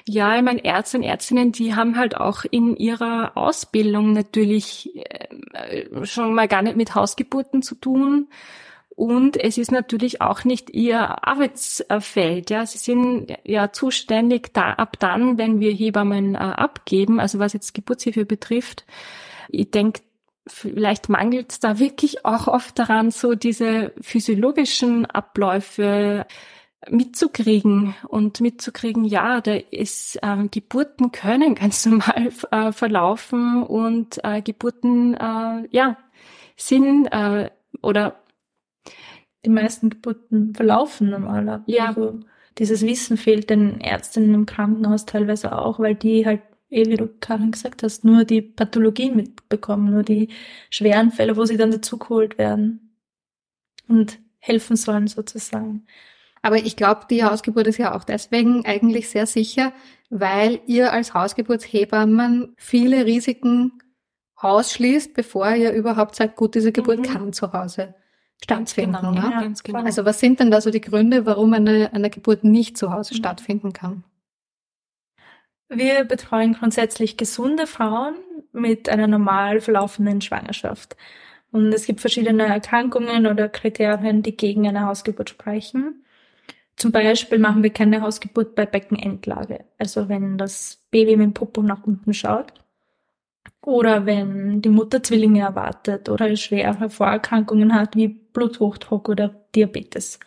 Ja, 0.07 0.35
ich 0.35 0.43
meine, 0.43 0.63
Ärzte 0.63 0.97
und 0.97 1.03
Ärztinnen, 1.03 1.51
die 1.51 1.75
haben 1.75 1.97
halt 1.97 2.15
auch 2.15 2.45
in 2.49 2.75
ihrer 2.75 3.35
Ausbildung 3.35 4.13
natürlich 4.13 4.91
äh, 4.95 6.05
schon 6.05 6.33
mal 6.33 6.47
gar 6.47 6.61
nicht 6.61 6.77
mit 6.77 6.95
Hausgeburten 6.95 7.61
zu 7.61 7.75
tun 7.75 8.27
und 8.99 9.37
es 9.37 9.57
ist 9.57 9.71
natürlich 9.71 10.19
auch 10.19 10.43
nicht 10.43 10.71
ihr 10.71 11.25
Arbeitsfeld. 11.25 12.49
Ja, 12.49 12.65
sie 12.65 12.79
sind 12.79 13.33
ja 13.45 13.71
zuständig 13.71 14.53
da, 14.53 14.73
ab 14.73 14.99
dann, 14.99 15.37
wenn 15.37 15.61
wir 15.61 15.71
Hebammen 15.71 16.35
äh, 16.35 16.39
abgeben, 16.39 17.21
also 17.21 17.39
was 17.39 17.53
jetzt 17.53 17.73
Geburtshilfe 17.73 18.25
betrifft. 18.25 18.85
Ich 19.47 19.71
denke, 19.71 20.01
vielleicht 20.47 21.07
mangelt 21.07 21.49
es 21.53 21.59
da 21.61 21.79
wirklich 21.79 22.25
auch 22.25 22.49
oft 22.49 22.77
daran, 22.77 23.11
so 23.11 23.35
diese 23.35 23.93
physiologischen 24.01 25.05
Abläufe 25.05 26.25
mitzukriegen 26.87 27.95
und 28.07 28.39
mitzukriegen, 28.39 29.03
ja, 29.03 29.41
da 29.41 29.53
ist 29.53 30.19
ähm, 30.23 30.49
Geburten 30.51 31.11
können 31.11 31.55
ganz 31.55 31.85
normal 31.85 32.29
äh, 32.51 32.71
verlaufen 32.71 33.63
und 33.63 34.19
äh, 34.23 34.41
Geburten 34.41 35.13
äh, 35.15 35.67
ja 35.71 35.97
sind 36.55 37.07
äh, 37.07 37.49
oder 37.81 38.21
die 39.45 39.49
meisten 39.49 39.89
Geburten 39.89 40.53
verlaufen 40.53 41.09
normaler. 41.09 41.63
Ja. 41.65 41.87
Also 41.87 42.19
dieses 42.57 42.81
Wissen 42.81 43.17
fehlt 43.17 43.49
den 43.49 43.79
Ärztinnen 43.79 44.33
im 44.33 44.45
Krankenhaus 44.45 45.05
teilweise 45.05 45.57
auch, 45.57 45.79
weil 45.79 45.95
die 45.95 46.25
halt, 46.25 46.41
eh 46.69 46.85
wie 46.87 46.97
du 46.97 47.07
Karin 47.07 47.51
gesagt 47.51 47.83
hast, 47.83 48.03
nur 48.03 48.25
die 48.25 48.41
Pathologien 48.41 49.15
mitbekommen, 49.15 49.91
nur 49.93 50.03
die 50.03 50.29
schweren 50.69 51.11
Fälle, 51.11 51.37
wo 51.37 51.45
sie 51.45 51.57
dann 51.57 51.71
dazugeholt 51.71 52.37
werden 52.37 52.95
und 53.87 54.19
helfen 54.39 54.75
sollen 54.75 55.07
sozusagen. 55.07 55.85
Aber 56.41 56.57
ich 56.57 56.75
glaube, 56.75 57.01
die 57.09 57.23
Hausgeburt 57.23 57.67
ist 57.67 57.77
ja 57.77 57.95
auch 57.95 58.03
deswegen 58.03 58.65
eigentlich 58.65 59.09
sehr 59.09 59.25
sicher, 59.25 59.73
weil 60.09 60.61
ihr 60.65 60.93
als 60.93 61.13
Hausgeburtshebammen 61.13 62.53
viele 62.57 63.05
Risiken 63.05 63.73
ausschließt, 64.37 65.13
bevor 65.13 65.51
ihr 65.51 65.73
überhaupt 65.73 66.15
sagt, 66.15 66.35
gut, 66.35 66.55
diese 66.55 66.71
Geburt 66.71 66.99
mhm. 66.99 67.03
kann 67.03 67.33
zu 67.33 67.51
Hause 67.51 67.95
stattfinden. 68.41 68.97
Genau, 69.01 69.13
ja, 69.13 69.41
ganz 69.41 69.63
genau. 69.63 69.83
Also 69.83 70.05
was 70.05 70.19
sind 70.19 70.39
denn 70.39 70.49
da 70.49 70.61
so 70.61 70.71
die 70.71 70.81
Gründe, 70.81 71.25
warum 71.25 71.53
eine, 71.53 71.91
eine 71.93 72.09
Geburt 72.09 72.43
nicht 72.43 72.77
zu 72.77 72.91
Hause 72.91 73.13
mhm. 73.13 73.17
stattfinden 73.17 73.73
kann? 73.73 74.03
Wir 75.67 76.03
betreuen 76.03 76.53
grundsätzlich 76.53 77.15
gesunde 77.17 77.67
Frauen 77.67 78.15
mit 78.51 78.89
einer 78.89 79.07
normal 79.07 79.61
verlaufenden 79.61 80.21
Schwangerschaft. 80.21 80.95
Und 81.51 81.73
es 81.73 81.85
gibt 81.85 82.01
verschiedene 82.01 82.45
Erkrankungen 82.45 83.27
oder 83.27 83.49
Kriterien, 83.49 84.23
die 84.23 84.35
gegen 84.35 84.67
eine 84.67 84.85
Hausgeburt 84.85 85.29
sprechen. 85.29 86.03
Zum 86.79 86.93
Beispiel 86.93 87.39
machen 87.39 87.61
wir 87.61 87.71
keine 87.71 88.01
Hausgeburt 88.01 88.55
bei 88.55 88.65
Beckenendlage. 88.65 89.65
Also 89.77 90.07
wenn 90.07 90.37
das 90.37 90.81
Baby 90.91 91.17
mit 91.17 91.25
dem 91.25 91.33
Popo 91.33 91.61
nach 91.61 91.83
unten 91.83 92.13
schaut. 92.13 92.53
Oder 93.61 94.05
wenn 94.05 94.61
die 94.61 94.69
Mutter 94.69 95.03
Zwillinge 95.03 95.41
erwartet 95.41 96.07
oder 96.07 96.33
schwere 96.37 96.89
Vorerkrankungen 96.89 97.75
hat 97.75 97.97
wie 97.97 98.07
Bluthochdruck 98.07 99.09
oder 99.09 99.35
Diabetes. 99.53 100.19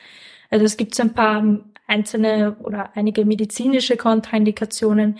Also 0.50 0.66
es 0.66 0.76
gibt 0.76 0.94
so 0.94 1.04
ein 1.04 1.14
paar 1.14 1.42
einzelne 1.86 2.56
oder 2.62 2.90
einige 2.94 3.24
medizinische 3.24 3.96
Kontraindikationen, 3.96 5.18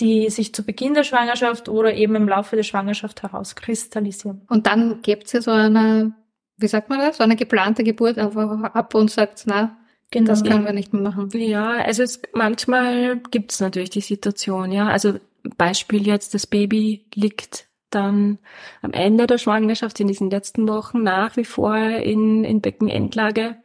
die 0.00 0.28
sich 0.30 0.52
zu 0.52 0.64
Beginn 0.64 0.94
der 0.94 1.04
Schwangerschaft 1.04 1.68
oder 1.68 1.94
eben 1.94 2.16
im 2.16 2.28
Laufe 2.28 2.56
der 2.56 2.64
Schwangerschaft 2.64 3.22
herauskristallisieren. 3.22 4.42
Und 4.48 4.66
dann 4.66 5.00
gibt 5.02 5.26
es 5.26 5.32
ja 5.32 5.42
so 5.42 5.52
eine, 5.52 6.12
wie 6.56 6.66
sagt 6.66 6.88
man 6.88 6.98
das, 6.98 7.18
so 7.18 7.22
eine 7.22 7.36
geplante 7.36 7.84
Geburt 7.84 8.18
einfach 8.18 8.62
ab 8.74 8.96
und 8.96 9.08
sagt, 9.08 9.44
na, 9.46 9.76
genau. 10.12 10.28
das 10.28 10.44
können 10.44 10.64
wir 10.64 10.72
nicht 10.72 10.92
mehr 10.92 11.02
machen. 11.02 11.28
Ja, 11.34 11.70
also 11.70 12.02
es, 12.02 12.22
manchmal 12.32 13.18
gibt 13.30 13.52
es 13.52 13.60
natürlich 13.60 13.90
die 13.90 14.00
Situation, 14.00 14.70
ja. 14.70 14.88
Also 14.88 15.14
Beispiel 15.58 16.06
jetzt, 16.06 16.34
das 16.34 16.46
Baby 16.46 17.06
liegt 17.14 17.66
dann 17.90 18.38
am 18.80 18.92
Ende 18.92 19.26
der 19.26 19.38
Schwangerschaft 19.38 20.00
in 20.00 20.08
diesen 20.08 20.30
letzten 20.30 20.68
Wochen 20.68 21.02
nach 21.02 21.36
wie 21.36 21.44
vor 21.44 21.76
in, 21.76 22.44
in 22.44 22.60
Beckenendlage. 22.60 23.56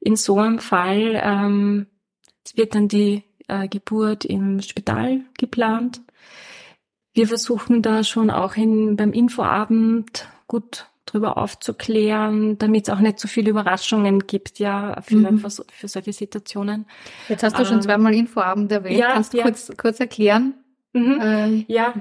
In 0.00 0.16
so 0.16 0.38
einem 0.38 0.58
Fall 0.58 1.20
ähm, 1.22 1.86
wird 2.54 2.74
dann 2.74 2.88
die 2.88 3.22
äh, 3.48 3.68
Geburt 3.68 4.24
im 4.24 4.60
Spital 4.60 5.20
geplant. 5.38 6.00
Wir 7.14 7.28
versuchen 7.28 7.82
da 7.82 8.04
schon 8.04 8.30
auch 8.30 8.56
in, 8.56 8.96
beim 8.96 9.12
Infoabend 9.12 10.28
gut 10.46 10.86
drüber 11.12 11.36
aufzuklären, 11.36 12.58
damit 12.58 12.88
es 12.88 12.94
auch 12.94 13.00
nicht 13.00 13.18
so 13.18 13.28
viele 13.28 13.50
Überraschungen 13.50 14.26
gibt, 14.26 14.58
ja, 14.58 15.00
für, 15.02 15.16
mhm. 15.16 15.38
für, 15.38 15.50
für 15.50 15.88
solche 15.88 16.12
Situationen. 16.12 16.86
Jetzt 17.28 17.42
hast 17.42 17.56
du 17.58 17.62
ähm, 17.62 17.68
schon 17.68 17.82
zweimal 17.82 18.14
Infoabend 18.14 18.72
erwähnt. 18.72 18.98
Ja, 18.98 19.12
Kannst 19.12 19.34
du 19.34 19.38
ja. 19.38 19.44
kurz, 19.44 19.70
kurz 19.76 20.00
erklären? 20.00 20.54
Mhm. 20.92 21.18
Ähm, 21.22 21.64
ja, 21.68 21.94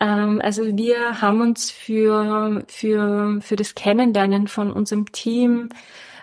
ähm, 0.00 0.40
also 0.42 0.64
wir 0.64 1.20
haben 1.20 1.40
uns 1.40 1.70
für, 1.70 2.64
für, 2.68 3.40
für 3.40 3.56
das 3.56 3.74
Kennenlernen 3.74 4.48
von 4.48 4.72
unserem 4.72 5.12
Team 5.12 5.68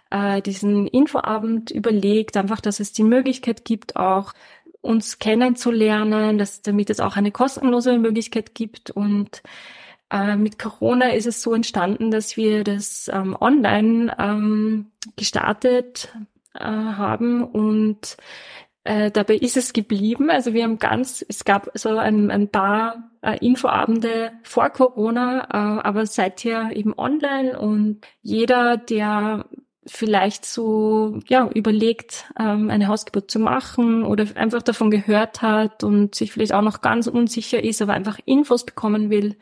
äh, 0.09 0.41
diesen 0.41 0.87
Infoabend 0.87 1.71
überlegt, 1.71 2.37
einfach, 2.37 2.61
dass 2.61 2.79
es 2.79 2.93
die 2.93 3.03
Möglichkeit 3.03 3.65
gibt, 3.65 3.95
auch 3.95 4.33
uns 4.81 5.19
kennenzulernen, 5.19 6.37
dass, 6.37 6.61
damit 6.61 6.89
es 6.89 6.99
auch 6.99 7.15
eine 7.15 7.31
kostenlose 7.31 7.97
Möglichkeit 7.97 8.55
gibt. 8.55 8.91
Und 8.91 9.43
äh, 10.11 10.35
mit 10.35 10.59
Corona 10.59 11.13
ist 11.13 11.25
es 11.25 11.41
so 11.41 11.53
entstanden, 11.53 12.11
dass 12.11 12.37
wir 12.37 12.63
das 12.63 13.09
ähm, 13.11 13.35
online 13.39 14.15
ähm, 14.19 14.91
gestartet 15.15 16.13
äh, 16.53 16.63
haben 16.63 17.43
und 17.43 18.17
äh, 18.83 19.11
dabei 19.11 19.35
ist 19.35 19.57
es 19.57 19.73
geblieben. 19.73 20.29
Also 20.29 20.53
wir 20.53 20.63
haben 20.63 20.79
ganz, 20.79 21.23
es 21.27 21.45
gab 21.45 21.69
so 21.75 21.97
ein, 21.97 22.31
ein 22.31 22.49
paar 22.49 23.11
äh, 23.21 23.37
Infoabende 23.45 24.31
vor 24.43 24.69
Corona, 24.69 25.43
äh, 25.45 25.87
aber 25.87 26.05
seither 26.05 26.75
eben 26.75 26.97
online 26.97 27.57
und 27.59 28.01
jeder, 28.21 28.77
der 28.77 29.45
vielleicht 29.85 30.45
so 30.45 31.19
ja 31.27 31.49
überlegt, 31.53 32.25
ähm, 32.39 32.69
eine 32.69 32.87
Hausgeburt 32.87 33.31
zu 33.31 33.39
machen 33.39 34.03
oder 34.03 34.25
einfach 34.35 34.61
davon 34.61 34.91
gehört 34.91 35.41
hat 35.41 35.83
und 35.83 36.15
sich 36.15 36.31
vielleicht 36.31 36.53
auch 36.53 36.61
noch 36.61 36.81
ganz 36.81 37.07
unsicher 37.07 37.63
ist, 37.63 37.81
aber 37.81 37.93
einfach 37.93 38.19
Infos 38.25 38.65
bekommen 38.65 39.09
will, 39.09 39.37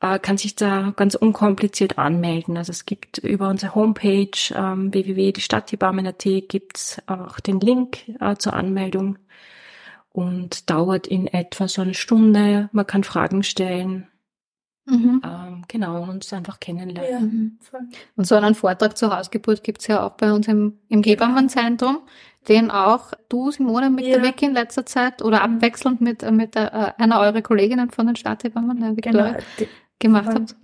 äh, 0.00 0.18
kann 0.18 0.38
sich 0.38 0.56
da 0.56 0.92
ganz 0.96 1.14
unkompliziert 1.14 1.98
anmelden. 1.98 2.56
Also 2.56 2.70
es 2.70 2.86
gibt 2.86 3.18
über 3.18 3.48
unsere 3.48 3.74
Homepage 3.74 4.30
ähm, 4.54 4.92
www.diestadthebammen.at 4.92 6.24
gibt's 6.48 7.02
auch 7.06 7.40
den 7.40 7.60
Link 7.60 8.08
äh, 8.20 8.36
zur 8.36 8.54
Anmeldung 8.54 9.18
und 10.10 10.70
dauert 10.70 11.06
in 11.06 11.26
etwa 11.26 11.68
so 11.68 11.82
eine 11.82 11.94
Stunde. 11.94 12.68
Man 12.72 12.86
kann 12.86 13.04
Fragen 13.04 13.42
stellen 13.42 14.08
Mhm. 14.88 15.22
Ähm, 15.24 15.64
genau, 15.68 16.02
uns 16.02 16.32
einfach 16.32 16.60
kennenlernen. 16.60 17.58
Ja. 17.72 17.78
Mhm. 17.80 17.92
Und 18.16 18.26
so 18.26 18.34
einen 18.34 18.54
Vortrag 18.54 18.96
zur 18.96 19.14
Hausgeburt 19.14 19.62
gibt's 19.62 19.86
ja 19.86 20.02
auch 20.02 20.12
bei 20.12 20.32
uns 20.32 20.48
im, 20.48 20.78
im 20.88 21.02
Gebammenzentrum, 21.02 21.98
den 22.48 22.70
auch 22.70 23.12
du, 23.28 23.50
Simone, 23.50 23.90
mit 23.90 24.06
ja. 24.06 24.14
der 24.18 24.24
Wiki 24.24 24.46
in 24.46 24.54
letzter 24.54 24.86
Zeit 24.86 25.22
oder 25.22 25.46
mhm. 25.46 25.56
abwechselnd 25.56 26.00
mit, 26.00 26.28
mit 26.30 26.54
der, 26.54 26.72
äh, 26.98 27.02
einer 27.02 27.20
eurer 27.20 27.42
Kolleginnen 27.42 27.90
von 27.90 28.06
den 28.06 28.16
Stadthebammen, 28.16 28.80
der 28.80 28.96
Victoria, 28.96 29.38
genau. 29.56 29.70
Gemacht 29.98 30.28
habt. 30.28 30.56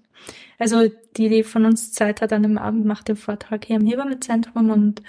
Also 0.58 0.88
die, 1.16 1.28
die 1.28 1.42
von 1.42 1.64
uns 1.64 1.92
Zeit 1.92 2.20
hat 2.20 2.32
an 2.32 2.42
dem 2.42 2.58
Abend, 2.58 2.84
macht 2.84 3.08
den 3.08 3.16
Vortrag 3.16 3.64
hier 3.64 3.76
im 3.76 3.86
Hebammenzentrum 3.86 4.70
und 4.70 5.02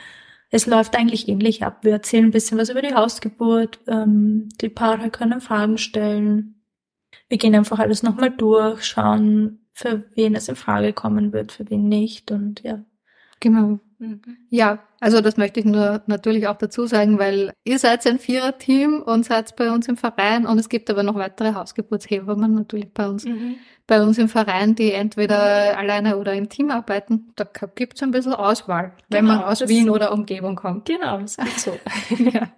es 0.49 0.65
läuft 0.65 0.95
eigentlich 0.95 1.27
ähnlich 1.27 1.63
ab. 1.63 1.79
Wir 1.83 1.93
erzählen 1.93 2.25
ein 2.25 2.31
bisschen 2.31 2.57
was 2.57 2.69
über 2.69 2.81
die 2.81 2.93
Hausgeburt, 2.93 3.79
ähm, 3.87 4.49
die 4.61 4.69
Paare 4.69 5.09
können 5.09 5.41
Fragen 5.41 5.77
stellen, 5.77 6.55
wir 7.27 7.37
gehen 7.37 7.55
einfach 7.55 7.79
alles 7.79 8.03
nochmal 8.03 8.31
durch, 8.31 8.83
schauen, 8.83 9.67
für 9.73 10.05
wen 10.15 10.35
es 10.35 10.47
in 10.47 10.55
Frage 10.55 10.93
kommen 10.93 11.33
wird, 11.33 11.51
für 11.51 11.69
wen 11.69 11.87
nicht 11.87 12.31
und 12.31 12.61
ja. 12.63 12.83
Genau. 13.39 13.79
Mhm. 13.99 14.37
Ja, 14.49 14.79
also 14.99 15.21
das 15.21 15.37
möchte 15.37 15.59
ich 15.59 15.65
nur 15.65 16.01
natürlich 16.07 16.47
auch 16.47 16.57
dazu 16.57 16.85
sagen, 16.85 17.19
weil 17.19 17.53
ihr 17.63 17.79
seid 17.79 18.05
ein 18.07 18.19
Vierer-Team 18.19 19.01
und 19.01 19.25
seid 19.25 19.55
bei 19.55 19.71
uns 19.71 19.87
im 19.87 19.97
Verein 19.97 20.45
und 20.45 20.57
es 20.57 20.69
gibt 20.69 20.89
aber 20.89 21.03
noch 21.03 21.15
weitere 21.15 21.53
Hausgeburtshebammen 21.53 22.53
natürlich 22.53 22.91
bei 22.93 23.07
uns, 23.07 23.25
mhm. 23.25 23.55
bei 23.87 24.01
uns 24.01 24.17
im 24.17 24.29
Verein, 24.29 24.75
die 24.75 24.91
entweder 24.91 25.77
alleine 25.77 26.17
oder 26.17 26.33
im 26.33 26.49
Team 26.49 26.71
arbeiten. 26.71 27.31
Da 27.35 27.45
gibt 27.75 27.95
es 27.95 28.03
ein 28.03 28.11
bisschen 28.11 28.33
Auswahl, 28.33 28.93
wenn 29.09 29.25
genau, 29.25 29.37
man 29.37 29.45
aus 29.45 29.67
Wien 29.67 29.89
oder 29.89 30.11
Umgebung 30.11 30.55
kommt. 30.55 30.85
Genau, 30.85 31.19
das 31.19 31.37
geht 31.37 31.59
so. 31.59 31.77
ja. 32.17 32.49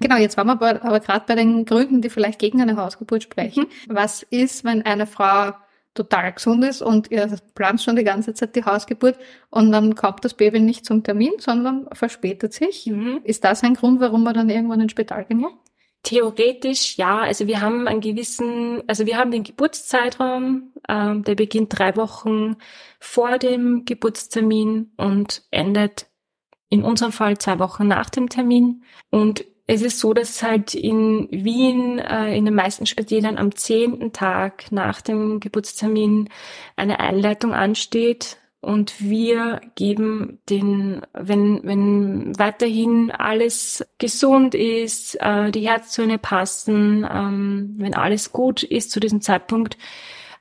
Genau, 0.00 0.16
jetzt 0.16 0.36
waren 0.36 0.46
wir 0.46 0.52
aber, 0.52 0.84
aber 0.84 1.00
gerade 1.00 1.24
bei 1.26 1.34
den 1.34 1.64
Gründen, 1.64 2.02
die 2.02 2.10
vielleicht 2.10 2.38
gegen 2.38 2.60
eine 2.60 2.76
Hausgeburt 2.76 3.22
sprechen. 3.22 3.64
Mhm. 3.88 3.94
Was 3.94 4.22
ist, 4.24 4.64
wenn 4.64 4.82
eine 4.82 5.06
Frau 5.06 5.52
total 5.96 6.32
gesund 6.32 6.64
ist 6.64 6.82
und 6.82 7.10
ihr 7.10 7.28
plant 7.54 7.82
schon 7.82 7.96
die 7.96 8.04
ganze 8.04 8.34
Zeit 8.34 8.54
die 8.54 8.64
Hausgeburt 8.64 9.18
und 9.50 9.72
dann 9.72 9.94
kommt 9.94 10.24
das 10.24 10.34
Baby 10.34 10.60
nicht 10.60 10.84
zum 10.84 11.02
Termin, 11.02 11.32
sondern 11.38 11.88
verspätet 11.92 12.52
sich? 12.52 12.86
Mhm. 12.86 13.20
Ist 13.24 13.44
das 13.44 13.64
ein 13.64 13.74
Grund, 13.74 14.00
warum 14.00 14.22
man 14.22 14.34
dann 14.34 14.50
irgendwann 14.50 14.80
ins 14.80 14.92
Spital 14.92 15.24
gehen 15.24 15.38
muss? 15.38 15.52
Theoretisch 16.02 16.96
ja, 16.98 17.18
also 17.18 17.48
wir 17.48 17.60
haben 17.60 17.88
einen 17.88 18.00
gewissen, 18.00 18.82
also 18.86 19.06
wir 19.06 19.16
haben 19.16 19.32
den 19.32 19.42
Geburtszeitraum, 19.42 20.72
ähm, 20.88 21.24
der 21.24 21.34
beginnt 21.34 21.76
drei 21.76 21.96
Wochen 21.96 22.56
vor 23.00 23.38
dem 23.38 23.84
Geburtstermin 23.84 24.92
und 24.96 25.42
endet 25.50 26.06
in 26.68 26.84
unserem 26.84 27.12
Fall 27.12 27.38
zwei 27.38 27.58
Wochen 27.58 27.88
nach 27.88 28.10
dem 28.10 28.28
Termin. 28.28 28.84
Und 29.10 29.44
es 29.66 29.82
ist 29.82 29.98
so, 29.98 30.14
dass 30.14 30.42
halt 30.42 30.74
in 30.74 31.28
Wien 31.30 31.98
äh, 31.98 32.36
in 32.36 32.44
den 32.44 32.54
meisten 32.54 32.86
Spitälern 32.86 33.36
am 33.36 33.54
zehnten 33.54 34.12
Tag 34.12 34.70
nach 34.70 35.00
dem 35.00 35.40
Geburtstermin 35.40 36.28
eine 36.76 37.00
Einleitung 37.00 37.52
ansteht 37.52 38.38
und 38.60 39.00
wir 39.00 39.60
geben 39.74 40.40
den, 40.48 41.02
wenn, 41.12 41.60
wenn 41.62 42.38
weiterhin 42.38 43.10
alles 43.10 43.86
gesund 43.98 44.54
ist, 44.54 45.16
äh, 45.20 45.50
die 45.50 45.68
Herzzöne 45.68 46.18
passen, 46.18 47.06
ähm, 47.08 47.74
wenn 47.78 47.94
alles 47.94 48.32
gut 48.32 48.62
ist 48.62 48.90
zu 48.90 48.98
diesem 49.00 49.20
Zeitpunkt, 49.20 49.76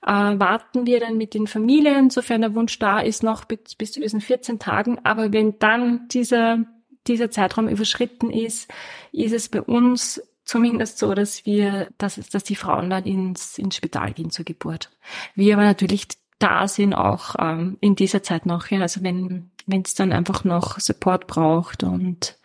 äh, 0.05 0.11
warten 0.11 0.85
wir 0.85 0.99
dann 0.99 1.17
mit 1.17 1.33
den 1.33 1.47
Familien, 1.47 2.09
sofern 2.09 2.41
der 2.41 2.55
Wunsch 2.55 2.79
da 2.79 2.99
ist, 2.99 3.23
noch 3.23 3.45
bis, 3.45 3.75
bis 3.75 3.91
zu 3.91 3.99
diesen 3.99 4.21
14 4.21 4.59
Tagen. 4.59 4.99
Aber 5.03 5.33
wenn 5.33 5.59
dann 5.59 6.07
dieser 6.09 6.59
dieser 7.07 7.31
Zeitraum 7.31 7.67
überschritten 7.67 8.31
ist, 8.31 8.71
ist 9.11 9.33
es 9.33 9.49
bei 9.49 9.61
uns 9.61 10.21
zumindest 10.43 10.99
so, 10.99 11.13
dass 11.13 11.45
wir, 11.45 11.89
dass, 11.97 12.15
dass 12.15 12.43
die 12.43 12.55
Frauen 12.55 12.89
dann 12.89 13.03
ins, 13.05 13.57
ins 13.57 13.75
Spital 13.75 14.13
gehen 14.13 14.29
zur 14.29 14.45
Geburt. 14.45 14.91
Wir 15.33 15.55
aber 15.55 15.63
natürlich 15.63 16.07
da 16.37 16.67
sind 16.67 16.93
auch 16.93 17.35
ähm, 17.39 17.77
in 17.79 17.95
dieser 17.95 18.21
Zeit 18.21 18.45
noch, 18.45 18.67
ja, 18.67 18.81
also 18.81 19.01
wenn 19.03 19.51
wenn 19.67 19.81
es 19.81 19.93
dann 19.95 20.11
einfach 20.11 20.43
noch 20.43 20.79
Support 20.79 21.27
braucht 21.27 21.83
und 21.83 22.37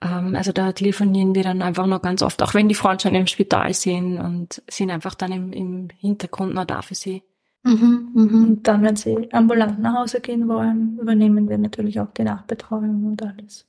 ähm, 0.00 0.34
also 0.36 0.52
da 0.52 0.72
telefonieren 0.72 1.34
wir 1.34 1.42
dann 1.42 1.62
einfach 1.62 1.86
noch 1.86 2.02
ganz 2.02 2.22
oft, 2.22 2.42
auch 2.42 2.54
wenn 2.54 2.68
die 2.68 2.74
Frauen 2.74 3.00
schon 3.00 3.14
im 3.14 3.26
Spital 3.26 3.72
sind 3.74 4.18
und 4.18 4.62
sind 4.68 4.90
einfach 4.90 5.14
dann 5.14 5.32
im, 5.32 5.52
im 5.52 5.88
Hintergrund 5.98 6.54
noch 6.54 6.64
da 6.64 6.82
für 6.82 6.94
sie. 6.94 7.22
Mhm, 7.64 8.10
mhm. 8.14 8.44
Und 8.44 8.68
dann, 8.68 8.82
wenn 8.82 8.94
sie 8.94 9.32
ambulant 9.32 9.80
nach 9.80 9.94
Hause 9.94 10.20
gehen 10.20 10.46
wollen, 10.46 10.98
übernehmen 11.00 11.48
wir 11.48 11.58
natürlich 11.58 11.98
auch 11.98 12.12
die 12.12 12.22
Nachbetreuung 12.22 13.06
und 13.06 13.22
alles. 13.22 13.66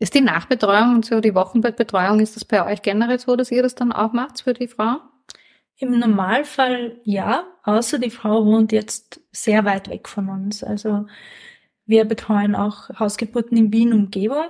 Ist 0.00 0.14
die 0.14 0.22
Nachbetreuung 0.22 0.94
und 0.94 1.04
so 1.04 1.20
die 1.20 1.34
Wochenbettbetreuung, 1.34 2.20
ist 2.20 2.34
das 2.34 2.46
bei 2.46 2.64
euch 2.64 2.80
generell 2.80 3.20
so, 3.20 3.36
dass 3.36 3.52
ihr 3.52 3.62
das 3.62 3.74
dann 3.74 3.92
auch 3.92 4.14
macht 4.14 4.40
für 4.40 4.54
die 4.54 4.66
Frau? 4.66 4.96
Im 5.76 5.98
Normalfall 5.98 6.98
ja, 7.04 7.44
außer 7.64 7.98
die 7.98 8.10
Frau 8.10 8.46
wohnt 8.46 8.72
jetzt 8.72 9.20
sehr 9.30 9.66
weit 9.66 9.90
weg 9.90 10.08
von 10.08 10.30
uns. 10.30 10.64
Also 10.64 11.06
wir 11.84 12.06
betreuen 12.06 12.54
auch 12.54 12.88
Hausgeburten 12.98 13.58
in 13.58 13.72
Wien 13.74 13.92
Umgebung. 13.92 14.46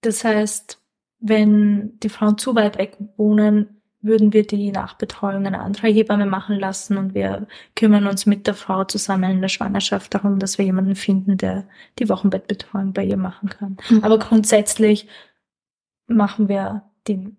Das 0.00 0.24
heißt, 0.24 0.82
wenn 1.20 1.98
die 2.00 2.08
Frauen 2.08 2.38
zu 2.38 2.54
weit 2.54 2.78
weg 2.78 2.96
wohnen, 3.18 3.77
würden 4.08 4.32
wir 4.32 4.46
die 4.46 4.72
Nachbetreuung 4.72 5.46
einer 5.46 5.62
anderen 5.62 5.92
Hebamme 5.92 6.26
machen 6.26 6.58
lassen 6.58 6.96
und 6.96 7.14
wir 7.14 7.46
kümmern 7.76 8.06
uns 8.06 8.26
mit 8.26 8.46
der 8.46 8.54
Frau 8.54 8.84
zusammen 8.84 9.30
in 9.30 9.40
der 9.40 9.48
Schwangerschaft 9.48 10.14
darum, 10.14 10.38
dass 10.38 10.58
wir 10.58 10.64
jemanden 10.64 10.96
finden, 10.96 11.36
der 11.36 11.68
die 11.98 12.08
Wochenbettbetreuung 12.08 12.92
bei 12.92 13.04
ihr 13.04 13.16
machen 13.16 13.48
kann. 13.48 13.76
Mhm. 13.88 14.04
Aber 14.04 14.18
grundsätzlich 14.18 15.06
machen 16.06 16.48
wir 16.48 16.82
die 17.06 17.36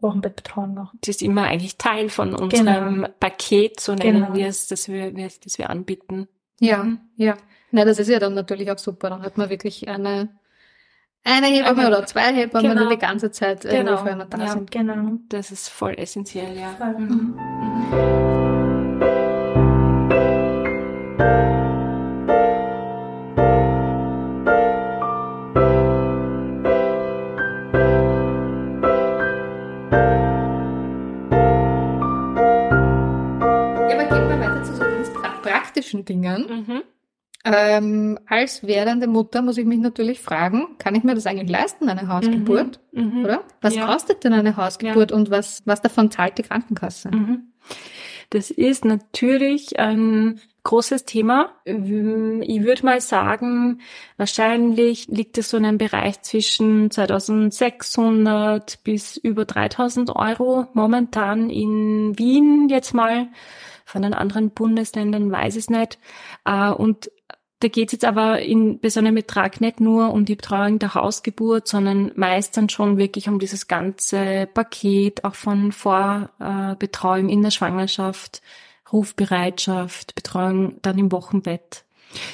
Wochenbettbetreuung 0.00 0.74
noch. 0.74 0.92
Das 1.00 1.16
ist 1.16 1.22
immer 1.22 1.44
eigentlich 1.44 1.76
Teil 1.76 2.08
von 2.08 2.34
unserem 2.34 2.94
genau. 2.94 3.08
Paket, 3.20 3.80
so 3.80 3.94
nennen 3.94 4.24
genau. 4.24 4.34
wir 4.34 4.46
es, 4.46 4.66
das 4.66 4.88
wir, 4.88 5.12
das 5.12 5.58
wir 5.58 5.70
anbieten. 5.70 6.28
Ja, 6.60 6.84
mhm. 6.84 7.00
ja. 7.16 7.36
Na, 7.70 7.84
das 7.84 7.98
ist 7.98 8.08
ja 8.08 8.18
dann 8.18 8.34
natürlich 8.34 8.70
auch 8.70 8.78
super. 8.78 9.10
Dann 9.10 9.22
hat 9.22 9.38
man 9.38 9.50
wirklich 9.50 9.88
eine 9.88 10.28
eine 11.24 11.46
Hebamme 11.46 11.86
oder 11.86 12.06
zwei 12.06 12.32
Hebammen 12.32 12.76
genau. 12.76 12.90
die 12.90 12.98
ganze 12.98 13.30
Zeit 13.30 13.64
äh, 13.64 13.78
genau. 13.78 13.98
für 13.98 14.26
da 14.28 14.38
ja, 14.38 14.48
sind. 14.48 14.70
Genau, 14.70 15.18
das 15.28 15.50
ist 15.50 15.68
voll 15.68 15.94
essentiell, 15.96 16.56
ja. 16.56 16.70
Voll. 16.78 16.98
Mhm. 16.98 17.34
Ja, 33.88 33.94
aber 33.94 34.04
gehen 34.04 34.28
wir 34.28 34.40
weiter 34.40 34.64
zu 34.64 34.74
so 34.74 34.80
ganz 34.80 35.12
praktischen 35.42 36.04
Dingen. 36.04 36.66
Mhm. 36.66 36.82
Ähm, 37.44 38.18
als 38.26 38.64
werdende 38.64 39.08
Mutter 39.08 39.42
muss 39.42 39.58
ich 39.58 39.66
mich 39.66 39.80
natürlich 39.80 40.20
fragen, 40.20 40.76
kann 40.78 40.94
ich 40.94 41.02
mir 41.02 41.14
das 41.14 41.26
eigentlich 41.26 41.50
leisten, 41.50 41.88
eine 41.88 42.06
Hausgeburt? 42.06 42.80
Mhm, 42.92 43.02
mhm. 43.02 43.24
oder? 43.24 43.44
Was 43.60 43.74
ja. 43.74 43.86
kostet 43.86 44.22
denn 44.22 44.32
eine 44.32 44.56
Hausgeburt 44.56 45.10
ja. 45.10 45.16
und 45.16 45.30
was, 45.30 45.62
was 45.64 45.82
davon 45.82 46.10
zahlt 46.10 46.38
die 46.38 46.42
Krankenkasse? 46.42 47.10
Mhm. 47.10 47.52
Das 48.30 48.50
ist 48.50 48.84
natürlich 48.84 49.78
ein 49.78 50.40
großes 50.62 51.04
Thema. 51.04 51.50
Ich 51.64 52.62
würde 52.62 52.84
mal 52.84 53.00
sagen, 53.00 53.80
wahrscheinlich 54.16 55.08
liegt 55.08 55.36
es 55.36 55.50
so 55.50 55.56
in 55.56 55.66
einem 55.66 55.78
Bereich 55.78 56.22
zwischen 56.22 56.90
2600 56.90 58.82
bis 58.84 59.16
über 59.16 59.44
3000 59.44 60.14
Euro 60.14 60.66
momentan 60.72 61.50
in 61.50 62.16
Wien 62.18 62.68
jetzt 62.70 62.94
mal. 62.94 63.28
Von 63.84 64.02
den 64.02 64.14
anderen 64.14 64.50
Bundesländern 64.50 65.30
weiß 65.30 65.56
ich 65.56 65.64
es 65.64 65.70
nicht. 65.70 65.98
Äh, 66.46 66.70
und 66.70 67.10
da 67.62 67.68
geht 67.68 67.88
es 67.88 67.92
jetzt 67.92 68.04
aber 68.04 68.40
in, 68.40 68.80
bei 68.80 68.90
so 68.90 68.98
einem 68.98 69.14
Betrag 69.14 69.60
nicht 69.60 69.78
nur 69.78 70.12
um 70.12 70.24
die 70.24 70.34
Betreuung 70.34 70.80
der 70.80 70.94
Hausgeburt, 70.94 71.68
sondern 71.68 72.10
meist 72.16 72.56
dann 72.56 72.68
schon 72.68 72.98
wirklich 72.98 73.28
um 73.28 73.38
dieses 73.38 73.68
ganze 73.68 74.48
Paket, 74.52 75.22
auch 75.24 75.36
von 75.36 75.70
Vorbetreuung 75.70 77.28
in 77.28 77.40
der 77.40 77.52
Schwangerschaft, 77.52 78.42
Rufbereitschaft, 78.92 80.16
Betreuung 80.16 80.74
dann 80.82 80.98
im 80.98 81.12
Wochenbett. 81.12 81.84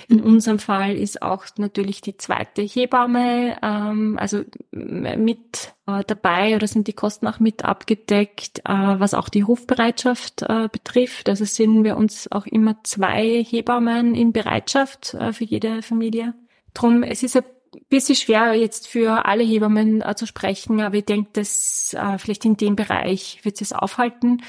In 0.09 0.21
unserem 0.21 0.59
Fall 0.59 0.97
ist 0.97 1.23
auch 1.23 1.45
natürlich 1.57 2.01
die 2.01 2.17
zweite 2.17 2.63
Hebamme, 2.63 3.57
ähm, 3.63 4.19
also 4.19 4.43
mit 4.71 5.75
äh, 5.87 6.03
dabei 6.07 6.57
oder 6.57 6.67
sind 6.67 6.87
die 6.87 6.93
Kosten 6.93 7.27
auch 7.27 7.41
mit 7.41 7.65
abgedeckt, 7.65 8.61
äh, 8.61 8.73
was 8.73 9.15
auch 9.15 9.29
die 9.29 9.43
Rufbereitschaft 9.43 10.43
äh, 10.43 10.69
betrifft. 10.71 11.29
Also 11.29 11.45
sind 11.45 11.85
wir 11.85 11.97
uns 11.97 12.31
auch 12.31 12.47
immer 12.47 12.77
zwei 12.85 13.45
Hebammen 13.45 14.15
in 14.15 14.33
Bereitschaft 14.33 15.15
äh, 15.15 15.33
für 15.33 15.45
jede 15.45 15.83
Familie. 15.83 16.35
Drum, 16.75 17.03
es 17.03 17.23
ist 17.23 17.37
ein 17.37 17.45
bisschen 17.89 18.17
schwer 18.17 18.55
jetzt 18.55 18.89
für 18.89 19.25
alle 19.27 19.43
Hebammen 19.43 20.03
äh, 20.03 20.15
zu 20.15 20.27
sprechen, 20.27 20.81
aber 20.81 20.97
ich 20.97 21.05
denke, 21.05 21.31
dass 21.35 21.95
äh, 21.99 22.19
vielleicht 22.19 22.45
in 22.45 22.57
dem 22.57 22.77
Bereich 22.77 23.41
wird 23.43 23.61
es 23.61 23.73
aufhalten. 23.73 24.43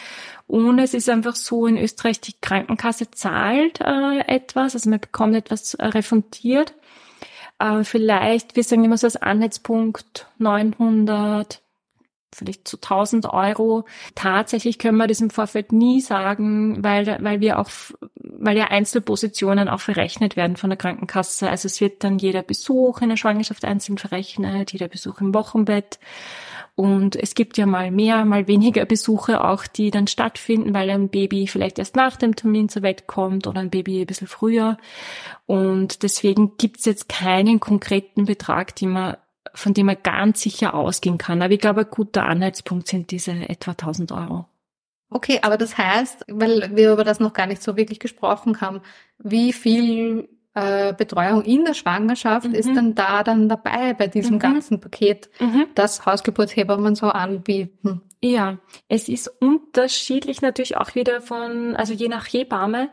Und 0.48 0.80
es 0.80 0.94
ist 0.94 1.10
einfach 1.10 1.36
so, 1.36 1.68
in 1.68 1.78
Österreich 1.78 2.22
die 2.22 2.34
Krankenkasse 2.42 3.12
zahlt 3.12 3.82
äh, 3.82 4.20
etwas, 4.28 4.74
also 4.74 4.90
man 4.90 5.00
bekommt 5.00 5.36
etwas 5.36 5.74
äh, 5.76 5.86
refundiert. 5.86 6.74
Vielleicht, 7.84 8.56
wir 8.56 8.64
sagen 8.64 8.86
immer 8.86 8.98
so 8.98 9.06
als 9.06 9.18
Anhaltspunkt 9.18 10.28
900, 10.38 11.62
vielleicht 12.34 12.68
zu 12.68 12.78
1000 12.78 13.26
Euro. 13.26 13.86
Tatsächlich 14.16 14.80
können 14.80 14.98
wir 14.98 15.08
das 15.08 15.22
im 15.22 15.30
Vorfeld 15.30 15.72
nie 15.72 16.02
sagen, 16.02 16.84
weil, 16.84 17.18
weil 17.22 17.40
wir 17.42 17.60
auch, 17.60 17.70
weil 18.40 18.58
ja 18.58 18.66
Einzelpositionen 18.66 19.68
auch 19.68 19.82
verrechnet 19.82 20.36
werden 20.36 20.56
von 20.56 20.70
der 20.70 20.78
Krankenkasse. 20.78 21.50
Also 21.50 21.68
es 21.68 21.82
wird 21.82 22.04
dann 22.04 22.20
jeder 22.20 22.42
Besuch 22.42 23.02
in 23.02 23.10
der 23.10 23.18
Schwangerschaft 23.18 23.66
einzeln 23.66 23.98
verrechnet, 23.98 24.72
jeder 24.72 24.88
Besuch 24.88 25.20
im 25.22 25.34
Wochenbett. 25.34 26.00
Und 26.76 27.18
es 27.18 27.36
gibt 27.36 27.58
ja 27.58 27.66
mal 27.66 27.92
mehr, 27.92 28.24
mal 28.24 28.48
weniger 28.48 28.86
Besuche 28.86 29.44
auch, 29.44 29.68
die 29.68 29.92
dann 29.92 30.08
stattfinden, 30.08 30.74
weil 30.74 30.90
ein 30.90 31.10
Baby 31.10 31.48
vielleicht 31.48 31.78
erst 31.78 31.98
nach 31.98 32.16
dem 32.16 32.38
Termin 32.38 32.70
zur 32.70 32.84
Welt 32.84 33.06
kommt 33.06 33.48
oder 33.48 33.60
ein 33.60 33.70
Baby 33.70 34.02
ein 34.02 34.08
bisschen 34.08 34.28
früher. 34.28 34.78
Und 35.46 36.04
deswegen 36.04 36.56
gibt 36.58 36.80
es 36.80 36.86
jetzt 36.86 37.10
keinen 37.10 37.60
konkreten 37.60 38.26
Betrag, 38.26 38.76
den 38.78 38.92
man 38.92 39.18
von 39.54 39.74
dem 39.74 39.88
man 39.88 39.98
ganz 40.04 40.42
sicher 40.42 40.74
ausgehen 40.74 41.18
kann. 41.18 41.42
Aber 41.42 41.54
ich 41.54 41.60
glaube, 41.60 41.82
ein 41.82 41.90
guter 41.90 42.26
Anhaltspunkt 42.26 42.88
sind 42.88 43.12
diese 43.12 43.32
etwa 43.32 43.72
1000 43.72 44.12
Euro. 44.12 44.46
Okay, 45.10 45.40
aber 45.42 45.58
das 45.58 45.78
heißt, 45.78 46.26
weil 46.28 46.76
wir 46.76 46.94
über 46.94 47.04
das 47.04 47.20
noch 47.20 47.34
gar 47.34 47.48
nicht 47.48 47.64
so 47.64 47.76
wirklich 47.76 48.00
gesprochen 48.00 48.62
haben, 48.62 48.82
wie 49.18 49.54
viel 49.54 50.30
äh, 50.54 50.94
Betreuung 50.94 51.44
in 51.44 51.66
der 51.66 51.74
Schwangerschaft 51.74 52.48
mhm. 52.48 52.54
ist 52.54 52.68
denn 52.68 52.96
da 52.96 53.24
dann 53.24 53.50
dabei 53.50 53.94
bei 53.94 54.08
diesem 54.08 54.36
mhm. 54.36 54.40
ganzen 54.40 54.80
Paket, 54.80 55.30
mhm. 55.40 55.68
das 55.76 56.06
Hausgeburtshebammen 56.06 56.96
so 56.96 57.08
anbieten? 57.08 58.02
Ja, 58.22 58.58
es 58.90 59.08
ist 59.08 59.28
unterschiedlich 59.40 60.42
natürlich 60.42 60.76
auch 60.76 60.94
wieder 60.94 61.22
von, 61.22 61.76
also 61.76 61.94
je 61.94 62.10
nach 62.10 62.26
Hebamme. 62.26 62.90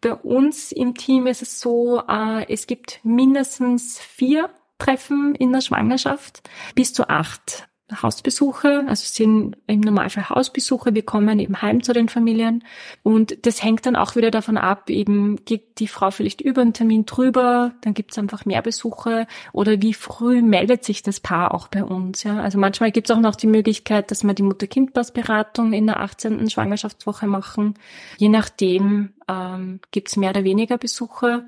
Bei 0.00 0.14
uns 0.14 0.72
im 0.72 0.94
Team 0.94 1.26
ist 1.26 1.42
es 1.42 1.60
so, 1.60 2.02
äh, 2.08 2.50
es 2.52 2.66
gibt 2.66 3.00
mindestens 3.02 3.98
vier 3.98 4.48
treffen 4.78 5.34
in 5.34 5.52
der 5.52 5.60
Schwangerschaft. 5.60 6.48
Bis 6.74 6.94
zu 6.94 7.08
acht 7.08 7.68
Hausbesuche, 8.02 8.84
also 8.86 9.02
sind 9.04 9.56
im 9.66 9.80
Normalfall 9.80 10.28
Hausbesuche, 10.28 10.94
wir 10.94 11.04
kommen 11.04 11.38
eben 11.38 11.60
heim 11.62 11.82
zu 11.82 11.92
den 11.92 12.08
Familien 12.08 12.64
und 13.02 13.46
das 13.46 13.62
hängt 13.62 13.86
dann 13.86 13.96
auch 13.96 14.16
wieder 14.16 14.30
davon 14.30 14.56
ab, 14.56 14.90
eben 14.90 15.44
geht 15.44 15.78
die 15.78 15.88
Frau 15.88 16.10
vielleicht 16.10 16.40
über 16.40 16.62
einen 16.62 16.72
Termin 16.72 17.06
drüber, 17.06 17.72
dann 17.82 17.94
gibt's 17.94 18.18
einfach 18.18 18.44
mehr 18.44 18.62
Besuche 18.62 19.26
oder 19.52 19.80
wie 19.82 19.94
früh 19.94 20.42
meldet 20.42 20.84
sich 20.84 21.02
das 21.02 21.20
Paar 21.20 21.54
auch 21.54 21.68
bei 21.68 21.84
uns. 21.84 22.22
Ja? 22.22 22.40
Also 22.40 22.58
manchmal 22.58 22.92
gibt's 22.92 23.10
auch 23.10 23.20
noch 23.20 23.36
die 23.36 23.46
Möglichkeit, 23.46 24.10
dass 24.10 24.24
wir 24.24 24.34
die 24.34 24.42
Mutter-Kind-Pass-Beratung 24.42 25.72
in 25.72 25.86
der 25.86 26.00
18. 26.00 26.50
Schwangerschaftswoche 26.50 27.26
machen. 27.26 27.74
Je 28.18 28.28
nachdem 28.28 29.14
ähm, 29.28 29.80
gibt's 29.90 30.16
mehr 30.16 30.30
oder 30.30 30.44
weniger 30.44 30.78
Besuche. 30.78 31.46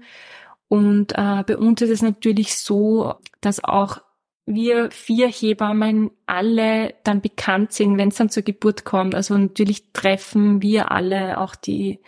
Und 0.69 1.13
äh, 1.13 1.43
bei 1.47 1.59
uns 1.59 1.83
ist 1.83 1.91
es 1.91 2.03
natürlich 2.03 2.57
so, 2.57 3.15
dass 3.41 3.63
auch 3.63 4.01
wir 4.45 4.91
vier 4.91 5.29
Hebammen 5.29 6.11
alle 6.27 6.95
dann 7.05 7.21
bekannt 7.21 7.73
sind, 7.73 7.97
wenn 7.97 8.09
es 8.09 8.17
dann 8.17 8.29
zur 8.29 8.43
Geburt 8.43 8.85
kommt. 8.85 9.15
Also 9.15 9.37
natürlich 9.39 9.93
treffen 9.93 10.63
wir 10.63 10.91
alle 10.91 11.39
auch 11.39 11.55
die, 11.55 12.01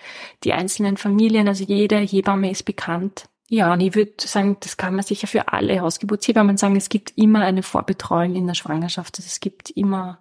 die 0.42 0.52
einzelnen 0.52 0.96
Familien. 0.96 1.46
Also 1.46 1.64
jede 1.64 1.98
Hebamme 1.98 2.50
ist 2.50 2.64
bekannt. 2.64 3.26
Ja, 3.48 3.72
und 3.72 3.80
ich 3.80 3.94
würde 3.94 4.14
sagen, 4.18 4.56
das 4.60 4.76
kann 4.76 4.94
man 4.96 5.04
sicher 5.04 5.26
für 5.26 5.48
alle 5.48 5.80
Hausgeburtshebammen 5.80 6.56
sagen. 6.56 6.76
Es 6.76 6.88
gibt 6.88 7.12
immer 7.16 7.42
eine 7.42 7.62
Vorbetreuung 7.62 8.34
in 8.34 8.46
der 8.46 8.54
Schwangerschaft. 8.54 9.18
Also 9.18 9.26
es 9.26 9.38
gibt 9.38 9.70
immer 9.70 10.18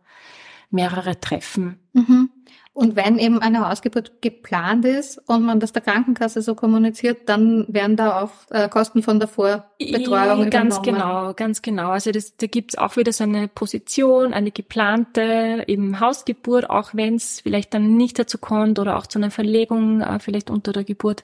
mehrere 0.70 1.20
Treffen. 1.20 1.80
Mhm. 1.94 2.30
Und 2.74 2.96
wenn 2.96 3.20
eben 3.20 3.40
eine 3.40 3.70
Hausgeburt 3.70 4.24
geplant 4.24 4.84
ist 4.84 5.22
und 5.28 5.44
man 5.44 5.60
das 5.60 5.74
der 5.74 5.84
Krankenkasse 5.84 6.42
so 6.42 6.56
kommuniziert, 6.56 7.30
dann 7.30 7.66
werden 7.68 7.96
da 7.96 8.24
auch 8.24 8.32
äh, 8.50 8.68
Kosten 8.68 9.04
von 9.04 9.20
der 9.20 9.28
Vorbetreuung 9.28 10.50
Ganz 10.50 10.82
genau, 10.82 11.34
ganz 11.36 11.62
genau. 11.62 11.90
Also 11.90 12.12
das, 12.12 12.36
da 12.36 12.48
gibt's 12.48 12.76
auch 12.76 12.98
wieder 12.98 13.14
so 13.14 13.26
eine 13.26 13.48
Position, 13.48 14.34
eine 14.34 14.50
geplante 14.50 15.64
eben 15.68 16.00
Hausgeburt, 16.00 16.68
auch 16.68 16.90
wenn 16.94 17.16
es 17.16 17.42
vielleicht 17.42 17.76
dann 17.76 17.96
nicht 17.96 18.18
dazu 18.18 18.40
kommt 18.40 18.80
oder 18.80 18.98
auch 18.98 19.06
zu 19.06 19.20
einer 19.20 19.30
Verlegung 19.30 20.02
äh, 20.02 20.18
vielleicht 20.18 20.50
unter 20.50 20.74
der 20.74 20.84
Geburt, 20.84 21.24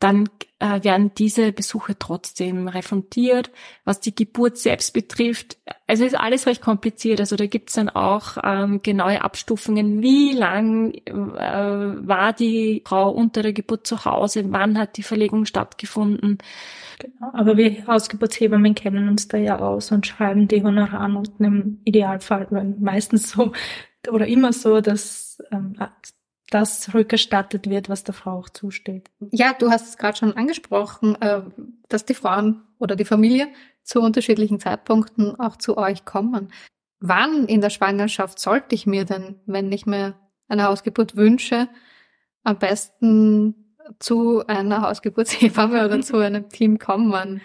dann 0.00 0.30
äh, 0.58 0.82
werden 0.82 1.12
diese 1.14 1.52
Besuche 1.52 1.98
trotzdem 1.98 2.68
refundiert. 2.68 3.50
Was 3.84 4.00
die 4.00 4.14
Geburt 4.14 4.56
selbst 4.56 4.94
betrifft, 4.94 5.58
also 5.86 6.04
ist 6.04 6.18
alles 6.18 6.46
recht 6.46 6.62
kompliziert. 6.62 7.20
Also 7.20 7.36
da 7.36 7.46
gibt's 7.46 7.74
dann 7.74 7.88
auch 7.88 8.38
ähm, 8.42 8.80
genaue 8.82 9.22
Abstufungen, 9.22 10.02
wie 10.02 10.32
lang 10.32 10.94
äh, 10.94 11.12
war 11.12 12.32
die 12.32 12.82
Frau 12.86 13.10
unter 13.10 13.42
der 13.42 13.52
Geburt 13.52 13.86
zu 13.86 14.04
Hause, 14.04 14.44
wann 14.48 14.78
hat 14.78 14.96
die 14.96 15.02
Verlegung 15.02 15.44
stattgefunden. 15.44 16.38
Genau, 16.98 17.30
aber 17.34 17.56
wir 17.58 17.86
Hausgeburtshebammen 17.86 18.74
kennen 18.74 19.08
uns 19.08 19.28
da 19.28 19.36
ja 19.36 19.58
aus 19.58 19.92
und 19.92 20.06
schreiben 20.06 20.48
die 20.48 20.62
Honorarnoten 20.62 21.44
im 21.44 21.80
Idealfall, 21.84 22.48
meistens 22.78 23.30
so 23.30 23.52
oder 24.10 24.26
immer 24.26 24.52
so, 24.52 24.80
dass 24.80 25.42
ähm, 25.52 25.76
das 26.50 26.94
rückerstattet 26.94 27.68
wird, 27.68 27.88
was 27.88 28.04
der 28.04 28.14
Frau 28.14 28.38
auch 28.38 28.48
zusteht. 28.48 29.10
Ja, 29.32 29.52
du 29.52 29.70
hast 29.70 29.88
es 29.88 29.98
gerade 29.98 30.16
schon 30.16 30.36
angesprochen, 30.36 31.20
äh, 31.20 31.42
dass 31.88 32.04
die 32.04 32.14
Frauen 32.14 32.62
oder 32.78 32.96
die 32.96 33.04
Familie 33.04 33.48
zu 33.82 34.00
unterschiedlichen 34.00 34.60
Zeitpunkten 34.60 35.38
auch 35.38 35.56
zu 35.56 35.76
euch 35.76 36.04
kommen. 36.04 36.52
Wann 37.00 37.46
in 37.46 37.60
der 37.60 37.70
Schwangerschaft 37.70 38.38
sollte 38.38 38.74
ich 38.74 38.86
mir 38.86 39.04
denn, 39.04 39.40
wenn 39.46 39.70
ich 39.72 39.86
mir 39.86 40.14
eine 40.48 40.64
Hausgeburt 40.64 41.16
wünsche, 41.16 41.68
am 42.42 42.58
besten 42.58 43.76
zu 43.98 44.46
einer 44.46 44.82
Hausgeburtshebamme 44.82 45.84
oder 45.84 46.00
zu 46.00 46.16
einem 46.18 46.48
Team 46.48 46.78
kommen? 46.78 47.40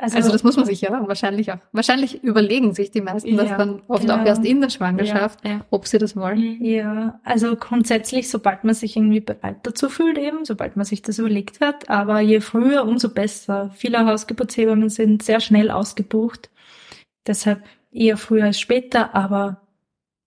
Also, 0.00 0.16
also, 0.16 0.32
das 0.32 0.42
muss 0.42 0.56
man 0.56 0.64
sich 0.64 0.80
ja 0.80 1.06
wahrscheinlich 1.06 1.52
auch, 1.52 1.58
wahrscheinlich 1.72 2.24
überlegen 2.24 2.72
sich 2.72 2.90
die 2.90 3.02
meisten 3.02 3.34
ja, 3.34 3.44
das 3.44 3.56
dann 3.58 3.82
oft 3.86 4.02
genau. 4.02 4.16
auch 4.16 4.24
erst 4.24 4.44
in 4.44 4.62
der 4.62 4.70
Schwangerschaft, 4.70 5.44
ja, 5.44 5.50
ja. 5.50 5.60
ob 5.70 5.86
sie 5.86 5.98
das 5.98 6.16
wollen. 6.16 6.64
Ja, 6.64 7.20
also 7.22 7.54
grundsätzlich, 7.56 8.30
sobald 8.30 8.64
man 8.64 8.74
sich 8.74 8.96
irgendwie 8.96 9.20
bereit 9.20 9.56
dazu 9.64 9.90
fühlt 9.90 10.16
eben, 10.16 10.46
sobald 10.46 10.76
man 10.76 10.86
sich 10.86 11.02
das 11.02 11.18
überlegt 11.18 11.60
hat, 11.60 11.90
aber 11.90 12.20
je 12.20 12.40
früher, 12.40 12.84
umso 12.86 13.10
besser. 13.10 13.70
Viele 13.74 14.06
Hausgeburtshebammen 14.06 14.88
sind 14.88 15.22
sehr 15.22 15.40
schnell 15.40 15.70
ausgebucht, 15.70 16.48
deshalb 17.26 17.62
eher 17.92 18.16
früher 18.16 18.44
als 18.44 18.58
später, 18.58 19.14
aber 19.14 19.60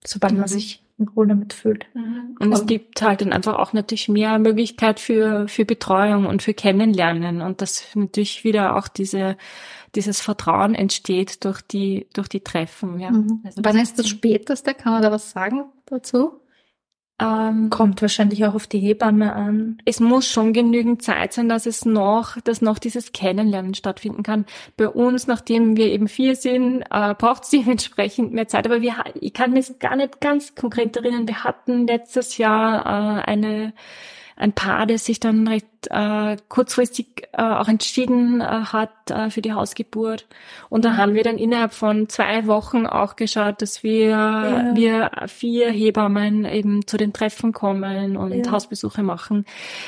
sobald 0.06 0.34
mhm. 0.34 0.40
man 0.40 0.48
sich 0.50 0.83
wohl 0.98 1.28
damit 1.28 1.54
fühlt. 1.54 1.86
Mhm. 1.94 2.38
Und 2.40 2.52
es 2.52 2.66
gibt 2.66 3.02
halt 3.02 3.22
dann 3.22 3.34
einfach 3.34 3.56
auch 3.56 3.74
natürlich 3.74 4.10
mehr 4.10 4.38
Möglichkeit 4.40 5.00
für, 5.00 5.48
für 5.48 5.66
Betreuung 5.66 6.26
und 6.26 6.42
für 6.42 6.54
Kennenlernen 6.54 7.42
und 7.42 7.62
dass 7.62 7.86
natürlich 7.96 8.44
wieder 8.44 8.76
auch 8.76 8.88
diese, 8.88 9.38
dieses 9.96 10.22
Vertrauen 10.22 10.76
entsteht 10.76 11.44
durch 11.46 11.62
die, 11.62 12.08
durch 12.14 12.30
die 12.30 12.42
Treffen, 12.42 13.00
ja. 13.00 13.12
Mhm. 13.12 13.42
Also 13.44 13.62
Wann 13.64 13.78
ist 13.78 13.98
das 14.00 14.08
späteste? 14.08 14.74
Kann 14.74 14.94
man 14.94 15.02
da 15.02 15.12
was 15.12 15.32
sagen 15.32 15.66
dazu? 15.86 16.40
Ähm, 17.22 17.70
Kommt 17.70 18.02
wahrscheinlich 18.02 18.44
auch 18.46 18.56
auf 18.56 18.66
die 18.66 18.80
Hebamme 18.80 19.34
an. 19.34 19.78
Es 19.86 20.00
muss 20.00 20.28
schon 20.28 20.52
genügend 20.52 21.04
Zeit 21.04 21.34
sein, 21.34 21.48
dass 21.48 21.68
es 21.68 21.86
noch, 21.86 22.42
dass 22.42 22.62
noch 22.62 22.80
dieses 22.80 23.12
Kennenlernen 23.12 23.76
stattfinden 23.76 24.24
kann. 24.24 24.46
Bei 24.78 24.90
uns, 24.90 25.28
nachdem 25.28 25.78
wir 25.78 25.88
eben 25.88 26.08
vier 26.08 26.36
sind, 26.36 26.82
äh, 26.90 27.14
braucht 27.14 27.44
es 27.44 27.50
dementsprechend 27.50 28.34
mehr 28.34 28.48
Zeit. 28.48 28.66
Aber 28.66 28.82
wir, 28.82 28.96
ich 29.22 29.34
kann 29.34 29.52
mir 29.52 29.64
gar 29.80 29.96
nicht 29.96 30.22
ganz 30.22 30.56
konkret 30.56 30.98
erinnern. 30.98 31.28
Wir 31.28 31.44
hatten 31.44 31.86
letztes 31.86 32.38
Jahr 32.38 32.86
äh, 32.86 33.22
eine 33.24 33.74
ein 34.36 34.54
Paar, 34.54 34.86
das 34.88 35.06
sich 35.06 35.20
dann 35.20 35.48
recht 35.48 35.68
äh, 35.90 36.38
kurzfristig 36.50 37.28
äh, 37.34 37.42
auch 37.42 37.68
entschieden 37.68 38.42
äh, 38.42 38.46
hat 38.46 39.12
äh, 39.12 39.30
für 39.30 39.42
die 39.42 39.54
Hausgeburt. 39.54 40.28
Und 40.70 40.86
da 40.86 40.98
haben 40.98 41.14
wir 41.14 41.24
dann 41.24 41.38
innerhalb 41.38 41.74
von 41.74 42.10
zwei 42.10 42.48
Wochen 42.48 42.86
auch 42.86 43.16
geschaut, 43.16 43.62
dass 43.62 43.84
wir, 43.84 44.10
ja. 44.10 44.76
wir 44.76 45.12
vier 45.28 45.70
Hebammen 45.70 46.46
eben 46.46 46.88
zu 46.88 46.98
den 46.98 47.14
Treffen 47.14 47.54
kommen 47.54 48.18
und 48.18 48.34
ja. 48.46 48.52
Hausbesuche 48.52 49.04
machen. 49.04 49.46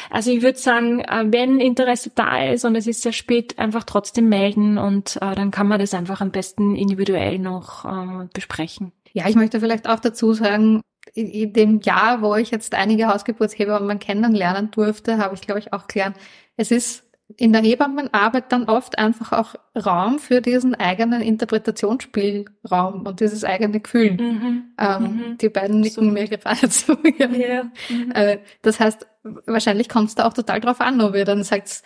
Also 0.10 0.32
ich 0.32 0.42
würde 0.42 0.60
sagen, 0.60 1.00
äh, 1.00 1.26
wenn 1.28 1.60
Interesse 1.60 2.12
da 2.14 2.44
ist 2.46 2.66
und 2.66 2.76
es 2.76 2.88
ist 2.88 3.02
sehr 3.02 3.14
spät, 3.14 3.58
einfach 3.58 3.84
trotzdem 3.84 4.30
melden 4.30 4.78
und 4.78 5.18
äh, 5.18 5.36
dann 5.36 5.52
kann 5.52 5.68
man 5.68 5.80
das 5.80 5.94
einfach 5.94 6.22
am 6.22 6.32
besten 6.32 6.76
individuell 6.76 7.40
noch 7.40 7.86
äh, 7.86 8.28
besprechen. 8.34 8.92
Ja, 9.14 9.30
ich 9.30 9.36
möchte 9.36 9.62
vielleicht 9.62 9.88
auch 9.88 10.02
dazu 10.02 10.34
sagen, 10.34 10.82
in, 11.16 11.54
dem 11.54 11.80
Jahr, 11.80 12.22
wo 12.22 12.36
ich 12.36 12.52
jetzt 12.52 12.76
einige 12.76 13.08
Hausgeburtshebammen 13.08 14.00
kennenlernen 14.00 14.70
durfte, 14.72 15.18
habe 15.18 15.36
ich, 15.36 15.42
glaube 15.42 15.60
ich, 15.60 15.74
auch 15.74 15.88
gelernt, 15.88 16.18
es 16.58 16.72
ist 16.72 17.04
in 17.38 17.54
der 17.54 17.64
Hebammenarbeit 17.64 18.52
dann 18.52 18.66
oft 18.66 19.00
einfach 19.00 19.32
auch 19.32 19.56
Raum 19.76 20.20
für 20.20 20.42
diesen 20.42 20.76
eigenen 20.76 21.22
Interpretationsspielraum 21.22 23.08
und 23.08 23.20
dieses 23.20 23.44
eigene 23.44 23.80
Gefühl. 23.80 24.12
Mhm. 24.12 24.64
Ähm, 24.78 25.02
mhm. 25.02 25.38
Die 25.40 25.50
beiden 25.50 25.80
nicken 25.80 26.06
so. 26.06 26.12
mir 26.12 26.28
gerade 26.28 26.70
zu. 26.70 26.98
Ja. 27.18 27.28
ja. 27.28 27.64
Mhm. 27.90 28.12
Äh, 28.12 28.38
das 28.62 28.80
heißt, 28.80 29.08
wahrscheinlich 29.48 29.90
kommt 29.90 30.10
es 30.10 30.16
da 30.16 30.28
auch 30.28 30.34
total 30.34 30.60
drauf 30.60 30.82
an, 30.82 31.02
ob 31.02 31.16
ihr 31.16 31.26
dann 31.26 31.44
sagt, 31.44 31.82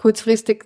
kurzfristig 0.00 0.64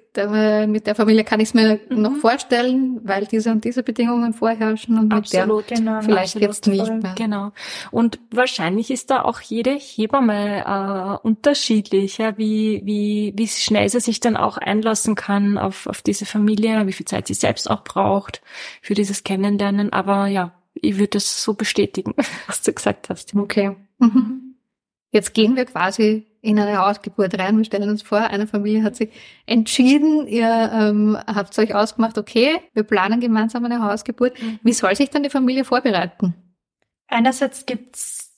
mit 0.68 0.87
der 0.87 0.95
Familie 0.95 1.24
kann 1.24 1.41
ich 1.41 1.49
es 1.49 1.55
mir 1.55 1.80
Mhm. 1.89 2.03
noch 2.03 2.16
vorstellen, 2.18 3.01
weil 3.03 3.26
diese 3.26 3.51
und 3.51 3.64
diese 3.64 3.82
Bedingungen 3.82 4.32
vorherrschen 4.32 4.97
und 4.97 5.12
Absolut, 5.12 5.68
mit 5.68 5.70
der 5.70 5.78
genau, 5.78 6.03
vielleicht 6.03 6.37
jetzt 6.37 6.68
nicht 6.68 6.87
voll. 6.87 7.01
mehr. 7.01 7.14
Genau. 7.16 7.51
Und 7.91 8.20
wahrscheinlich 8.30 8.93
ist 8.93 9.11
da 9.11 9.22
auch 9.22 9.41
jede 9.41 9.72
Hebamme 9.72 10.64
äh, 10.64 11.26
unterschiedlich, 11.26 12.18
ja, 12.18 12.39
wie, 12.39 12.82
wie, 12.85 13.32
wie 13.37 13.49
schnell 13.49 13.89
sie 13.89 13.99
sich 13.99 14.20
dann 14.20 14.37
auch 14.37 14.57
einlassen 14.57 15.16
kann 15.16 15.59
auf, 15.59 15.89
auf 15.89 16.01
diese 16.01 16.26
Familie, 16.26 16.87
wie 16.87 16.93
viel 16.93 17.07
Zeit 17.07 17.26
sie 17.26 17.35
selbst 17.35 17.68
auch 17.68 17.82
braucht 17.82 18.41
für 18.82 18.95
dieses 18.95 19.24
Kennenlernen. 19.24 19.93
Aber 19.93 20.28
ja, 20.28 20.53
ich 20.74 20.95
würde 20.99 21.09
das 21.18 21.43
so 21.43 21.55
bestätigen, 21.55 22.14
was 22.47 22.62
du 22.62 22.72
gesagt 22.72 23.09
hast. 23.09 23.35
Okay. 23.35 23.74
Mhm. 23.99 24.53
Jetzt 25.14 25.32
gehen 25.32 25.54
wir 25.54 25.64
quasi 25.64 26.26
in 26.40 26.58
eine 26.58 26.76
Hausgeburt 26.76 27.38
rein. 27.38 27.56
Wir 27.56 27.64
stellen 27.64 27.88
uns 27.88 28.02
vor, 28.02 28.18
eine 28.18 28.48
Familie 28.48 28.82
hat 28.82 28.96
sich 28.96 29.10
entschieden, 29.46 30.26
ihr 30.26 30.70
ähm, 30.74 31.16
habt 31.28 31.56
euch 31.56 31.72
ausgemacht, 31.72 32.18
okay, 32.18 32.56
wir 32.72 32.82
planen 32.82 33.20
gemeinsam 33.20 33.64
eine 33.64 33.80
Hausgeburt. 33.80 34.36
Wie 34.64 34.72
soll 34.72 34.96
sich 34.96 35.10
dann 35.10 35.22
die 35.22 35.30
Familie 35.30 35.64
vorbereiten? 35.64 36.34
Einerseits 37.06 37.64
gibt's 37.64 38.34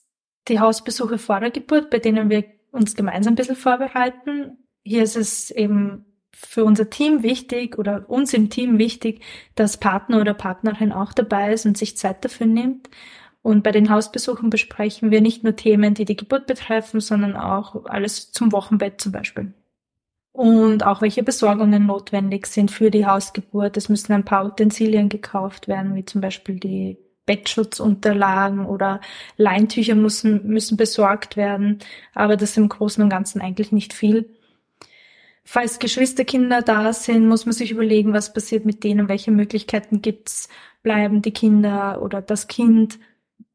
die 0.49 0.61
Hausbesuche 0.61 1.17
vor 1.17 1.41
der 1.41 1.51
Geburt, 1.51 1.89
bei 1.89 1.99
denen 1.99 2.29
wir 2.29 2.45
uns 2.73 2.95
gemeinsam 2.95 3.33
ein 3.33 3.37
bisschen 3.37 3.57
vorbereiten. 3.57 4.59
Hier 4.85 5.03
ist 5.03 5.17
es 5.17 5.51
eben 5.51 6.05
für 6.35 6.63
unser 6.63 6.91
Team 6.91 7.23
wichtig 7.23 7.79
oder 7.79 8.05
uns 8.11 8.35
im 8.35 8.51
Team 8.51 8.77
wichtig, 8.77 9.23
dass 9.55 9.79
Partner 9.79 10.21
oder 10.21 10.35
Partnerin 10.35 10.93
auch 10.93 11.15
dabei 11.15 11.55
ist 11.55 11.65
und 11.65 11.79
sich 11.79 11.97
Zeit 11.97 12.23
dafür 12.23 12.47
nimmt. 12.47 12.91
Und 13.47 13.63
bei 13.63 13.71
den 13.71 13.91
Hausbesuchen 13.91 14.51
besprechen 14.51 15.13
wir 15.13 15.21
nicht 15.21 15.45
nur 15.45 15.55
Themen, 15.55 15.95
die 15.95 16.05
die 16.05 16.17
Geburt 16.17 16.49
betreffen, 16.49 16.99
sondern 16.99 17.37
auch 17.37 17.85
alles 17.85 18.33
zum 18.33 18.51
Wochenbett 18.51 19.01
zum 19.01 19.13
Beispiel. 19.13 19.55
Und 20.33 20.85
auch 20.85 21.01
welche 21.01 21.23
Besorgungen 21.23 21.87
notwendig 21.87 22.49
sind 22.49 22.73
für 22.73 22.91
die 22.91 23.07
Hausgeburt. 23.07 23.77
Es 23.77 23.89
müssen 23.89 24.13
ein 24.15 24.25
paar 24.25 24.47
Utensilien 24.47 25.09
gekauft 25.09 25.69
werden, 25.69 25.95
wie 25.95 26.05
zum 26.05 26.23
Beispiel 26.23 26.59
die 26.59 26.99
Bettschutzunterlagen 27.25 28.67
oder 28.67 29.01
Leintücher 29.37 29.95
müssen, 29.95 30.49
müssen 30.49 30.77
besorgt 30.77 31.37
werden. 31.37 31.79
Aber 32.15 32.37
das 32.37 32.51
ist 32.51 32.57
im 32.57 32.69
Großen 32.69 33.01
und 33.01 33.11
Ganzen 33.11 33.41
eigentlich 33.41 33.71
nicht 33.71 33.93
viel. 33.93 34.29
Falls 35.45 35.79
Geschwisterkinder 35.79 36.63
da 36.63 36.93
sind, 36.93 37.29
muss 37.29 37.47
man 37.47 37.53
sich 37.53 37.71
überlegen, 37.71 38.13
was 38.13 38.33
passiert 38.33 38.65
mit 38.65 38.83
denen, 38.83 39.09
welche 39.09 39.31
Möglichkeiten 39.31 40.03
gibt's, 40.03 40.49
bleiben 40.83 41.23
die 41.23 41.31
Kinder 41.31 42.03
oder 42.03 42.21
das 42.21 42.49
Kind 42.49 42.99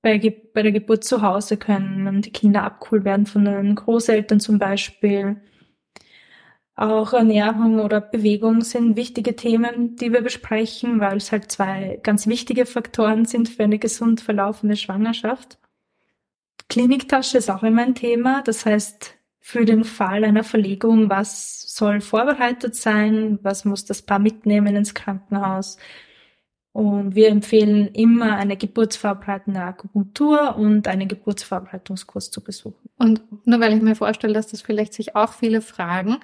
bei, 0.01 0.17
bei 0.53 0.63
der 0.63 0.71
Geburt 0.71 1.03
zu 1.03 1.21
Hause 1.21 1.57
können 1.57 2.21
die 2.21 2.31
Kinder 2.31 2.63
abgeholt 2.63 3.05
werden 3.05 3.25
von 3.25 3.45
den 3.45 3.75
Großeltern 3.75 4.39
zum 4.39 4.57
Beispiel. 4.59 5.41
Auch 6.75 7.13
Ernährung 7.13 7.79
oder 7.79 8.01
Bewegung 8.01 8.61
sind 8.61 8.95
wichtige 8.95 9.35
Themen, 9.35 9.95
die 9.97 10.11
wir 10.13 10.21
besprechen, 10.21 10.99
weil 10.99 11.17
es 11.17 11.31
halt 11.31 11.51
zwei 11.51 11.99
ganz 12.01 12.25
wichtige 12.27 12.65
Faktoren 12.65 13.25
sind 13.25 13.49
für 13.49 13.63
eine 13.63 13.77
gesund 13.77 14.21
verlaufende 14.21 14.75
Schwangerschaft. 14.75 15.59
Kliniktasche 16.69 17.37
ist 17.37 17.51
auch 17.51 17.63
immer 17.63 17.83
ein 17.83 17.95
Thema. 17.95 18.41
Das 18.43 18.65
heißt, 18.65 19.15
für 19.39 19.65
den 19.65 19.83
Fall 19.83 20.23
einer 20.23 20.43
Verlegung, 20.43 21.09
was 21.09 21.75
soll 21.75 21.99
vorbereitet 22.01 22.75
sein? 22.75 23.39
Was 23.43 23.65
muss 23.65 23.85
das 23.85 24.01
Paar 24.01 24.19
mitnehmen 24.19 24.75
ins 24.75 24.93
Krankenhaus? 24.93 25.77
Und 26.73 27.15
wir 27.15 27.27
empfehlen 27.27 27.87
immer 27.87 28.37
eine 28.37 28.55
geburtsvorbereitende 28.55 29.61
Akupunktur 29.61 30.55
und 30.55 30.87
einen 30.87 31.09
Geburtsvorbereitungskurs 31.09 32.31
zu 32.31 32.41
besuchen. 32.41 32.89
Und 32.97 33.21
nur 33.45 33.59
weil 33.59 33.73
ich 33.73 33.81
mir 33.81 33.95
vorstelle, 33.95 34.33
dass 34.33 34.47
das 34.47 34.61
vielleicht 34.61 34.93
sich 34.93 35.15
auch 35.15 35.33
viele 35.33 35.61
fragen. 35.61 36.17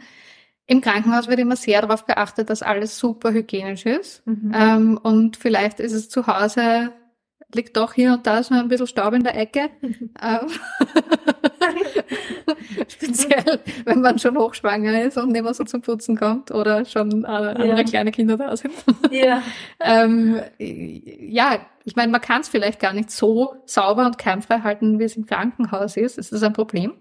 Im 0.66 0.82
Krankenhaus 0.82 1.28
wird 1.28 1.40
immer 1.40 1.58
sehr 1.58 1.82
darauf 1.82 2.06
geachtet, 2.06 2.50
dass 2.50 2.62
alles 2.62 2.98
super 2.98 3.34
hygienisch 3.34 3.86
ist. 3.86 4.26
Mhm. 4.26 4.52
Ähm, 4.54 5.00
und 5.02 5.36
vielleicht 5.36 5.80
ist 5.82 5.94
es 5.94 6.10
zu 6.10 6.28
Hause, 6.28 6.92
liegt 7.54 7.78
doch 7.78 7.94
hier 7.94 8.14
und 8.14 8.28
da 8.28 8.44
so 8.44 8.54
ein 8.54 8.68
bisschen 8.68 8.88
Staub 8.88 9.14
in 9.14 9.24
der 9.24 9.38
Ecke. 9.38 9.70
Ähm, 10.22 10.50
Speziell, 12.88 13.60
wenn 13.86 14.02
man 14.02 14.20
schon 14.20 14.38
hochschwanger 14.38 15.04
ist 15.04 15.18
und 15.18 15.32
nicht 15.32 15.44
mehr 15.44 15.54
so 15.54 15.64
zum 15.64 15.82
Putzen 15.82 16.16
kommt 16.18 16.52
oder 16.52 16.86
schon 16.86 17.24
äh, 17.24 17.28
andere 17.28 17.78
Ja. 17.78 17.84
kleine 17.84 18.12
Kinder 18.12 18.38
da 18.38 18.56
sind. 18.56 18.74
Ja. 19.12 19.42
ähm, 19.80 20.42
ja, 20.58 21.60
ich 21.84 21.96
meine, 21.96 22.12
man 22.12 22.22
kann 22.22 22.42
es 22.42 22.50
vielleicht 22.50 22.80
gar 22.80 22.94
nicht 22.94 23.12
so 23.12 23.56
sauber 23.66 24.06
und 24.06 24.18
keimfrei 24.18 24.60
halten, 24.62 25.00
wie 25.00 25.04
es 25.04 25.16
im 25.16 25.26
Krankenhaus 25.26 25.98
ist. 25.98 26.18
Ist 26.18 26.32
das 26.32 26.44
ein 26.44 26.54
Problem? 26.54 26.94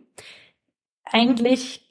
Eigentlich 1.05 1.83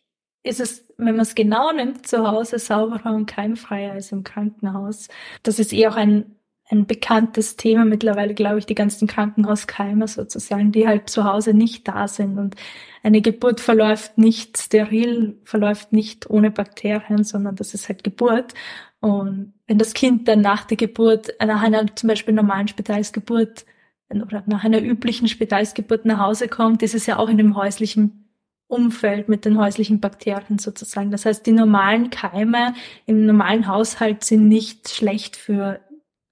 ist 0.43 0.59
es, 0.59 0.85
wenn 0.97 1.15
man 1.15 1.21
es 1.21 1.35
genau 1.35 1.71
nimmt, 1.71 2.07
zu 2.07 2.27
Hause 2.27 2.59
sauberer 2.59 3.13
und 3.15 3.25
keimfreier 3.25 3.93
als 3.93 4.11
im 4.11 4.23
Krankenhaus. 4.23 5.07
Das 5.43 5.59
ist 5.59 5.73
eh 5.73 5.87
auch 5.87 5.95
ein, 5.95 6.35
ein 6.67 6.87
bekanntes 6.87 7.57
Thema 7.57 7.85
mittlerweile, 7.85 8.33
glaube 8.33 8.59
ich, 8.59 8.65
die 8.65 8.75
ganzen 8.75 9.07
Krankenhauskeime 9.07 10.07
sozusagen, 10.07 10.71
die 10.71 10.87
halt 10.87 11.09
zu 11.09 11.23
Hause 11.23 11.53
nicht 11.53 11.87
da 11.87 12.07
sind. 12.07 12.39
Und 12.39 12.55
eine 13.03 13.21
Geburt 13.21 13.59
verläuft 13.59 14.17
nicht 14.17 14.57
steril, 14.57 15.39
verläuft 15.43 15.93
nicht 15.93 16.29
ohne 16.29 16.49
Bakterien, 16.49 17.23
sondern 17.23 17.55
das 17.55 17.75
ist 17.75 17.87
halt 17.87 18.03
Geburt. 18.03 18.55
Und 18.99 19.53
wenn 19.67 19.77
das 19.77 19.93
Kind 19.93 20.27
dann 20.27 20.41
nach 20.41 20.65
der 20.65 20.77
Geburt, 20.77 21.33
nach 21.39 21.61
einer 21.61 21.95
zum 21.95 22.07
Beispiel 22.07 22.33
normalen 22.33 22.67
Spitalsgeburt 22.67 23.65
oder 24.09 24.43
nach 24.47 24.63
einer 24.63 24.81
üblichen 24.81 25.27
Spitalsgeburt 25.27 26.05
nach 26.05 26.19
Hause 26.19 26.47
kommt, 26.47 26.81
ist 26.81 26.95
es 26.95 27.05
ja 27.05 27.17
auch 27.17 27.29
in 27.29 27.37
dem 27.37 27.55
häuslichen 27.55 28.25
Umfeld 28.67 29.29
mit 29.29 29.45
den 29.45 29.59
häuslichen 29.59 29.99
Bakterien 29.99 30.57
sozusagen. 30.57 31.11
Das 31.11 31.25
heißt, 31.25 31.45
die 31.45 31.51
normalen 31.51 32.09
Keime 32.09 32.73
im 33.05 33.25
normalen 33.27 33.67
Haushalt 33.67 34.23
sind 34.23 34.47
nicht 34.47 34.89
schlecht 34.89 35.35
für 35.35 35.79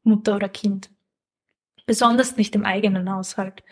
Mutter 0.04 0.36
oder 0.36 0.50
Kind. 0.50 0.90
Besonders 1.86 2.38
nicht 2.38 2.56
im 2.56 2.66
eigenen 2.66 3.12
Haushalt. 3.12 3.64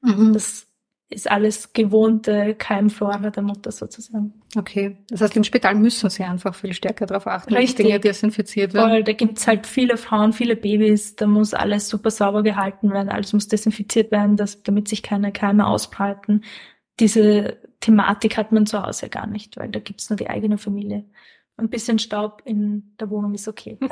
Mhm. 0.00 0.32
Das 0.32 0.70
ist 1.10 1.28
alles 1.28 1.72
gewohnte 1.72 2.54
Keimflora 2.54 3.30
der 3.30 3.42
Mutter 3.42 3.72
sozusagen. 3.72 4.40
Okay. 4.56 4.96
Das 5.08 5.20
heißt, 5.20 5.36
im 5.36 5.44
Spital 5.44 5.74
müssen 5.74 6.08
sie 6.08 6.22
einfach 6.22 6.54
viel 6.54 6.72
stärker 6.72 7.06
darauf 7.06 7.26
achten, 7.26 7.52
dass. 7.52 7.74
Dinge 7.74 7.98
desinfiziert 7.98 8.74
werden. 8.74 8.90
Voll, 8.90 9.04
da 9.04 9.12
gibt's 9.12 9.46
halt 9.48 9.66
viele 9.66 9.96
Frauen, 9.96 10.32
viele 10.32 10.54
Babys, 10.54 11.16
da 11.16 11.26
muss 11.26 11.52
alles 11.52 11.88
super 11.88 12.12
sauber 12.12 12.44
gehalten 12.44 12.92
werden, 12.92 13.08
alles 13.08 13.32
muss 13.32 13.48
desinfiziert 13.48 14.12
werden, 14.12 14.36
dass, 14.36 14.62
damit 14.62 14.86
sich 14.86 15.02
keine 15.02 15.32
Keime 15.32 15.66
ausbreiten. 15.66 16.44
Diese 17.00 17.58
Thematik 17.80 18.36
hat 18.36 18.52
man 18.52 18.66
zu 18.66 18.80
Hause 18.80 19.08
gar 19.08 19.26
nicht, 19.26 19.56
weil 19.56 19.68
da 19.70 19.80
gibt's 19.80 20.10
nur 20.10 20.16
die 20.16 20.30
eigene 20.30 20.58
Familie. 20.58 21.04
Ein 21.60 21.68
bisschen 21.68 21.98
Staub 21.98 22.42
in 22.44 22.94
der 22.98 23.10
Wohnung 23.10 23.34
ist 23.34 23.46
okay. 23.46 23.78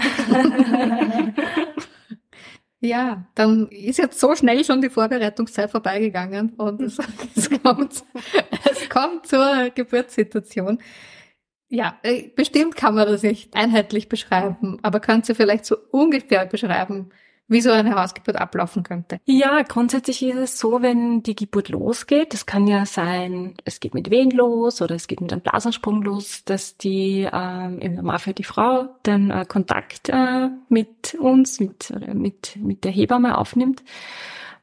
Ja, 2.81 3.27
dann 3.35 3.67
ist 3.69 3.99
jetzt 3.99 4.21
so 4.21 4.37
schnell 4.37 4.65
schon 4.65 4.81
die 4.81 4.89
Vorbereitungszeit 4.89 5.69
vorbeigegangen 5.69 6.51
und 6.51 6.81
es, 6.81 6.99
es, 7.37 7.51
kommt, 7.51 8.05
es 8.71 8.89
kommt 8.89 9.27
zur 9.27 9.71
Geburtssituation. 9.75 10.79
Ja, 11.69 11.99
äh, 12.05 12.29
bestimmt 12.29 12.77
kann 12.77 12.95
man 12.95 13.09
das 13.09 13.25
nicht 13.25 13.55
einheitlich 13.57 14.09
beschreiben, 14.09 14.79
aber 14.83 15.01
könnt 15.01 15.29
ihr 15.29 15.35
vielleicht 15.35 15.67
so 15.67 15.77
ungefähr 15.91 16.47
beschreiben, 16.47 17.11
wie 17.49 17.61
so 17.61 17.71
eine 17.71 17.95
Hausgeburt 17.95 18.37
ablaufen 18.37 18.83
könnte? 18.83 19.21
Ja, 19.25 19.63
grundsätzlich 19.63 20.23
ist 20.23 20.37
es 20.37 20.59
so, 20.59 20.83
wenn 20.83 21.23
die 21.23 21.35
Geburt 21.35 21.71
losgeht, 21.71 22.35
das 22.35 22.47
kann 22.47 22.67
ja 22.67 22.87
sein, 22.87 23.55
es 23.65 23.81
geht 23.81 23.95
mit 23.95 24.11
Wehen 24.11 24.31
los 24.31 24.83
oder 24.83 24.95
es 24.95 25.09
geht 25.09 25.21
mit 25.21 25.33
einem 25.33 25.41
Blasensprung 25.41 26.03
los, 26.03 26.45
dass 26.45 26.77
die 26.77 27.29
ähm, 27.33 27.79
im 27.81 27.95
Normalfall 27.95 28.35
die 28.35 28.45
Frau 28.45 28.89
dann 29.03 29.31
äh, 29.31 29.47
Kontakt 29.47 30.11
äh, 30.11 30.49
mit 30.69 31.15
uns, 31.15 31.59
mit, 31.59 31.93
mit, 32.15 32.57
mit 32.57 32.85
der 32.85 32.93
Hebamme 32.93 33.39
aufnimmt. 33.39 33.83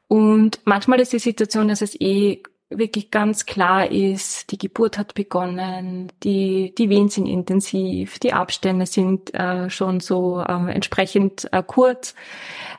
Und 0.08 0.60
manchmal 0.64 1.00
ist 1.00 1.12
die 1.12 1.18
Situation, 1.18 1.68
dass 1.68 1.82
es 1.82 2.00
eh 2.00 2.42
wirklich 2.68 3.10
ganz 3.10 3.46
klar 3.46 3.90
ist, 3.90 4.50
die 4.50 4.58
Geburt 4.58 4.98
hat 4.98 5.14
begonnen, 5.14 6.12
die, 6.24 6.74
die 6.76 6.90
Wehen 6.90 7.08
sind 7.08 7.26
intensiv, 7.26 8.18
die 8.18 8.32
Abstände 8.32 8.86
sind 8.86 9.32
äh, 9.34 9.70
schon 9.70 10.00
so 10.00 10.40
äh, 10.40 10.72
entsprechend 10.72 11.48
äh, 11.52 11.62
kurz, 11.64 12.14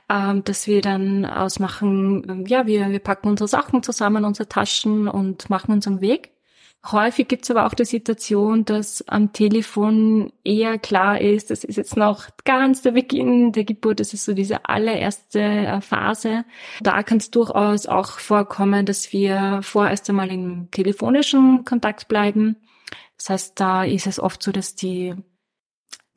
ähm, 0.10 0.44
dass 0.44 0.68
wir 0.68 0.82
dann 0.82 1.26
ausmachen, 1.26 2.46
ja, 2.48 2.68
wir, 2.68 2.90
wir 2.90 3.00
packen 3.00 3.30
unsere 3.30 3.48
Sachen 3.48 3.82
zusammen, 3.82 4.26
unsere 4.26 4.50
Taschen 4.50 5.08
und 5.08 5.50
machen 5.50 5.72
uns 5.72 5.88
am 5.88 6.02
Weg. 6.02 6.32
Häufig 6.92 7.28
gibt 7.28 7.44
es 7.44 7.52
aber 7.52 7.66
auch 7.66 7.74
die 7.74 7.86
Situation, 7.86 8.64
dass 8.64 9.08
am 9.08 9.34
Telefon 9.34 10.32
eher 10.44 10.78
klar 10.78 11.20
ist, 11.20 11.50
das 11.50 11.64
ist 11.64 11.76
jetzt 11.76 11.98
noch 11.98 12.28
ganz 12.46 12.82
der 12.82 12.92
Beginn 12.92 13.52
der 13.52 13.66
Geburt, 13.66 14.00
das 14.00 14.14
ist 14.14 14.26
so 14.26 14.34
diese 14.34 14.66
allererste 14.70 15.42
äh, 15.42 15.82
Phase. 15.82 16.46
Da 16.82 17.04
kann 17.04 17.18
es 17.18 17.32
durchaus 17.32 17.88
auch 17.88 18.20
vorkommen, 18.20 18.86
dass 18.86 19.12
wir 19.12 19.60
vorerst 19.64 20.10
einmal 20.10 20.32
im 20.32 20.70
telefonischen 20.72 21.66
Kontakt 21.66 22.08
bleiben. 22.08 22.56
Das 23.18 23.30
heißt, 23.30 23.60
da 23.60 23.84
ist 23.84 24.08
es 24.08 24.20
oft 24.20 24.42
so, 24.42 24.52
dass 24.52 24.76
die 24.76 25.16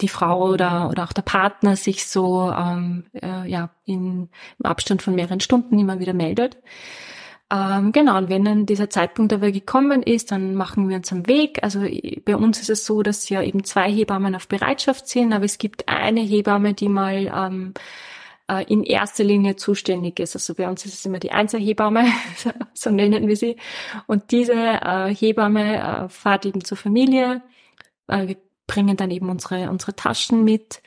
die 0.01 0.09
Frau 0.09 0.49
oder, 0.51 0.89
oder 0.89 1.05
auch 1.05 1.12
der 1.12 1.23
Partner 1.23 1.77
sich 1.77 2.07
so 2.07 2.51
ähm, 2.51 3.05
äh, 3.12 3.49
ja, 3.49 3.71
in, 3.85 4.31
im 4.59 4.64
Abstand 4.66 5.03
von 5.03 5.14
mehreren 5.14 5.41
Stunden 5.41 5.79
immer 5.79 6.01
wieder 6.01 6.14
meldet. 6.14 6.57
Ähm, 7.53 7.90
genau, 7.90 8.16
und 8.18 8.28
wenn 8.28 8.44
dann 8.44 8.64
dieser 8.64 8.90
Zeitpunkt 8.90 9.32
aber 9.32 9.51
gekommen 9.51 10.05
ist, 10.05 10.30
dann 10.30 10.55
machen 10.55 10.88
wir 10.88 10.96
uns 10.96 11.11
am 11.11 11.26
Weg. 11.26 11.59
Also 11.62 11.80
bei 12.24 12.36
uns 12.36 12.61
ist 12.61 12.70
es 12.70 12.86
so, 12.86 13.03
dass 13.03 13.28
ja 13.28 13.42
eben 13.42 13.64
zwei 13.64 13.90
Hebammen 13.90 14.36
auf 14.36 14.46
Bereitschaft 14.46 15.09
sind, 15.09 15.32
aber 15.32 15.44
es 15.44 15.59
gibt 15.59 15.88
eine 15.88 16.20
Hebamme, 16.20 16.74
die 16.74 16.88
mal 16.88 17.32
ähm, 17.34 17.74
äh, 18.48 18.64
in 18.64 18.84
erster 18.84 19.24
Linie 19.24 19.57
zuständig 19.57 20.20
ist. 20.20 20.36
Also 20.36 20.55
bei 20.55 20.68
uns 20.68 20.84
ist 20.86 20.94
es 20.94 21.07
immer 21.07 21.18
die 21.18 21.32
Einzelhebamme, 21.32 22.05
so 22.74 22.90
nennen 22.90 23.26
wir 23.26 23.36
sie. 23.36 23.57
Und 24.07 24.30
diese 24.30 24.53
äh, 24.55 25.12
Hebamme 25.12 26.05
äh, 26.05 26.09
fährt 26.09 26.46
eben 26.46 26.64
zur 26.64 26.76
Familie. 26.76 27.42
Äh, 28.07 28.28
wir 28.28 28.36
bringen 28.68 28.96
dann 28.96 29.11
eben 29.11 29.28
unsere, 29.28 29.70
unsere 29.70 29.96
Taschen 29.96 30.44
mit. 30.44 30.82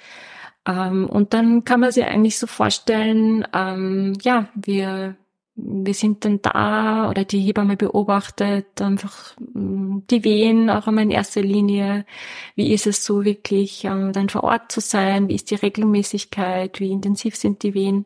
Ähm, 0.66 1.10
und 1.10 1.34
dann 1.34 1.66
kann 1.66 1.82
man 1.82 1.92
sich 1.92 2.06
eigentlich 2.06 2.40
so 2.40 2.48
vorstellen, 2.48 3.46
ähm, 3.54 4.14
ja, 4.22 4.48
wir 4.56 5.18
wir 5.56 5.94
sind 5.94 6.26
dann 6.26 6.42
da 6.42 7.10
oder 7.10 7.26
die 7.26 7.42
Hebamme 7.42 7.78
beobachtet 7.78 8.82
einfach 8.82 9.36
mm, 9.54 10.00
die 10.10 10.24
Wehen 10.24 10.70
auch 10.70 10.88
einmal 10.88 11.04
in 11.04 11.12
erster 11.12 11.42
Linie. 11.42 12.06
Wie 12.56 12.74
ist 12.74 12.88
es 12.88 13.06
so 13.06 13.24
wirklich, 13.24 13.86
ähm, 13.86 14.14
dann 14.14 14.30
vor 14.30 14.44
Ort 14.44 14.72
zu 14.72 14.82
sein? 14.82 15.28
Wie 15.28 15.36
ist 15.36 15.52
die 15.52 15.56
Regelmäßigkeit? 15.56 16.80
Wie 16.80 16.92
intensiv 16.92 17.36
sind 17.36 17.62
die 17.64 17.74
Wehen? 17.76 18.06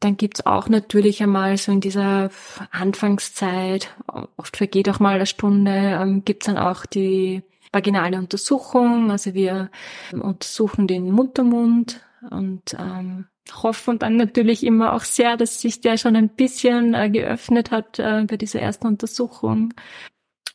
Dann 0.00 0.16
gibt's 0.16 0.44
auch 0.46 0.68
natürlich 0.68 1.22
einmal 1.22 1.56
so 1.56 1.72
in 1.72 1.80
dieser 1.80 2.30
Anfangszeit, 2.70 3.94
oft 4.36 4.56
vergeht 4.56 4.88
auch 4.90 5.00
mal 5.00 5.14
eine 5.16 5.26
Stunde, 5.26 5.98
ähm, 6.00 6.24
gibt's 6.24 6.46
dann 6.46 6.58
auch 6.58 6.86
die 6.86 7.42
vaginale 7.72 8.18
Untersuchung. 8.18 9.10
Also 9.10 9.34
wir 9.34 9.70
untersuchen 10.12 10.86
den 10.86 11.10
Muttermund 11.10 12.02
und 12.30 12.76
ähm, 12.78 13.26
hoffen 13.52 13.98
dann 13.98 14.16
natürlich 14.16 14.64
immer 14.64 14.92
auch 14.92 15.04
sehr, 15.04 15.36
dass 15.36 15.60
sich 15.60 15.80
der 15.80 15.96
schon 15.96 16.16
ein 16.16 16.28
bisschen 16.28 16.94
äh, 16.94 17.10
geöffnet 17.10 17.70
hat 17.70 17.98
äh, 17.98 18.24
bei 18.26 18.36
dieser 18.36 18.60
ersten 18.60 18.86
Untersuchung. 18.86 19.74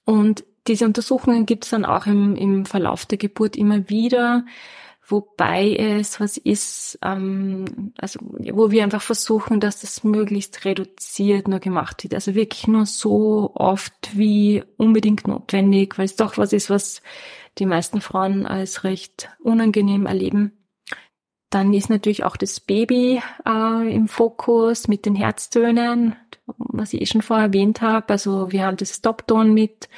Und 0.05 0.43
diese 0.67 0.85
Untersuchungen 0.85 1.45
gibt 1.45 1.63
es 1.63 1.71
dann 1.71 1.85
auch 1.85 2.05
im, 2.05 2.35
im 2.35 2.65
Verlauf 2.65 3.05
der 3.05 3.17
Geburt 3.17 3.55
immer 3.55 3.89
wieder, 3.89 4.45
wobei 5.07 5.75
es 5.75 6.19
was 6.19 6.37
ist, 6.37 6.99
ähm, 7.01 7.93
also 7.97 8.19
wo 8.21 8.71
wir 8.71 8.83
einfach 8.83 9.01
versuchen, 9.01 9.59
dass 9.59 9.81
das 9.81 10.03
möglichst 10.03 10.63
reduziert 10.63 11.47
nur 11.47 11.59
gemacht 11.59 12.03
wird. 12.03 12.13
Also 12.13 12.35
wirklich 12.35 12.67
nur 12.67 12.85
so 12.85 13.51
oft 13.55 14.11
wie 14.13 14.63
unbedingt 14.77 15.27
notwendig, 15.27 15.97
weil 15.97 16.05
es 16.05 16.15
doch 16.15 16.37
was 16.37 16.53
ist, 16.53 16.69
was 16.69 17.01
die 17.57 17.65
meisten 17.65 18.01
Frauen 18.01 18.45
als 18.45 18.83
recht 18.83 19.29
unangenehm 19.39 20.05
erleben. 20.05 20.60
Dann 21.51 21.73
ist 21.73 21.89
natürlich 21.89 22.23
auch 22.23 22.37
das 22.37 22.61
Baby 22.61 23.21
äh, 23.45 23.93
im 23.93 24.07
Fokus 24.07 24.87
mit 24.87 25.05
den 25.05 25.15
Herztönen, 25.15 26.15
was 26.57 26.93
ich 26.93 27.01
eh 27.01 27.05
schon 27.05 27.21
vorher 27.21 27.47
erwähnt 27.47 27.81
habe. 27.81 28.09
Also 28.09 28.51
wir 28.51 28.65
haben 28.65 28.77
das 28.77 28.95
Stop-Ton 28.95 29.53
mit 29.53 29.89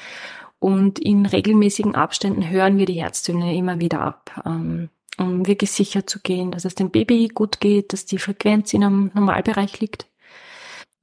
und 0.57 0.97
in 0.97 1.27
regelmäßigen 1.27 1.93
Abständen 1.93 2.49
hören 2.49 2.77
wir 2.79 2.87
die 2.87 3.01
Herztöne 3.01 3.55
immer 3.55 3.79
wieder 3.79 4.01
ab, 4.01 4.43
ähm, 4.45 4.89
um 5.19 5.45
wirklich 5.45 5.71
sicher 5.71 6.07
zu 6.07 6.21
gehen, 6.21 6.49
dass 6.49 6.65
es 6.65 6.73
dem 6.73 6.89
Baby 6.89 7.27
gut 7.27 7.59
geht, 7.59 7.93
dass 7.93 8.05
die 8.05 8.17
Frequenz 8.17 8.73
in 8.73 8.83
einem 8.83 9.11
Normalbereich 9.13 9.79
liegt. 9.79 10.07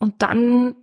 Und 0.01 0.21
dann 0.21 0.75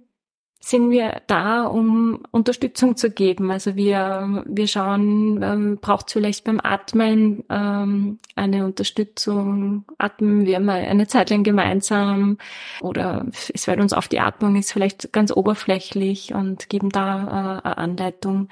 sind 0.59 0.89
wir 0.89 1.21
da, 1.27 1.65
um 1.65 2.23
Unterstützung 2.31 2.97
zu 2.97 3.09
geben. 3.09 3.51
Also 3.51 3.75
wir, 3.75 4.43
wir 4.47 4.67
schauen, 4.67 5.41
ähm, 5.41 5.77
braucht 5.79 6.07
es 6.07 6.13
vielleicht 6.13 6.43
beim 6.43 6.59
Atmen 6.61 7.43
ähm, 7.49 8.19
eine 8.35 8.65
Unterstützung? 8.65 9.85
Atmen 9.97 10.45
wir 10.45 10.59
mal 10.59 10.81
eine 10.81 11.07
Zeit 11.07 11.29
lang 11.29 11.43
gemeinsam? 11.43 12.37
Oder 12.81 13.25
es 13.53 13.65
fällt 13.65 13.79
uns 13.79 13.93
auf, 13.93 14.07
die 14.07 14.19
Atmung 14.19 14.55
ist 14.55 14.73
vielleicht 14.73 15.13
ganz 15.13 15.31
oberflächlich 15.31 16.33
und 16.33 16.69
geben 16.69 16.89
da 16.89 17.61
äh, 17.63 17.67
eine 17.67 17.77
Anleitung. 17.77 18.49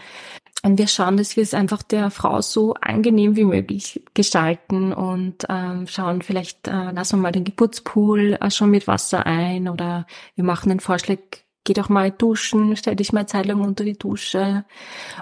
Und 0.65 0.79
wir 0.79 0.87
schauen, 0.87 1.15
dass 1.15 1.35
wir 1.35 1.43
es 1.43 1.53
einfach 1.53 1.83
der 1.83 2.09
Frau 2.09 2.41
so 2.41 2.73
angenehm 2.73 3.35
wie 3.35 3.43
möglich 3.43 4.01
gestalten 4.15 4.93
und 4.93 5.45
ähm, 5.47 5.85
schauen, 5.85 6.23
vielleicht 6.23 6.67
äh, 6.67 6.91
lassen 6.91 7.17
wir 7.17 7.21
mal 7.21 7.31
den 7.31 7.43
Geburtspool 7.43 8.37
äh, 8.41 8.49
schon 8.49 8.71
mit 8.71 8.87
Wasser 8.87 9.27
ein 9.27 9.69
oder 9.69 10.07
wir 10.33 10.43
machen 10.43 10.71
einen 10.71 10.79
Vorschlag, 10.79 11.19
geh 11.65 11.73
doch 11.73 11.89
mal 11.89 12.11
duschen, 12.11 12.77
stell 12.77 12.95
dich 12.95 13.11
mal 13.11 13.21
eine 13.21 13.27
Zeit 13.27 13.47
lang 13.47 13.59
unter 13.59 13.83
die 13.83 13.97
Dusche. 13.97 14.63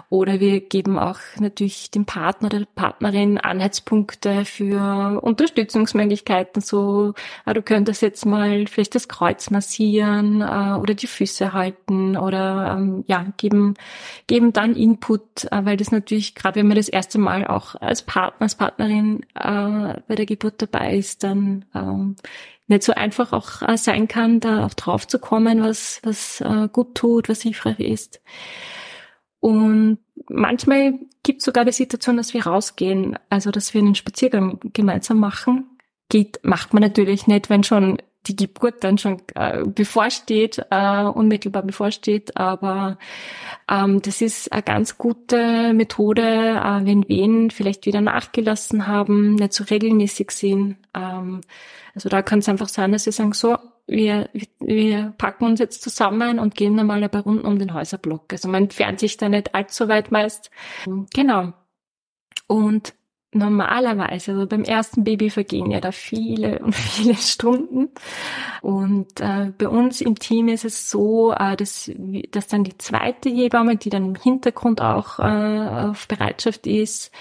Oder 0.09 0.39
wir 0.39 0.59
geben 0.59 0.99
auch 0.99 1.17
natürlich 1.39 1.89
dem 1.89 2.05
Partner 2.05 2.47
oder 2.47 2.59
der 2.59 2.67
Partnerin 2.75 3.37
Anhaltspunkte 3.37 4.45
für 4.45 5.21
Unterstützungsmöglichkeiten. 5.23 6.61
So, 6.61 7.13
ah, 7.45 7.53
du 7.53 7.61
könntest 7.61 8.01
jetzt 8.01 8.25
mal 8.25 8.67
vielleicht 8.67 8.93
das 8.93 9.07
Kreuz 9.07 9.49
massieren 9.49 10.41
äh, 10.41 10.77
oder 10.77 10.93
die 10.93 11.07
Füße 11.07 11.53
halten 11.53 12.17
oder 12.17 12.75
ähm, 12.77 13.05
ja, 13.07 13.25
geben, 13.37 13.75
geben 14.27 14.51
dann 14.51 14.75
Input, 14.75 15.45
äh, 15.45 15.65
weil 15.65 15.77
das 15.77 15.91
natürlich, 15.91 16.35
gerade 16.35 16.59
wenn 16.59 16.67
man 16.67 16.77
das 16.77 16.89
erste 16.89 17.19
Mal 17.19 17.47
auch 17.47 17.75
als 17.75 18.01
Partner, 18.01 18.41
als 18.41 18.55
Partnerin 18.55 19.21
äh, 19.35 20.01
bei 20.07 20.15
der 20.15 20.25
Geburt 20.25 20.61
dabei 20.61 20.97
ist, 20.97 21.23
dann 21.23 21.63
ähm, 21.73 22.17
nicht 22.67 22.83
so 22.83 22.93
einfach 22.93 23.33
auch 23.33 23.61
äh, 23.61 23.77
sein 23.77 24.07
kann, 24.07 24.39
da 24.39 24.65
auch 24.65 24.73
drauf 24.73 25.07
zu 25.07 25.19
kommen, 25.19 25.61
was, 25.61 25.99
was 26.03 26.41
äh, 26.41 26.67
gut 26.71 26.95
tut, 26.95 27.29
was 27.29 27.41
hilfreich 27.41 27.79
ist. 27.79 28.21
Und 29.39 29.99
manchmal 30.29 30.99
gibt 31.23 31.39
es 31.39 31.45
sogar 31.45 31.65
die 31.65 31.71
Situation, 31.71 32.17
dass 32.17 32.33
wir 32.33 32.45
rausgehen, 32.45 33.19
also 33.29 33.51
dass 33.51 33.73
wir 33.73 33.81
einen 33.81 33.95
Spaziergang 33.95 34.59
gemeinsam 34.73 35.19
machen. 35.19 35.77
Geht, 36.09 36.39
macht 36.43 36.73
man 36.73 36.81
natürlich 36.81 37.27
nicht, 37.27 37.49
wenn 37.49 37.63
schon 37.63 37.97
die 38.27 38.35
Geburt 38.35 38.83
dann 38.83 38.97
schon 38.97 39.21
äh, 39.35 39.63
bevorsteht, 39.65 40.65
äh, 40.69 41.03
unmittelbar 41.03 41.63
bevorsteht, 41.63 42.37
aber 42.37 42.97
ähm, 43.69 44.01
das 44.01 44.21
ist 44.21 44.51
eine 44.51 44.63
ganz 44.63 44.97
gute 44.97 45.73
Methode, 45.73 46.21
äh, 46.21 46.85
wenn 46.85 47.07
Wehen 47.07 47.51
vielleicht 47.51 47.85
wieder 47.85 48.01
nachgelassen 48.01 48.87
haben, 48.87 49.35
nicht 49.35 49.53
so 49.53 49.65
regelmäßig 49.65 50.31
sind. 50.31 50.77
Ähm, 50.93 51.41
also 51.95 52.09
da 52.09 52.21
kann 52.21 52.39
es 52.39 52.49
einfach 52.49 52.69
sein, 52.69 52.91
dass 52.91 53.03
sie 53.03 53.11
sagen, 53.11 53.33
so, 53.33 53.57
wir, 53.85 54.29
wir 54.59 55.13
packen 55.17 55.45
uns 55.45 55.59
jetzt 55.59 55.81
zusammen 55.81 56.39
und 56.39 56.55
gehen 56.55 56.79
ein 56.79 57.09
paar 57.09 57.23
Runden 57.23 57.45
um 57.45 57.59
den 57.59 57.73
Häuserblock. 57.73 58.31
Also 58.31 58.47
man 58.47 58.63
entfernt 58.63 58.99
sich 58.99 59.17
da 59.17 59.27
nicht 59.27 59.53
allzu 59.53 59.89
weit 59.89 60.11
meist. 60.11 60.49
Genau. 61.13 61.53
Und 62.47 62.93
normalerweise, 63.33 64.31
also 64.31 64.47
beim 64.47 64.63
ersten 64.63 65.03
Baby 65.03 65.29
vergehen 65.29 65.71
ja 65.71 65.79
da 65.79 65.91
viele 65.91 66.59
und 66.63 66.75
viele 66.75 67.15
Stunden. 67.15 67.89
Und 68.61 69.19
äh, 69.19 69.51
bei 69.57 69.67
uns 69.67 70.01
im 70.01 70.17
Team 70.19 70.47
ist 70.47 70.65
es 70.65 70.89
so, 70.89 71.33
äh, 71.33 71.55
dass, 71.55 71.91
dass 72.31 72.47
dann 72.47 72.63
die 72.63 72.77
zweite 72.77 73.29
Hebamme, 73.29 73.77
die 73.77 73.89
dann 73.89 74.05
im 74.05 74.15
Hintergrund 74.15 74.81
auch 74.81 75.19
äh, 75.19 75.89
auf 75.89 76.07
Bereitschaft 76.07 76.67
ist, 76.67 77.11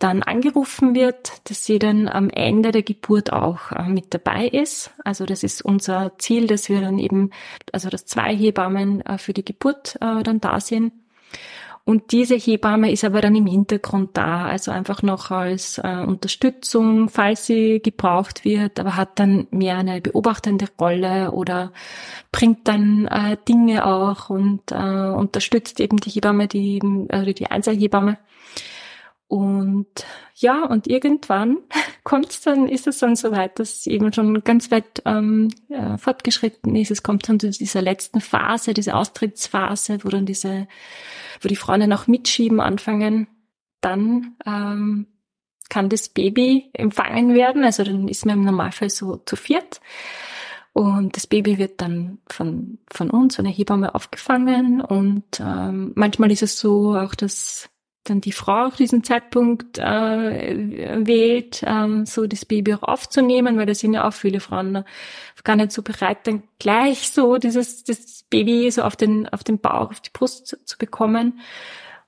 dann 0.00 0.22
angerufen 0.22 0.94
wird, 0.94 1.48
dass 1.48 1.64
sie 1.64 1.78
dann 1.78 2.08
am 2.08 2.30
Ende 2.30 2.72
der 2.72 2.82
Geburt 2.82 3.32
auch 3.32 3.70
äh, 3.70 3.82
mit 3.82 4.14
dabei 4.14 4.48
ist. 4.48 4.92
Also 5.04 5.26
das 5.26 5.42
ist 5.42 5.62
unser 5.62 6.12
Ziel, 6.18 6.46
dass 6.46 6.68
wir 6.68 6.80
dann 6.80 6.98
eben, 6.98 7.30
also 7.72 7.90
dass 7.90 8.06
zwei 8.06 8.34
Hebammen 8.34 9.02
äh, 9.02 9.18
für 9.18 9.34
die 9.34 9.44
Geburt 9.44 9.96
äh, 10.00 10.22
dann 10.22 10.40
da 10.40 10.58
sind. 10.58 10.92
Und 11.84 12.12
diese 12.12 12.36
Hebamme 12.36 12.92
ist 12.92 13.04
aber 13.04 13.20
dann 13.20 13.34
im 13.34 13.46
Hintergrund 13.46 14.10
da, 14.12 14.44
also 14.46 14.70
einfach 14.70 15.02
noch 15.02 15.30
als 15.30 15.78
äh, 15.78 16.04
Unterstützung, 16.06 17.08
falls 17.08 17.46
sie 17.46 17.80
gebraucht 17.80 18.44
wird, 18.44 18.78
aber 18.78 18.96
hat 18.96 19.18
dann 19.18 19.48
mehr 19.50 19.78
eine 19.78 20.00
beobachtende 20.00 20.66
Rolle 20.78 21.32
oder 21.32 21.72
bringt 22.32 22.68
dann 22.68 23.06
äh, 23.06 23.36
Dinge 23.48 23.86
auch 23.86 24.30
und 24.30 24.70
äh, 24.70 24.74
unterstützt 24.76 25.80
eben 25.80 25.96
die 25.96 26.10
Hebamme, 26.10 26.48
die, 26.48 26.80
also 27.08 27.32
die 27.32 27.46
Einzelhebamme. 27.46 28.18
Und 29.30 29.86
ja, 30.34 30.64
und 30.64 30.88
irgendwann 30.88 31.58
kommt's 32.02 32.40
dann, 32.40 32.66
ist 32.66 32.88
es 32.88 32.98
dann 32.98 33.14
so 33.14 33.30
weit, 33.30 33.60
dass 33.60 33.76
es 33.76 33.86
eben 33.86 34.12
schon 34.12 34.42
ganz 34.42 34.72
weit 34.72 35.02
ähm, 35.04 35.50
ja, 35.68 35.98
fortgeschritten 35.98 36.74
ist. 36.74 36.90
Es 36.90 37.04
kommt 37.04 37.28
dann 37.28 37.38
zu 37.38 37.48
dieser 37.48 37.80
letzten 37.80 38.20
Phase, 38.20 38.74
diese 38.74 38.96
Austrittsphase, 38.96 40.00
wo 40.02 40.08
dann 40.08 40.26
diese, 40.26 40.66
wo 41.40 41.48
die 41.48 41.54
Frauen 41.54 41.78
dann 41.78 41.92
auch 41.92 42.08
mitschieben 42.08 42.58
anfangen. 42.58 43.28
Dann 43.80 44.34
ähm, 44.44 45.06
kann 45.68 45.88
das 45.88 46.08
Baby 46.08 46.68
empfangen 46.72 47.32
werden. 47.32 47.62
Also 47.62 47.84
dann 47.84 48.08
ist 48.08 48.26
man 48.26 48.38
im 48.38 48.44
Normalfall 48.44 48.90
so 48.90 49.18
zu 49.18 49.36
viert. 49.36 49.80
Und 50.72 51.14
das 51.14 51.28
Baby 51.28 51.56
wird 51.56 51.80
dann 51.80 52.18
von, 52.28 52.78
von 52.90 53.10
uns, 53.10 53.36
von 53.36 53.44
der 53.44 53.54
Hebamme 53.54 53.94
aufgefangen. 53.94 54.80
Und 54.80 55.38
ähm, 55.38 55.92
manchmal 55.94 56.32
ist 56.32 56.42
es 56.42 56.58
so 56.58 56.96
auch, 56.96 57.14
dass 57.14 57.70
dann 58.04 58.20
die 58.20 58.32
Frau 58.32 58.66
auf 58.66 58.76
diesen 58.76 59.04
Zeitpunkt 59.04 59.78
äh, 59.78 61.02
wählt, 61.06 61.62
ähm, 61.66 62.06
so 62.06 62.26
das 62.26 62.44
Baby 62.44 62.74
auch 62.74 62.82
aufzunehmen, 62.82 63.58
weil 63.58 63.66
da 63.66 63.74
sind 63.74 63.94
ja 63.94 64.08
auch 64.08 64.12
viele 64.12 64.40
Frauen 64.40 64.84
gar 65.44 65.56
nicht 65.56 65.72
so 65.72 65.82
bereit, 65.82 66.26
dann 66.26 66.42
gleich 66.58 67.10
so 67.10 67.36
dieses 67.36 67.84
das 67.84 68.24
Baby 68.30 68.70
so 68.70 68.82
auf 68.82 68.96
den 68.96 69.28
auf 69.28 69.44
den 69.44 69.58
Bauch, 69.58 69.90
auf 69.90 70.00
die 70.00 70.10
Brust 70.12 70.46
zu, 70.46 70.64
zu 70.64 70.78
bekommen. 70.78 71.40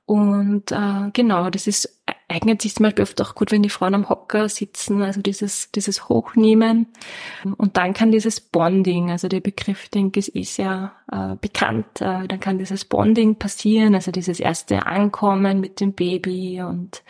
Und 0.04 0.72
äh, 0.72 1.10
genau, 1.12 1.50
das 1.50 1.66
ist 1.66 2.01
eignet 2.32 2.62
sich 2.62 2.74
zum 2.74 2.84
Beispiel 2.84 3.02
oft 3.04 3.20
auch 3.20 3.34
gut, 3.34 3.52
wenn 3.52 3.62
die 3.62 3.68
Frauen 3.68 3.94
am 3.94 4.08
Hocker 4.08 4.48
sitzen, 4.48 5.02
also 5.02 5.20
dieses, 5.20 5.70
dieses 5.72 6.08
Hochnehmen. 6.08 6.86
Und 7.56 7.76
dann 7.76 7.94
kann 7.94 8.10
dieses 8.10 8.40
Bonding, 8.40 9.10
also 9.10 9.28
der 9.28 9.40
Begriff, 9.40 9.88
denke 9.88 10.20
ich, 10.20 10.34
ist 10.34 10.56
sehr 10.56 10.92
äh, 11.10 11.36
bekannt. 11.40 12.00
Äh, 12.00 12.26
dann 12.26 12.40
kann 12.40 12.58
dieses 12.58 12.84
Bonding 12.84 13.36
passieren, 13.36 13.94
also 13.94 14.10
dieses 14.10 14.40
erste 14.40 14.86
Ankommen 14.86 15.60
mit 15.60 15.80
dem 15.80 15.92
Baby 15.92 16.62
und 16.62 17.02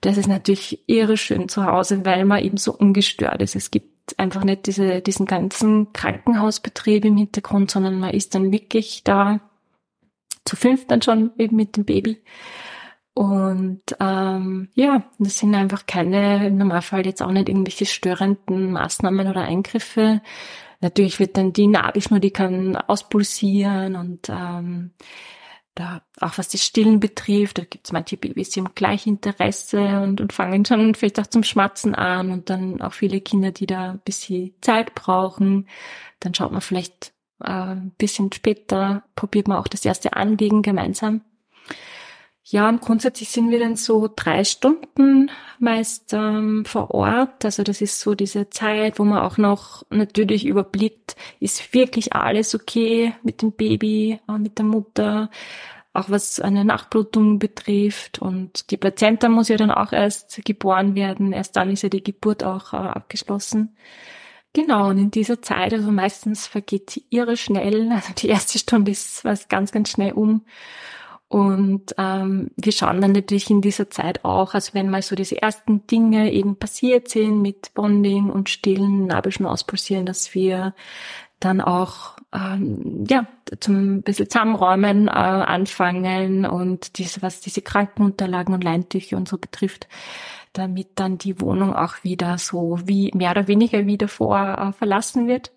das 0.00 0.16
ist 0.16 0.28
natürlich 0.28 0.82
irre 0.86 1.16
schön 1.16 1.48
zu 1.48 1.66
Hause, 1.66 2.04
weil 2.06 2.24
man 2.24 2.42
eben 2.42 2.56
so 2.56 2.72
ungestört 2.72 3.42
ist. 3.42 3.54
Es 3.54 3.70
gibt 3.70 4.18
einfach 4.18 4.44
nicht 4.44 4.66
diese, 4.66 5.02
diesen 5.02 5.26
ganzen 5.26 5.92
Krankenhausbetrieb 5.92 7.04
im 7.04 7.18
Hintergrund, 7.18 7.70
sondern 7.70 8.00
man 8.00 8.14
ist 8.14 8.34
dann 8.34 8.50
wirklich 8.50 9.04
da 9.04 9.40
zu 10.44 10.56
fünf 10.56 10.86
dann 10.86 11.02
schon 11.02 11.32
eben 11.36 11.56
mit 11.56 11.76
dem 11.76 11.84
Baby. 11.84 12.22
Und 13.20 13.82
ähm, 14.00 14.70
ja, 14.72 15.02
das 15.18 15.36
sind 15.36 15.54
einfach 15.54 15.84
keine, 15.84 16.46
im 16.46 16.56
Normalfall 16.56 17.04
jetzt 17.04 17.20
auch 17.20 17.30
nicht 17.30 17.50
irgendwelche 17.50 17.84
störenden 17.84 18.72
Maßnahmen 18.72 19.28
oder 19.28 19.42
Eingriffe. 19.42 20.22
Natürlich 20.80 21.20
wird 21.20 21.36
dann 21.36 21.52
die 21.52 21.66
Nabelschnur, 21.66 22.18
die 22.18 22.30
kann 22.30 22.76
auspulsieren 22.76 23.96
und 23.96 24.30
ähm, 24.30 24.92
da 25.74 26.00
auch 26.18 26.38
was 26.38 26.48
das 26.48 26.64
Stillen 26.64 26.98
betrifft, 26.98 27.58
da 27.58 27.64
gibt 27.64 27.88
es 27.88 27.92
manche 27.92 28.16
Babys, 28.16 28.48
die 28.48 28.60
haben 28.60 28.72
gleich 28.74 29.06
Interesse 29.06 30.00
und, 30.00 30.22
und 30.22 30.32
fangen 30.32 30.64
schon 30.64 30.94
vielleicht 30.94 31.20
auch 31.20 31.26
zum 31.26 31.42
Schmatzen 31.42 31.94
an 31.94 32.30
und 32.30 32.48
dann 32.48 32.80
auch 32.80 32.94
viele 32.94 33.20
Kinder, 33.20 33.50
die 33.50 33.66
da 33.66 33.90
ein 33.90 34.00
bisschen 34.02 34.54
Zeit 34.62 34.94
brauchen. 34.94 35.68
Dann 36.20 36.34
schaut 36.34 36.52
man 36.52 36.62
vielleicht 36.62 37.12
äh, 37.44 37.50
ein 37.50 37.92
bisschen 37.98 38.32
später, 38.32 39.02
probiert 39.14 39.46
man 39.46 39.58
auch 39.58 39.68
das 39.68 39.84
erste 39.84 40.14
Anlegen 40.14 40.62
gemeinsam. 40.62 41.20
Ja, 42.42 42.70
grundsätzlich 42.72 43.28
sind 43.28 43.50
wir 43.50 43.60
dann 43.60 43.76
so 43.76 44.08
drei 44.14 44.44
Stunden 44.44 45.30
meist 45.58 46.12
ähm, 46.14 46.64
vor 46.64 46.90
Ort. 46.90 47.44
Also 47.44 47.62
das 47.62 47.80
ist 47.80 48.00
so 48.00 48.14
diese 48.14 48.50
Zeit, 48.50 48.98
wo 48.98 49.04
man 49.04 49.18
auch 49.18 49.38
noch 49.38 49.84
natürlich 49.90 50.46
überblickt, 50.46 51.16
ist 51.38 51.74
wirklich 51.74 52.14
alles 52.14 52.54
okay 52.54 53.14
mit 53.22 53.42
dem 53.42 53.52
Baby, 53.52 54.20
äh, 54.28 54.38
mit 54.38 54.58
der 54.58 54.64
Mutter, 54.64 55.30
auch 55.92 56.08
was 56.08 56.40
eine 56.40 56.64
Nachblutung 56.64 57.38
betrifft. 57.38 58.20
Und 58.20 58.70
die 58.70 58.76
Plazenta 58.78 59.28
muss 59.28 59.48
ja 59.48 59.56
dann 59.56 59.70
auch 59.70 59.92
erst 59.92 60.44
geboren 60.44 60.94
werden. 60.94 61.32
Erst 61.32 61.56
dann 61.56 61.70
ist 61.70 61.82
ja 61.82 61.88
die 61.88 62.02
Geburt 62.02 62.42
auch 62.42 62.72
äh, 62.72 62.76
abgeschlossen. 62.76 63.76
Genau, 64.52 64.88
und 64.88 64.98
in 64.98 65.10
dieser 65.12 65.42
Zeit, 65.42 65.72
also 65.72 65.92
meistens 65.92 66.46
vergeht 66.48 66.90
sie 66.90 67.04
irre 67.10 67.36
schnell. 67.36 67.92
Also 67.92 68.12
die 68.14 68.28
erste 68.28 68.58
Stunde 68.58 68.90
ist 68.90 69.24
was 69.24 69.48
ganz, 69.48 69.70
ganz 69.70 69.90
schnell 69.90 70.12
um. 70.12 70.44
Und 71.30 71.94
ähm, 71.96 72.50
wir 72.56 72.72
schauen 72.72 73.00
dann 73.00 73.12
natürlich 73.12 73.50
in 73.50 73.60
dieser 73.60 73.88
Zeit 73.88 74.24
auch, 74.24 74.52
also 74.54 74.74
wenn 74.74 74.90
mal 74.90 75.00
so 75.00 75.14
diese 75.14 75.40
ersten 75.40 75.86
Dinge 75.86 76.32
eben 76.32 76.56
passiert 76.56 77.06
sind 77.08 77.40
mit 77.40 77.72
Bonding 77.74 78.30
und 78.30 78.48
stillen 78.48 79.06
Nabelschnur 79.06 79.52
auspulsieren, 79.52 80.06
dass 80.06 80.34
wir 80.34 80.74
dann 81.38 81.60
auch 81.60 82.16
ähm, 82.32 83.04
ja 83.08 83.28
zum 83.60 84.02
bisschen 84.02 84.28
zusammenräumen 84.28 85.06
äh, 85.06 85.12
anfangen 85.12 86.46
und 86.46 86.98
diese, 86.98 87.22
was 87.22 87.40
diese 87.40 87.62
Krankenunterlagen 87.62 88.52
und 88.52 88.64
Leintücher 88.64 89.16
und 89.16 89.28
so 89.28 89.38
betrifft, 89.38 89.86
damit 90.52 90.88
dann 90.96 91.16
die 91.16 91.40
Wohnung 91.40 91.76
auch 91.76 92.02
wieder 92.02 92.38
so 92.38 92.80
wie 92.86 93.12
mehr 93.14 93.30
oder 93.30 93.46
weniger 93.46 93.86
wieder 93.86 94.08
vor 94.08 94.40
äh, 94.40 94.72
verlassen 94.72 95.28
wird. 95.28 95.52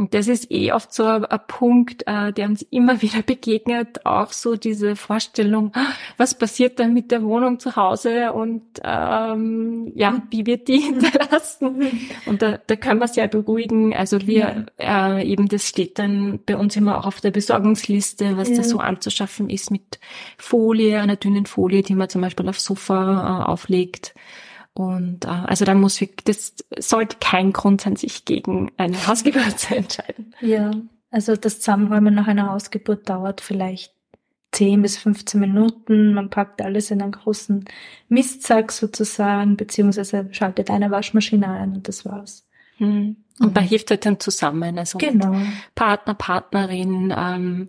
Und 0.00 0.14
das 0.14 0.28
ist 0.28 0.50
eh 0.50 0.72
oft 0.72 0.94
so 0.94 1.04
ein, 1.04 1.26
ein 1.26 1.40
Punkt, 1.46 2.04
äh, 2.06 2.32
der 2.32 2.48
uns 2.48 2.62
immer 2.62 3.02
wieder 3.02 3.20
begegnet, 3.20 4.06
auch 4.06 4.32
so 4.32 4.56
diese 4.56 4.96
Vorstellung, 4.96 5.72
ah, 5.74 5.92
was 6.16 6.38
passiert 6.38 6.78
dann 6.78 6.94
mit 6.94 7.10
der 7.10 7.22
Wohnung 7.22 7.60
zu 7.60 7.76
Hause 7.76 8.32
und 8.32 8.62
ähm, 8.82 9.92
ja, 9.94 10.22
wie 10.30 10.46
wird 10.46 10.68
die 10.68 10.78
hinterlassen? 10.80 12.00
Und 12.24 12.40
da, 12.40 12.58
da 12.66 12.76
können 12.76 12.98
wir 12.98 13.08
sehr 13.08 13.28
beruhigen. 13.28 13.94
Also 13.94 14.26
wir 14.26 14.66
ja. 14.78 15.18
äh, 15.18 15.30
eben, 15.30 15.48
das 15.48 15.68
steht 15.68 15.98
dann 15.98 16.40
bei 16.46 16.56
uns 16.56 16.76
immer 16.76 16.96
auch 16.96 17.04
auf 17.04 17.20
der 17.20 17.30
Besorgungsliste, 17.30 18.38
was 18.38 18.48
ja. 18.48 18.56
da 18.56 18.62
so 18.62 18.78
anzuschaffen 18.78 19.50
ist 19.50 19.70
mit 19.70 20.00
Folie, 20.38 20.98
einer 20.98 21.16
dünnen 21.16 21.44
Folie, 21.44 21.82
die 21.82 21.94
man 21.94 22.08
zum 22.08 22.22
Beispiel 22.22 22.48
aufs 22.48 22.64
Sofa 22.64 23.42
äh, 23.42 23.50
auflegt. 23.50 24.14
Und 24.74 25.24
äh, 25.24 25.28
also 25.28 25.64
da 25.64 25.74
muss 25.74 26.00
wirklich, 26.00 26.24
das 26.24 26.54
sollte 26.78 27.16
kein 27.20 27.52
Grund 27.52 27.80
sein, 27.80 27.96
sich 27.96 28.24
gegen 28.24 28.70
eine 28.76 28.96
Hausgeburt 29.06 29.58
zu 29.58 29.76
entscheiden. 29.76 30.34
Ja, 30.40 30.70
also 31.10 31.36
das 31.36 31.60
Zusammenräumen 31.60 32.14
nach 32.14 32.28
einer 32.28 32.50
Hausgeburt 32.50 33.08
dauert 33.08 33.40
vielleicht 33.40 33.92
10 34.52 34.82
bis 34.82 34.98
15 34.98 35.40
Minuten. 35.40 36.14
Man 36.14 36.30
packt 36.30 36.62
alles 36.62 36.90
in 36.90 37.02
einen 37.02 37.12
großen 37.12 37.64
Mistsack 38.08 38.72
sozusagen, 38.72 39.56
beziehungsweise 39.56 40.28
schaltet 40.32 40.70
eine 40.70 40.90
Waschmaschine 40.90 41.48
ein 41.48 41.74
und 41.74 41.88
das 41.88 42.04
war's. 42.04 42.46
Hm. 42.76 43.16
Und 43.38 43.54
man 43.54 43.64
hilft 43.64 43.90
halt 43.90 44.04
dann 44.06 44.20
zusammen, 44.20 44.78
also 44.78 44.98
genau. 44.98 45.34
Partner, 45.74 46.14
Partnerin, 46.14 47.14
ähm, 47.16 47.68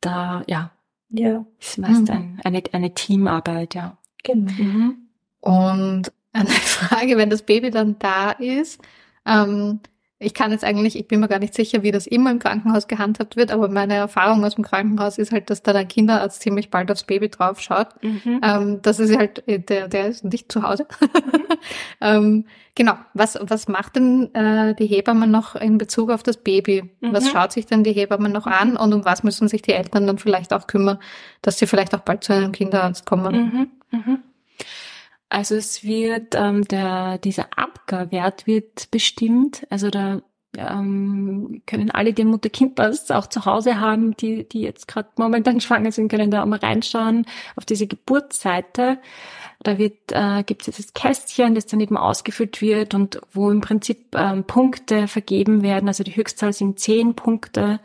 da, 0.00 0.42
ja. 0.46 0.70
Ja. 1.10 1.46
Ist 1.58 1.78
meist 1.78 2.02
mhm. 2.02 2.10
ein, 2.10 2.40
eine, 2.44 2.62
eine 2.72 2.94
Teamarbeit, 2.94 3.74
ja. 3.74 3.96
Genau. 4.22 4.52
Mhm. 4.52 5.08
Und 5.40 6.12
eine 6.40 6.50
Frage, 6.50 7.16
wenn 7.16 7.30
das 7.30 7.42
Baby 7.42 7.70
dann 7.70 7.98
da 7.98 8.30
ist. 8.30 8.80
Ähm, 9.26 9.80
ich 10.20 10.34
kann 10.34 10.50
jetzt 10.50 10.64
eigentlich, 10.64 10.98
ich 10.98 11.06
bin 11.06 11.20
mir 11.20 11.28
gar 11.28 11.38
nicht 11.38 11.54
sicher, 11.54 11.84
wie 11.84 11.92
das 11.92 12.08
immer 12.08 12.32
im 12.32 12.40
Krankenhaus 12.40 12.88
gehandhabt 12.88 13.36
wird, 13.36 13.52
aber 13.52 13.68
meine 13.68 13.94
Erfahrung 13.94 14.44
aus 14.44 14.56
dem 14.56 14.64
Krankenhaus 14.64 15.16
ist 15.16 15.30
halt, 15.30 15.48
dass 15.48 15.62
da 15.62 15.72
der 15.72 15.84
Kinderarzt 15.84 16.42
ziemlich 16.42 16.70
bald 16.70 16.90
aufs 16.90 17.04
Baby 17.04 17.28
drauf 17.28 17.60
schaut. 17.60 17.88
Mhm. 18.02 18.40
Ähm, 18.42 18.82
das 18.82 18.98
ist 18.98 19.16
halt, 19.16 19.46
äh, 19.46 19.60
der, 19.60 19.86
der 19.86 20.08
ist 20.08 20.24
nicht 20.24 20.50
zu 20.50 20.64
Hause. 20.64 20.86
Mhm. 21.00 21.40
ähm, 22.00 22.44
genau. 22.74 22.94
Was, 23.14 23.38
was 23.40 23.68
macht 23.68 23.94
denn 23.94 24.34
äh, 24.34 24.74
die 24.74 24.86
Hebamme 24.86 25.28
noch 25.28 25.54
in 25.54 25.78
Bezug 25.78 26.10
auf 26.10 26.24
das 26.24 26.38
Baby? 26.38 26.90
Mhm. 27.00 27.12
Was 27.12 27.30
schaut 27.30 27.52
sich 27.52 27.66
denn 27.66 27.84
die 27.84 27.92
Hebamme 27.92 28.28
noch 28.28 28.48
an 28.48 28.76
und 28.76 28.92
um 28.92 29.04
was 29.04 29.22
müssen 29.22 29.46
sich 29.46 29.62
die 29.62 29.72
Eltern 29.72 30.08
dann 30.08 30.18
vielleicht 30.18 30.52
auch 30.52 30.66
kümmern, 30.66 30.98
dass 31.42 31.60
sie 31.60 31.68
vielleicht 31.68 31.94
auch 31.94 32.00
bald 32.00 32.24
zu 32.24 32.32
einem 32.32 32.50
Kinderarzt 32.50 33.06
kommen? 33.06 33.70
Also 35.28 35.56
es 35.56 35.84
wird 35.84 36.34
ähm, 36.34 36.64
der 36.64 37.18
dieser 37.18 37.48
Abgarwert 37.56 38.46
wird 38.46 38.90
bestimmt. 38.90 39.66
Also 39.70 39.90
da 39.90 40.22
ähm, 40.56 41.62
können 41.66 41.90
alle, 41.90 42.12
die 42.12 42.24
Mutter-Kind-Pass 42.24 43.10
auch 43.10 43.26
zu 43.26 43.44
Hause 43.44 43.80
haben, 43.80 44.16
die 44.16 44.48
die 44.48 44.62
jetzt 44.62 44.88
gerade 44.88 45.08
momentan 45.16 45.60
schwanger 45.62 45.92
sind, 45.92 46.08
können 46.08 46.30
da 46.30 46.42
auch 46.42 46.46
mal 46.46 46.58
reinschauen 46.58 47.26
auf 47.56 47.64
diese 47.64 47.86
Geburtsseite. 47.86 48.98
Da 49.68 49.76
wird, 49.76 50.12
äh, 50.12 50.44
gibt 50.44 50.62
es 50.62 50.76
dieses 50.76 50.94
Kästchen, 50.94 51.54
das 51.54 51.66
dann 51.66 51.78
eben 51.80 51.98
ausgefüllt 51.98 52.62
wird 52.62 52.94
und 52.94 53.20
wo 53.34 53.50
im 53.50 53.60
Prinzip 53.60 54.14
ähm, 54.14 54.44
Punkte 54.44 55.08
vergeben 55.08 55.62
werden. 55.62 55.88
Also 55.88 56.02
die 56.04 56.16
Höchstzahl 56.16 56.54
sind 56.54 56.80
zehn 56.80 57.12
Punkte. 57.12 57.78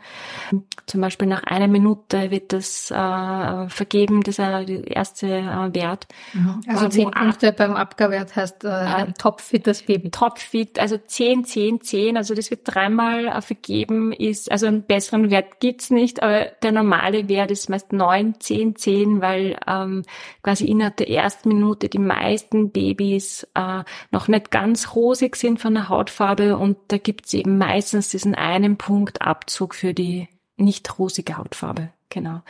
Zum 0.86 1.02
Beispiel 1.02 1.28
nach 1.28 1.42
einer 1.44 1.68
Minute 1.68 2.30
wird 2.30 2.54
das 2.54 2.90
äh, 2.90 3.68
vergeben, 3.68 4.22
dieser 4.22 4.66
erste 4.66 5.26
äh, 5.26 5.74
Wert. 5.74 6.06
Mhm. 6.32 6.62
Also 6.66 6.88
zehn 6.88 7.10
Punkte 7.10 7.52
beim 7.52 7.76
Abgabewert 7.76 8.34
heißt 8.34 8.64
äh, 8.64 8.68
äh, 8.68 9.12
topfit 9.18 9.66
das 9.66 9.82
Baby. 9.82 10.10
Topfit, 10.10 10.78
also 10.78 10.96
zehn, 10.96 11.44
zehn, 11.44 11.82
zehn. 11.82 12.16
Also 12.16 12.34
das 12.34 12.50
wird 12.50 12.62
dreimal 12.64 13.26
äh, 13.26 13.42
vergeben, 13.42 14.12
ist, 14.12 14.50
also 14.50 14.66
einen 14.66 14.84
besseren 14.84 15.30
Wert 15.30 15.60
gibt's 15.60 15.90
nicht, 15.90 16.22
aber 16.22 16.46
der 16.62 16.72
normale 16.72 17.28
Wert 17.28 17.50
ist 17.50 17.68
meist 17.68 17.92
neun, 17.92 18.40
zehn, 18.40 18.74
zehn, 18.74 19.20
weil 19.20 19.58
ähm, 19.66 20.02
quasi 20.42 20.64
innerhalb 20.64 20.96
der 20.96 21.10
ersten 21.10 21.50
Minute 21.50 21.73
Minute 21.74 21.88
die 21.88 21.98
meisten 21.98 22.70
Babys 22.70 23.46
äh, 23.54 23.82
noch 24.10 24.28
nicht 24.28 24.50
ganz 24.50 24.94
rosig 24.94 25.36
sind 25.36 25.60
von 25.60 25.74
der 25.74 25.88
Hautfarbe 25.88 26.56
und 26.56 26.76
da 26.88 26.98
gibt 26.98 27.26
es 27.26 27.34
eben 27.34 27.58
meistens 27.58 28.10
diesen 28.10 28.34
einen 28.34 28.76
Punkt 28.76 29.22
Abzug 29.22 29.74
für 29.74 29.92
die 29.92 30.28
nicht 30.56 30.98
rosige 30.98 31.36
Hautfarbe. 31.36 31.90
Genau. 32.10 32.42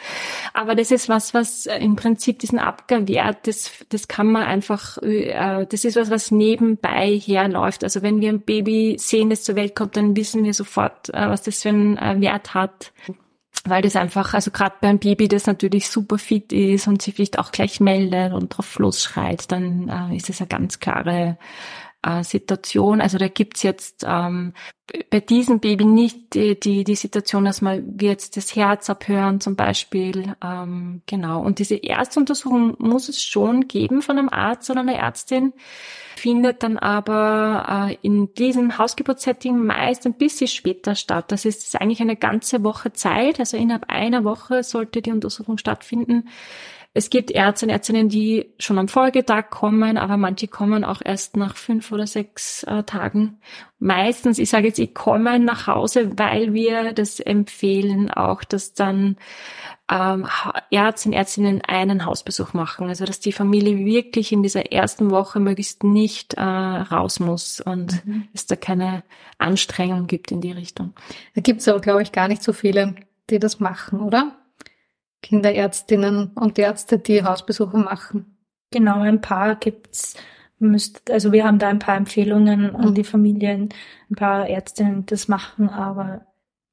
Aber 0.53 0.75
das 0.75 0.91
ist 0.91 1.09
was, 1.09 1.33
was 1.33 1.65
äh, 1.65 1.79
im 1.79 1.97
Prinzip 1.97 2.39
diesen 2.39 2.59
Abgabewert, 2.59 3.47
das, 3.47 3.71
das 3.89 4.09
kann 4.09 4.31
man 4.31 4.43
einfach, 4.43 4.99
äh, 4.99 5.65
das 5.67 5.87
ist 5.87 5.97
was, 5.97 6.11
was 6.11 6.31
nebenbei 6.31 7.19
herläuft. 7.19 7.83
Also 7.83 8.03
wenn 8.03 8.21
wir 8.21 8.29
ein 8.29 8.43
Baby 8.43 8.97
sehen, 8.99 9.31
das 9.31 9.43
zur 9.43 9.57
Welt 9.57 9.75
kommt, 9.75 9.97
dann 9.97 10.17
wissen 10.17 10.45
wir 10.45 10.53
sofort, 10.53 11.09
äh, 11.09 11.29
was 11.31 11.41
das 11.41 11.63
für 11.63 11.71
einen 11.71 12.21
Wert 12.21 12.53
hat 12.53 12.93
weil 13.65 13.83
das 13.83 13.97
einfach, 13.97 14.35
also 14.35 14.51
gerade 14.51 14.77
beim 14.81 14.99
Baby, 14.99 15.27
das 15.27 15.47
natürlich 15.47 15.89
super 15.89 16.19
fit 16.19 16.53
ist 16.53 16.87
und 16.87 17.01
sich 17.01 17.15
vielleicht 17.15 17.39
auch 17.39 17.51
gleich 17.51 17.81
meldet 17.81 18.33
und 18.33 18.51
drauf 18.51 18.79
losschreit, 18.79 19.51
dann 19.51 19.89
äh, 19.89 20.17
ist 20.17 20.29
es 20.29 20.41
eine 20.41 20.49
ganz 20.49 20.81
klare 20.81 21.39
äh, 22.05 22.23
Situation. 22.23 23.01
Also 23.01 23.19
da 23.19 23.29
gibt's 23.29 23.63
jetzt 23.63 24.05
ähm, 24.07 24.53
bei 25.11 25.21
diesem 25.21 25.61
Baby 25.61 25.85
nicht 25.85 26.35
die, 26.35 26.59
die, 26.59 26.85
die 26.85 26.95
Situation, 26.95 27.45
dass 27.45 27.63
man 27.63 27.97
jetzt 28.01 28.37
das 28.37 28.55
Herz 28.55 28.91
abhören 28.91 29.41
zum 29.41 29.57
Beispiel. 29.57 30.37
Ähm, 30.43 31.03
genau. 31.07 31.41
Und 31.41 31.59
diese 31.59 31.83
Erstuntersuchung 31.83 32.77
muss 32.79 33.09
es 33.09 33.23
schon 33.23 33.67
geben 33.69 34.03
von 34.03 34.19
einem 34.19 34.29
Arzt 34.29 34.71
oder 34.71 34.81
einer 34.81 34.97
Ärztin 34.97 35.53
findet 36.17 36.63
dann 36.63 36.79
aber 36.79 37.89
äh, 37.91 37.97
in 38.01 38.33
diesem 38.35 38.79
Hausgeburtssetting 38.79 39.59
meist 39.59 40.07
ein 40.07 40.15
bisschen 40.15 40.49
später 40.49 40.95
statt. 40.95 41.31
Das 41.33 41.45
ist 41.45 41.79
eigentlich 41.81 42.01
eine 42.01 42.17
ganze 42.17 42.63
Woche 42.65 42.93
Zeit, 42.93 43.41
also 43.41 43.57
innerhalb 43.57 43.91
einer 43.91 44.25
Woche 44.25 44.63
sollte 44.63 45.03
die 45.03 45.11
Untersuchung 45.11 45.59
stattfinden 45.59 46.29
es 46.97 47.11
gibt 47.11 47.33
Ärzte 47.33 47.67
und 47.67 47.71
Ärztinnen, 47.71 48.09
die 48.09 48.55
schon 48.61 48.79
am 48.79 48.87
Folgetag 48.87 49.51
kommen, 49.51 49.99
aber 49.99 50.17
manche 50.17 50.47
kommen 50.47 50.85
auch 50.85 51.03
erst 51.05 51.37
nach 51.37 51.57
fünf 51.57 51.91
oder 51.91 52.07
sechs 52.07 52.63
äh, 52.63 52.85
Tagen. 52.85 53.41
Meistens, 53.81 54.39
ich 54.39 54.49
sage 54.49 54.69
jetzt, 54.69 54.79
ich 54.79 54.95
komme 54.95 55.41
nach 55.41 55.67
Hause, 55.67 56.17
weil 56.17 56.55
wir 56.55 56.93
das 56.93 57.19
empfehlen, 57.19 58.13
auch 58.13 58.45
dass 58.45 58.75
dann 58.75 59.17
ähm, 59.91 60.29
Ärzte 60.71 61.09
und 61.09 61.15
Ärztinnen 61.15 61.63
einen 61.63 62.07
Hausbesuch 62.07 62.53
machen. 62.53 62.89
Also 62.89 63.05
dass 63.05 63.19
die 63.19 63.33
Familie 63.33 63.85
wirklich 63.85 64.31
in 64.31 64.45
dieser 64.45 64.71
ersten 64.71 65.11
Woche 65.11 65.41
möglichst 65.41 65.83
nicht 65.83 66.35
äh, 66.35 66.43
raus 66.43 67.19
muss 67.19 67.61
und 67.61 68.07
mhm. 68.07 68.29
es 68.33 68.47
da 68.47 68.55
keine 68.55 69.03
Anstrengung 69.39 70.07
gibt 70.07 70.31
in 70.31 70.41
die 70.41 70.53
Richtung. 70.53 70.95
Da 71.35 71.41
gibt 71.41 71.61
es 71.61 71.67
aber, 71.67 71.81
glaube 71.81 72.03
ich, 72.03 72.13
gar 72.13 72.29
nicht 72.29 72.45
so 72.45 72.53
viele, 72.53 72.95
die 73.31 73.41
das 73.41 73.59
machen, 73.59 73.99
oder? 73.99 74.37
Kinderärztinnen 75.25 76.33
und 76.35 76.59
Ärzte, 76.59 76.99
die 76.99 77.25
Hausbesuche 77.25 77.79
machen. 77.79 78.37
Genau, 78.71 79.01
ein 79.01 79.23
paar 79.23 79.57
gibt's. 79.57 80.17
Müsst, 80.59 81.11
also 81.11 81.33
wir 81.33 81.45
haben 81.45 81.59
da 81.59 81.69
ein 81.69 81.79
paar 81.79 81.97
Empfehlungen 81.97 82.77
an 82.77 82.91
mhm. 82.91 82.95
die 82.95 83.05
Familien, 83.05 83.71
ein 84.11 84.15
paar 84.17 84.49
Ärztinnen, 84.49 85.01
die 85.01 85.07
das 85.07 85.27
machen, 85.29 85.69
aber 85.69 86.27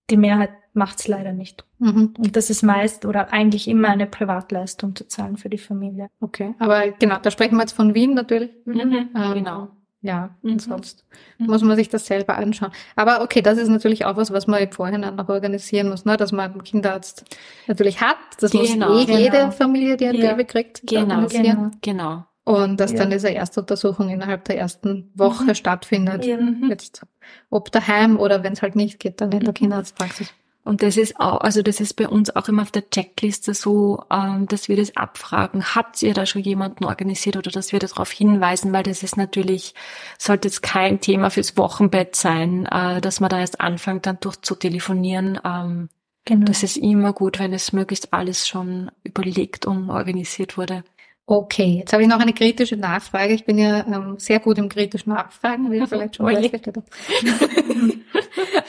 die 0.09 0.17
Mehrheit 0.17 0.51
macht's 0.73 1.07
leider 1.07 1.33
nicht. 1.33 1.65
Mhm. 1.79 2.13
Und 2.17 2.35
das 2.35 2.49
ist 2.49 2.61
meist 2.61 3.05
oder 3.05 3.33
eigentlich 3.33 3.67
immer 3.67 3.89
eine 3.89 4.05
Privatleistung 4.05 4.95
zu 4.95 5.07
zahlen 5.07 5.37
für 5.37 5.49
die 5.49 5.57
Familie. 5.57 6.09
Okay, 6.19 6.53
aber 6.59 6.91
genau, 6.91 7.17
da 7.21 7.31
sprechen 7.31 7.55
wir 7.55 7.61
jetzt 7.61 7.73
von 7.73 7.95
Wien 7.95 8.13
natürlich. 8.13 8.51
Mhm. 8.65 9.09
Ähm, 9.15 9.33
genau. 9.33 9.69
Ja, 10.03 10.35
mhm. 10.41 10.57
sonst 10.57 11.05
mhm. 11.37 11.45
muss 11.45 11.61
man 11.61 11.75
sich 11.75 11.89
das 11.89 12.07
selber 12.07 12.35
anschauen. 12.35 12.71
Aber 12.95 13.21
okay, 13.21 13.41
das 13.41 13.59
ist 13.59 13.69
natürlich 13.69 14.05
auch 14.05 14.17
was, 14.17 14.31
was 14.31 14.47
man 14.47 14.61
im 14.61 14.71
Vorhinein 14.71 15.15
noch 15.15 15.29
organisieren 15.29 15.89
muss, 15.89 16.05
ne? 16.05 16.17
dass 16.17 16.31
man 16.31 16.51
einen 16.51 16.63
Kinderarzt 16.63 17.23
natürlich 17.67 18.01
hat. 18.01 18.17
Das 18.39 18.51
genau, 18.51 18.89
muss 18.89 19.03
eh 19.03 19.05
genau. 19.05 19.19
jede 19.19 19.51
Familie, 19.51 19.97
die 19.97 20.07
ein 20.07 20.15
ja. 20.15 20.31
Baby 20.31 20.45
kriegt, 20.45 20.81
genau, 20.87 21.21
organisieren. 21.21 21.77
Genau. 21.81 22.25
Und 22.43 22.79
dass 22.79 22.93
ja. 22.93 22.97
dann 22.97 23.11
diese 23.11 23.33
Erstuntersuchung 23.33 24.09
innerhalb 24.09 24.45
der 24.45 24.57
ersten 24.57 25.11
Woche 25.13 25.43
mhm. 25.43 25.55
stattfindet. 25.55 26.25
Ja. 26.25 26.39
Jetzt, 26.67 27.05
ob 27.51 27.71
daheim 27.71 28.17
oder 28.17 28.43
wenn 28.43 28.53
es 28.53 28.63
halt 28.63 28.75
nicht 28.75 28.99
geht, 28.99 29.21
dann 29.21 29.31
in 29.31 29.41
der 29.41 29.49
mhm. 29.49 29.53
Kinderarztpraxis. 29.53 30.33
Und 30.63 30.83
das 30.83 30.95
ist 30.95 31.19
auch, 31.19 31.41
also 31.41 31.63
das 31.63 31.79
ist 31.79 31.95
bei 31.95 32.07
uns 32.07 32.35
auch 32.35 32.47
immer 32.47 32.61
auf 32.61 32.71
der 32.71 32.87
Checkliste 32.89 33.55
so, 33.55 34.03
ähm, 34.11 34.47
dass 34.47 34.69
wir 34.69 34.75
das 34.75 34.95
abfragen. 34.95 35.75
Habt 35.75 36.01
ihr 36.03 36.13
da 36.13 36.27
schon 36.27 36.43
jemanden 36.43 36.85
organisiert 36.85 37.35
oder 37.35 37.49
dass 37.49 37.71
wir 37.71 37.79
darauf 37.79 38.11
hinweisen, 38.11 38.71
weil 38.71 38.83
das 38.83 39.01
ist 39.01 39.17
natürlich, 39.17 39.73
sollte 40.19 40.49
jetzt 40.49 40.61
kein 40.61 41.01
Thema 41.01 41.31
fürs 41.31 41.57
Wochenbett 41.57 42.15
sein, 42.15 42.67
äh, 42.67 43.01
dass 43.01 43.19
man 43.19 43.31
da 43.31 43.39
erst 43.39 43.59
anfängt, 43.59 44.05
dann 44.05 44.19
durchzutelefonieren. 44.19 45.39
Ähm, 45.43 45.89
genau. 46.25 46.45
Das 46.45 46.61
ist 46.61 46.77
immer 46.77 47.13
gut, 47.13 47.39
wenn 47.39 47.53
es 47.53 47.73
möglichst 47.73 48.13
alles 48.13 48.47
schon 48.47 48.91
überlegt 49.03 49.65
und 49.65 49.89
organisiert 49.89 50.57
wurde. 50.57 50.83
Okay, 51.25 51.77
jetzt 51.79 51.93
habe 51.93 52.03
ich 52.03 52.09
noch 52.09 52.19
eine 52.19 52.33
kritische 52.33 52.77
Nachfrage. 52.77 53.33
Ich 53.33 53.45
bin 53.45 53.57
ja 53.57 53.85
ähm, 53.87 54.19
sehr 54.19 54.39
gut 54.39 54.59
im 54.59 54.69
kritischen 54.69 55.13
Nachfragen, 55.13 55.71
wie 55.71 55.77
ihr 55.77 55.87
vielleicht 55.87 56.17
schon 56.17 56.27
festgestellt 56.27 56.77
habt. 56.77 56.89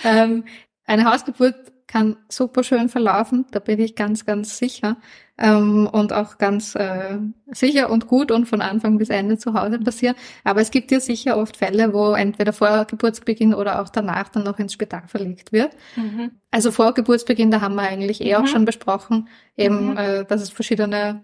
ähm, 0.05 0.45
eine 0.87 1.05
Hausgeburt 1.11 1.73
kann 1.93 2.17
super 2.31 2.65
schön 2.65 2.89
verlaufen, 2.89 3.45
da 3.51 3.59
bin 3.59 3.79
ich 3.79 3.95
ganz, 3.95 4.25
ganz 4.25 4.57
sicher. 4.57 4.97
Ähm, 5.37 5.87
und 5.93 6.13
auch 6.13 6.39
ganz 6.39 6.75
äh, 6.75 7.19
sicher 7.51 7.91
und 7.91 8.07
gut 8.07 8.31
und 8.31 8.47
von 8.47 8.63
Anfang 8.63 8.97
bis 8.97 9.11
Ende 9.11 9.37
zu 9.37 9.53
Hause 9.53 9.79
passieren. 9.79 10.15
Aber 10.43 10.63
es 10.63 10.71
gibt 10.71 10.91
ja 10.91 11.01
sicher 11.01 11.37
oft 11.37 11.59
Fälle, 11.59 11.93
wo 11.93 12.15
entweder 12.15 12.55
vor 12.55 12.87
Geburtsbeginn 12.87 13.53
oder 13.53 13.83
auch 13.83 13.91
danach 13.91 14.31
dann 14.31 14.45
noch 14.45 14.59
ins 14.59 14.73
Spital 14.73 15.03
verlegt 15.07 15.53
wird. 15.53 15.73
Mhm. 15.97 16.31
Also 16.51 16.71
vor 16.71 16.95
Geburtsbeginn, 16.95 17.51
da 17.51 17.61
haben 17.61 17.75
wir 17.75 17.83
eigentlich 17.83 18.23
eh 18.23 18.37
mhm. 18.37 18.43
auch 18.43 18.47
schon 18.47 18.65
besprochen, 18.65 19.29
eben, 19.57 19.91
mhm. 19.91 19.97
äh, 19.99 20.25
dass 20.25 20.41
es 20.41 20.51
verschiedene 20.51 21.23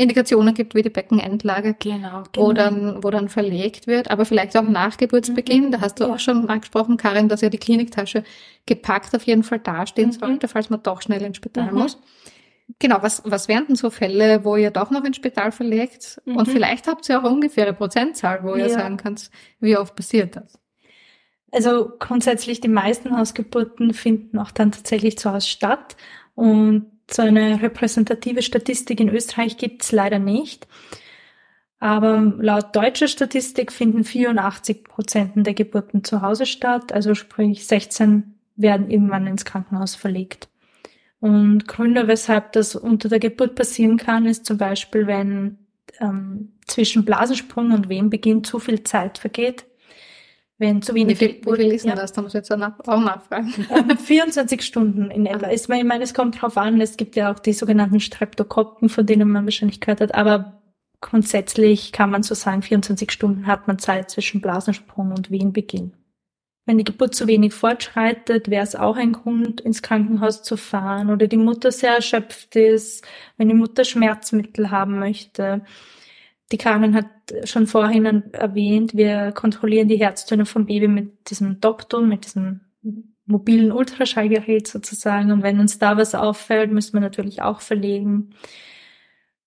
Indikationen 0.00 0.54
gibt, 0.54 0.74
wie 0.74 0.82
die 0.82 0.90
Beckenendlage, 0.90 1.74
genau, 1.78 2.22
genau. 2.32 2.46
Wo, 2.48 2.52
dann, 2.52 3.04
wo 3.04 3.10
dann 3.10 3.28
verlegt 3.28 3.86
wird. 3.86 4.10
Aber 4.10 4.24
vielleicht 4.24 4.56
auch 4.56 4.62
nach 4.62 4.96
Geburtsbeginn, 4.96 5.66
mhm. 5.66 5.70
da 5.72 5.80
hast 5.80 6.00
du 6.00 6.04
ja. 6.04 6.14
auch 6.14 6.18
schon 6.18 6.48
angesprochen, 6.48 6.96
Karin, 6.96 7.28
dass 7.28 7.42
ja 7.42 7.50
die 7.50 7.58
Kliniktasche 7.58 8.24
gepackt 8.66 9.14
auf 9.14 9.24
jeden 9.24 9.42
Fall 9.42 9.58
dastehen 9.58 10.08
mhm. 10.08 10.14
sollte, 10.14 10.48
falls 10.48 10.70
man 10.70 10.82
doch 10.82 11.02
schnell 11.02 11.22
ins 11.22 11.36
Spital 11.36 11.70
mhm. 11.70 11.78
muss. 11.78 11.98
Genau, 12.78 12.98
was, 13.02 13.22
was 13.26 13.48
wären 13.48 13.66
denn 13.66 13.76
so 13.76 13.90
Fälle, 13.90 14.44
wo 14.44 14.56
ihr 14.56 14.70
doch 14.70 14.90
noch 14.90 15.04
ins 15.04 15.16
Spital 15.16 15.52
verlegt? 15.52 16.20
Und 16.24 16.48
mhm. 16.48 16.52
vielleicht 16.52 16.86
habt 16.86 17.08
ihr 17.08 17.20
auch 17.20 17.30
ungefähre 17.30 17.74
Prozentzahl, 17.74 18.42
wo 18.42 18.56
ja. 18.56 18.64
ihr 18.64 18.70
sagen 18.70 18.96
könnt, 18.96 19.30
wie 19.58 19.76
oft 19.76 19.94
passiert 19.96 20.36
das? 20.36 20.58
Also 21.52 21.92
grundsätzlich 21.98 22.60
die 22.60 22.68
meisten 22.68 23.16
Hausgeburten 23.16 23.92
finden 23.92 24.38
auch 24.38 24.52
dann 24.52 24.72
tatsächlich 24.72 25.18
zu 25.18 25.32
Hause 25.32 25.48
statt. 25.48 25.96
Und 26.34 26.86
so 27.12 27.22
eine 27.22 27.62
repräsentative 27.62 28.42
Statistik 28.42 29.00
in 29.00 29.08
Österreich 29.08 29.56
gibt's 29.56 29.92
leider 29.92 30.18
nicht. 30.18 30.66
Aber 31.78 32.20
laut 32.38 32.76
deutscher 32.76 33.08
Statistik 33.08 33.72
finden 33.72 34.04
84 34.04 34.84
Prozent 34.84 35.46
der 35.46 35.54
Geburten 35.54 36.04
zu 36.04 36.20
Hause 36.20 36.44
statt, 36.44 36.92
also 36.92 37.14
sprich 37.14 37.66
16 37.66 38.34
werden 38.56 38.90
irgendwann 38.90 39.26
ins 39.26 39.46
Krankenhaus 39.46 39.94
verlegt. 39.94 40.48
Und 41.20 41.66
Gründe, 41.68 42.06
weshalb 42.06 42.52
das 42.52 42.76
unter 42.76 43.08
der 43.08 43.18
Geburt 43.18 43.54
passieren 43.54 43.96
kann, 43.96 44.26
ist 44.26 44.44
zum 44.44 44.58
Beispiel, 44.58 45.06
wenn 45.06 45.58
ähm, 46.00 46.52
zwischen 46.66 47.04
Blasensprung 47.04 47.72
und 47.72 47.88
Wehenbeginn 47.88 48.44
zu 48.44 48.58
viel 48.58 48.84
Zeit 48.84 49.18
vergeht 49.18 49.64
wenn 50.60 50.82
zu 50.82 50.94
wenig 50.94 51.18
wie 51.18 51.26
viel, 51.26 51.40
wie 51.42 51.56
viel 51.56 51.72
ist 51.72 51.84
denn 51.84 51.90
ja. 51.90 51.96
das? 51.96 52.12
Da 52.12 52.20
muss 52.20 52.32
ich 52.32 52.38
jetzt 52.38 52.52
auch 52.52 52.58
nachfragen. 53.00 53.48
24 53.48 54.62
Stunden 54.62 55.10
in 55.10 55.24
etwa. 55.24 55.50
Ich 55.50 55.66
meine, 55.68 56.04
es 56.04 56.12
kommt 56.12 56.40
drauf 56.40 56.58
an, 56.58 56.80
es 56.82 56.98
gibt 56.98 57.16
ja 57.16 57.32
auch 57.32 57.38
die 57.38 57.54
sogenannten 57.54 57.98
Streptokokken, 57.98 58.90
von 58.90 59.06
denen 59.06 59.30
man 59.30 59.46
wahrscheinlich 59.46 59.80
gehört 59.80 60.02
hat, 60.02 60.14
aber 60.14 60.60
grundsätzlich 61.00 61.92
kann 61.92 62.10
man 62.10 62.22
so 62.22 62.34
sagen, 62.34 62.60
24 62.60 63.10
Stunden 63.10 63.46
hat 63.46 63.68
man 63.68 63.78
Zeit 63.78 64.10
zwischen 64.10 64.42
Blasensprung 64.42 65.12
und 65.12 65.30
Wehenbeginn. 65.30 65.94
Wenn 66.66 66.76
die 66.76 66.84
Geburt 66.84 67.14
zu 67.14 67.26
wenig 67.26 67.54
fortschreitet, 67.54 68.50
wäre 68.50 68.62
es 68.62 68.76
auch 68.76 68.96
ein 68.96 69.12
Grund, 69.12 69.62
ins 69.62 69.80
Krankenhaus 69.80 70.42
zu 70.42 70.58
fahren 70.58 71.08
oder 71.10 71.26
die 71.26 71.38
Mutter 71.38 71.72
sehr 71.72 71.94
erschöpft 71.94 72.54
ist, 72.54 73.02
wenn 73.38 73.48
die 73.48 73.54
Mutter 73.54 73.84
Schmerzmittel 73.84 74.70
haben 74.70 74.98
möchte 74.98 75.62
die 76.52 76.58
Carmen 76.58 76.94
hat 76.94 77.06
schon 77.44 77.66
vorhin 77.66 78.32
erwähnt, 78.32 78.96
wir 78.96 79.32
kontrollieren 79.32 79.88
die 79.88 80.00
Herztöne 80.00 80.46
vom 80.46 80.66
Baby 80.66 80.88
mit 80.88 81.30
diesem 81.30 81.60
Dopton, 81.60 82.08
mit 82.08 82.24
diesem 82.24 82.60
mobilen 83.26 83.72
Ultraschallgerät 83.72 84.66
sozusagen. 84.66 85.30
Und 85.30 85.42
wenn 85.42 85.60
uns 85.60 85.78
da 85.78 85.96
was 85.96 86.14
auffällt, 86.14 86.72
müssen 86.72 86.94
wir 86.94 87.00
natürlich 87.00 87.42
auch 87.42 87.60
verlegen. 87.60 88.30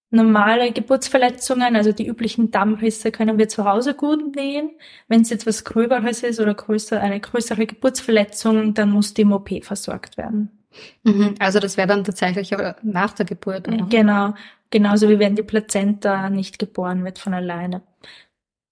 Normale 0.10 0.72
Geburtsverletzungen, 0.72 1.76
also 1.76 1.92
die 1.92 2.08
üblichen 2.08 2.52
Dammrisse, 2.52 3.12
können 3.12 3.38
wir 3.38 3.50
zu 3.50 3.66
Hause 3.66 3.96
gut 3.96 4.36
nähen. 4.36 4.70
Wenn 5.08 5.22
es 5.22 5.30
jetzt 5.30 5.48
was 5.48 5.64
Gröberes 5.64 6.24
ist 6.24 6.40
oder 6.40 6.54
größer, 6.54 7.02
eine 7.02 7.20
größere 7.20 7.66
Geburtsverletzung, 7.66 8.74
dann 8.76 8.92
muss 8.92 9.14
die 9.14 9.24
im 9.24 9.34
OP 9.34 9.50
versorgt 9.64 10.18
werden. 10.18 10.52
Mhm. 11.04 11.36
Also 11.40 11.60
das 11.60 11.78
wäre 11.78 11.88
dann 11.88 12.04
tatsächlich 12.04 12.52
nach 12.84 13.14
der 13.14 13.26
Geburt. 13.26 13.68
Oder? 13.68 13.86
Genau. 13.90 14.34
Genauso 14.74 15.08
wie 15.08 15.20
wenn 15.20 15.36
die 15.36 15.44
Plazenta 15.44 16.32
nicht 16.32 16.58
geboren 16.58 17.06
wird 17.06 17.20
von 17.20 17.36
alleine. 17.36 17.84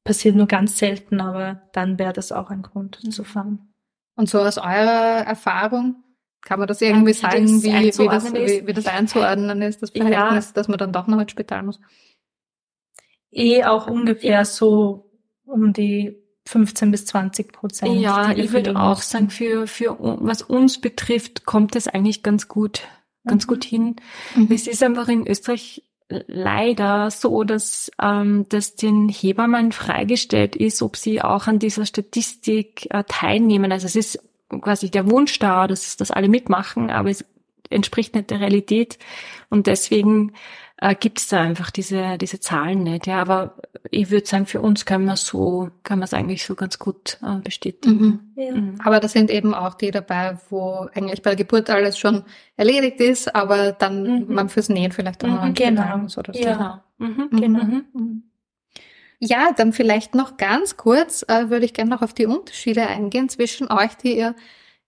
Passiert 0.03 0.35
nur 0.35 0.47
ganz 0.47 0.79
selten, 0.79 1.21
aber 1.21 1.61
dann 1.73 1.99
wäre 1.99 2.11
das 2.11 2.31
auch 2.31 2.49
ein 2.49 2.63
Grund 2.63 3.03
mhm. 3.03 3.11
zu 3.11 3.23
fahren. 3.23 3.71
Und 4.15 4.27
so 4.27 4.39
aus 4.39 4.57
eurer 4.57 5.23
Erfahrung, 5.27 6.03
kann 6.41 6.57
man 6.57 6.67
das 6.67 6.81
irgendwie 6.81 7.13
sagen, 7.13 7.61
wie, 7.61 7.71
wie, 7.71 8.07
das, 8.07 8.33
wie, 8.33 8.65
wie 8.65 8.73
das 8.73 8.87
einzuordnen 8.87 9.61
ist, 9.61 9.83
das 9.83 9.91
Verhältnis, 9.91 10.47
ja. 10.47 10.53
dass 10.55 10.67
man 10.67 10.79
dann 10.79 10.91
doch 10.91 11.05
noch 11.05 11.19
ins 11.19 11.29
Spital 11.29 11.61
muss? 11.61 11.79
Eh 13.29 13.63
auch 13.63 13.85
ungefähr 13.85 14.43
so 14.45 15.11
um 15.45 15.71
die 15.71 16.17
15 16.47 16.89
bis 16.89 17.05
20 17.05 17.53
Prozent. 17.53 18.01
Ja, 18.01 18.31
ich 18.31 18.53
würde 18.53 18.75
auch 18.75 19.03
sagen, 19.03 19.29
für, 19.29 19.67
für 19.67 19.97
was 19.99 20.41
uns 20.41 20.81
betrifft, 20.81 21.45
kommt 21.45 21.75
es 21.75 21.87
eigentlich 21.87 22.23
ganz 22.23 22.47
gut, 22.47 22.87
ganz 23.23 23.45
mhm. 23.45 23.49
gut 23.49 23.63
hin. 23.65 23.95
Mhm. 24.35 24.47
Es 24.49 24.65
ist 24.65 24.81
einfach 24.81 25.07
in 25.09 25.27
Österreich 25.27 25.83
leider 26.27 27.09
so, 27.11 27.43
dass 27.43 27.91
ähm, 28.01 28.45
das 28.49 28.75
den 28.75 29.09
Hebammen 29.09 29.71
freigestellt 29.71 30.55
ist, 30.55 30.81
ob 30.81 30.97
sie 30.97 31.21
auch 31.21 31.47
an 31.47 31.59
dieser 31.59 31.85
Statistik 31.85 32.87
äh, 32.89 33.03
teilnehmen. 33.07 33.71
Also 33.71 33.87
es 33.87 33.95
ist 33.95 34.19
quasi 34.61 34.89
der 34.89 35.09
Wunsch 35.09 35.39
da, 35.39 35.67
dass, 35.67 35.97
dass 35.97 36.11
alle 36.11 36.27
mitmachen, 36.27 36.89
aber 36.89 37.09
es 37.09 37.25
entspricht 37.69 38.15
nicht 38.15 38.29
der 38.29 38.41
Realität. 38.41 38.99
Und 39.49 39.67
deswegen 39.67 40.33
äh, 40.81 40.95
gibt 40.95 41.19
es 41.19 41.27
da 41.27 41.39
einfach 41.39 41.69
diese, 41.69 42.17
diese 42.17 42.39
Zahlen 42.39 42.83
nicht. 42.83 43.05
Ja, 43.05 43.21
aber 43.21 43.55
ich 43.91 44.09
würde 44.09 44.25
sagen, 44.25 44.47
für 44.47 44.61
uns 44.61 44.83
kann 44.83 45.05
man 45.05 45.15
so, 45.15 45.69
kann 45.83 45.99
man 45.99 46.05
es 46.05 46.13
eigentlich 46.13 46.43
so 46.43 46.55
ganz 46.55 46.79
gut 46.79 47.19
äh, 47.21 47.39
bestätigen. 47.39 47.95
Mhm. 48.35 48.43
Ja. 48.43 48.51
Mhm. 48.51 48.75
Aber 48.83 48.99
da 48.99 49.07
sind 49.07 49.29
eben 49.29 49.53
auch 49.53 49.75
die 49.75 49.91
dabei, 49.91 50.37
wo 50.49 50.87
eigentlich 50.93 51.21
bei 51.21 51.29
der 51.29 51.37
Geburt 51.37 51.69
alles 51.69 51.99
schon 51.99 52.23
erledigt 52.57 52.99
ist, 52.99 53.33
aber 53.33 53.71
dann 53.73 54.25
mhm. 54.25 54.33
man 54.33 54.49
fürs 54.49 54.69
Nähen 54.69 54.91
vielleicht 54.91 55.23
auch 55.23 55.29
noch 55.29 55.45
mhm, 55.45 55.53
genau. 55.53 55.97
muss 55.97 56.17
oder 56.17 56.33
so. 56.33 56.39
Ja. 56.41 56.83
Mhm. 56.97 57.29
Genau. 57.31 57.63
Mhm. 57.63 58.23
Ja, 59.19 59.51
dann 59.55 59.73
vielleicht 59.73 60.15
noch 60.15 60.37
ganz 60.37 60.77
kurz 60.77 61.23
äh, 61.27 61.51
würde 61.51 61.65
ich 61.65 61.75
gerne 61.75 61.91
noch 61.91 62.01
auf 62.01 62.13
die 62.13 62.25
Unterschiede 62.25 62.87
eingehen 62.87 63.29
zwischen 63.29 63.71
euch, 63.71 63.95
die 63.97 64.17
ihr 64.17 64.33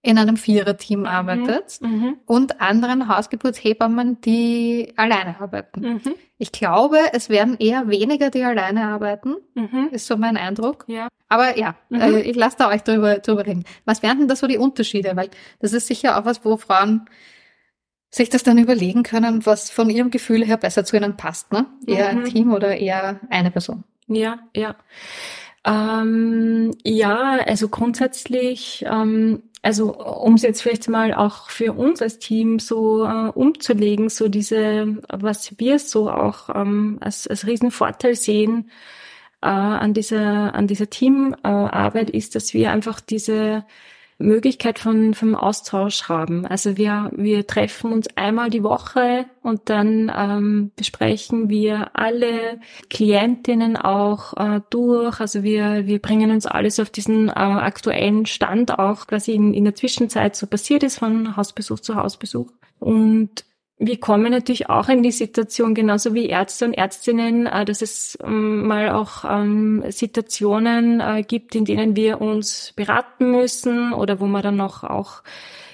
in 0.05 0.17
einem 0.17 0.35
Viererteam 0.37 1.05
arbeitet 1.05 1.79
Mhm. 1.81 2.17
und 2.25 2.59
anderen 2.61 3.07
Hausgeburtshebammen, 3.07 4.19
die 4.21 4.93
alleine 4.97 5.39
arbeiten. 5.39 5.81
Mhm. 5.81 6.01
Ich 6.37 6.51
glaube, 6.51 6.97
es 7.13 7.29
werden 7.29 7.55
eher 7.57 7.87
weniger, 7.87 8.29
die 8.29 8.43
alleine 8.43 8.83
arbeiten, 8.87 9.35
Mhm. 9.55 9.87
ist 9.91 10.05
so 10.05 10.17
mein 10.17 10.35
Eindruck. 10.35 10.83
Ja. 10.87 11.07
Aber 11.29 11.57
ja, 11.57 11.75
Mhm. 11.89 12.01
äh, 12.01 12.19
ich 12.21 12.35
lasse 12.35 12.57
da 12.59 12.67
euch 12.69 12.83
drüber, 12.83 13.19
drüber 13.19 13.45
reden. 13.45 13.63
Was 13.85 14.03
wären 14.03 14.19
denn 14.19 14.27
da 14.27 14.35
so 14.35 14.45
die 14.45 14.57
Unterschiede? 14.57 15.15
Weil 15.15 15.29
das 15.59 15.71
ist 15.71 15.87
sicher 15.87 16.19
auch 16.19 16.25
was, 16.25 16.43
wo 16.43 16.57
Frauen 16.57 17.05
sich 18.09 18.29
das 18.29 18.43
dann 18.43 18.57
überlegen 18.57 19.03
können, 19.03 19.45
was 19.45 19.69
von 19.71 19.89
ihrem 19.89 20.11
Gefühl 20.11 20.43
her 20.45 20.57
besser 20.57 20.83
zu 20.85 20.97
ihnen 20.97 21.15
passt, 21.17 21.51
ne? 21.53 21.65
Eher 21.87 22.09
ein 22.09 22.19
Mhm. 22.19 22.25
Team 22.25 22.51
oder 22.53 22.75
eher 22.77 23.21
eine 23.29 23.49
Person. 23.51 23.85
Ja, 24.07 24.39
ja. 24.55 24.75
Ähm, 25.65 26.71
ja, 26.83 27.37
also 27.45 27.69
grundsätzlich, 27.69 28.83
ähm, 28.87 29.43
also 29.61 29.95
um 29.97 30.33
es 30.33 30.41
jetzt 30.41 30.61
vielleicht 30.61 30.89
mal 30.89 31.13
auch 31.13 31.49
für 31.49 31.73
uns 31.73 32.01
als 32.01 32.19
Team 32.19 32.59
so 32.59 33.05
äh, 33.05 33.29
umzulegen, 33.29 34.09
so 34.09 34.27
diese, 34.27 34.97
was 35.09 35.57
wir 35.59 35.79
so 35.79 36.09
auch 36.11 36.49
ähm, 36.53 36.97
als, 36.99 37.27
als 37.27 37.47
Riesenvorteil 37.47 38.15
sehen 38.15 38.69
äh, 39.41 39.47
an 39.47 39.93
dieser, 39.93 40.53
an 40.55 40.67
dieser 40.67 40.89
Teamarbeit 40.89 42.09
ist, 42.09 42.35
dass 42.35 42.53
wir 42.53 42.71
einfach 42.71 42.99
diese 42.99 43.65
Möglichkeit 44.17 44.79
von 44.79 45.13
vom 45.13 45.35
Austausch 45.35 46.09
haben. 46.09 46.45
Also 46.45 46.77
wir 46.77 47.11
wir 47.15 47.47
treffen 47.47 47.91
uns 47.91 48.07
einmal 48.15 48.49
die 48.49 48.63
Woche 48.63 49.25
und 49.41 49.69
dann 49.69 50.11
ähm, 50.15 50.71
besprechen 50.75 51.49
wir 51.49 51.91
alle 51.93 52.59
Klientinnen 52.89 53.77
auch 53.77 54.33
äh, 54.37 54.61
durch. 54.69 55.19
Also 55.19 55.43
wir 55.43 55.87
wir 55.87 55.99
bringen 55.99 56.31
uns 56.31 56.45
alles 56.45 56.79
auf 56.79 56.89
diesen 56.89 57.29
äh, 57.29 57.31
aktuellen 57.31 58.25
Stand 58.25 58.77
auch 58.77 59.07
quasi 59.07 59.33
in, 59.33 59.53
in 59.53 59.65
der 59.65 59.75
Zwischenzeit 59.75 60.35
so 60.35 60.47
passiert 60.47 60.83
ist 60.83 60.99
von 60.99 61.35
Hausbesuch 61.35 61.79
zu 61.79 61.95
Hausbesuch 61.95 62.51
und 62.79 63.45
wir 63.77 63.99
kommen 63.99 64.31
natürlich 64.31 64.69
auch 64.69 64.87
in 64.87 65.03
die 65.03 65.11
Situation, 65.11 65.73
genauso 65.73 66.13
wie 66.13 66.27
Ärzte 66.27 66.65
und 66.65 66.73
Ärztinnen, 66.73 67.47
äh, 67.47 67.65
dass 67.65 67.81
es 67.81 68.17
ähm, 68.23 68.67
mal 68.67 68.91
auch 68.91 69.25
ähm, 69.25 69.83
Situationen 69.89 70.99
äh, 70.99 71.23
gibt, 71.23 71.55
in 71.55 71.65
denen 71.65 71.95
wir 71.95 72.21
uns 72.21 72.73
beraten 72.75 73.31
müssen 73.31 73.93
oder 73.93 74.19
wo 74.19 74.25
man 74.25 74.43
dann 74.43 74.55
noch 74.57 74.83
auch 74.83 75.23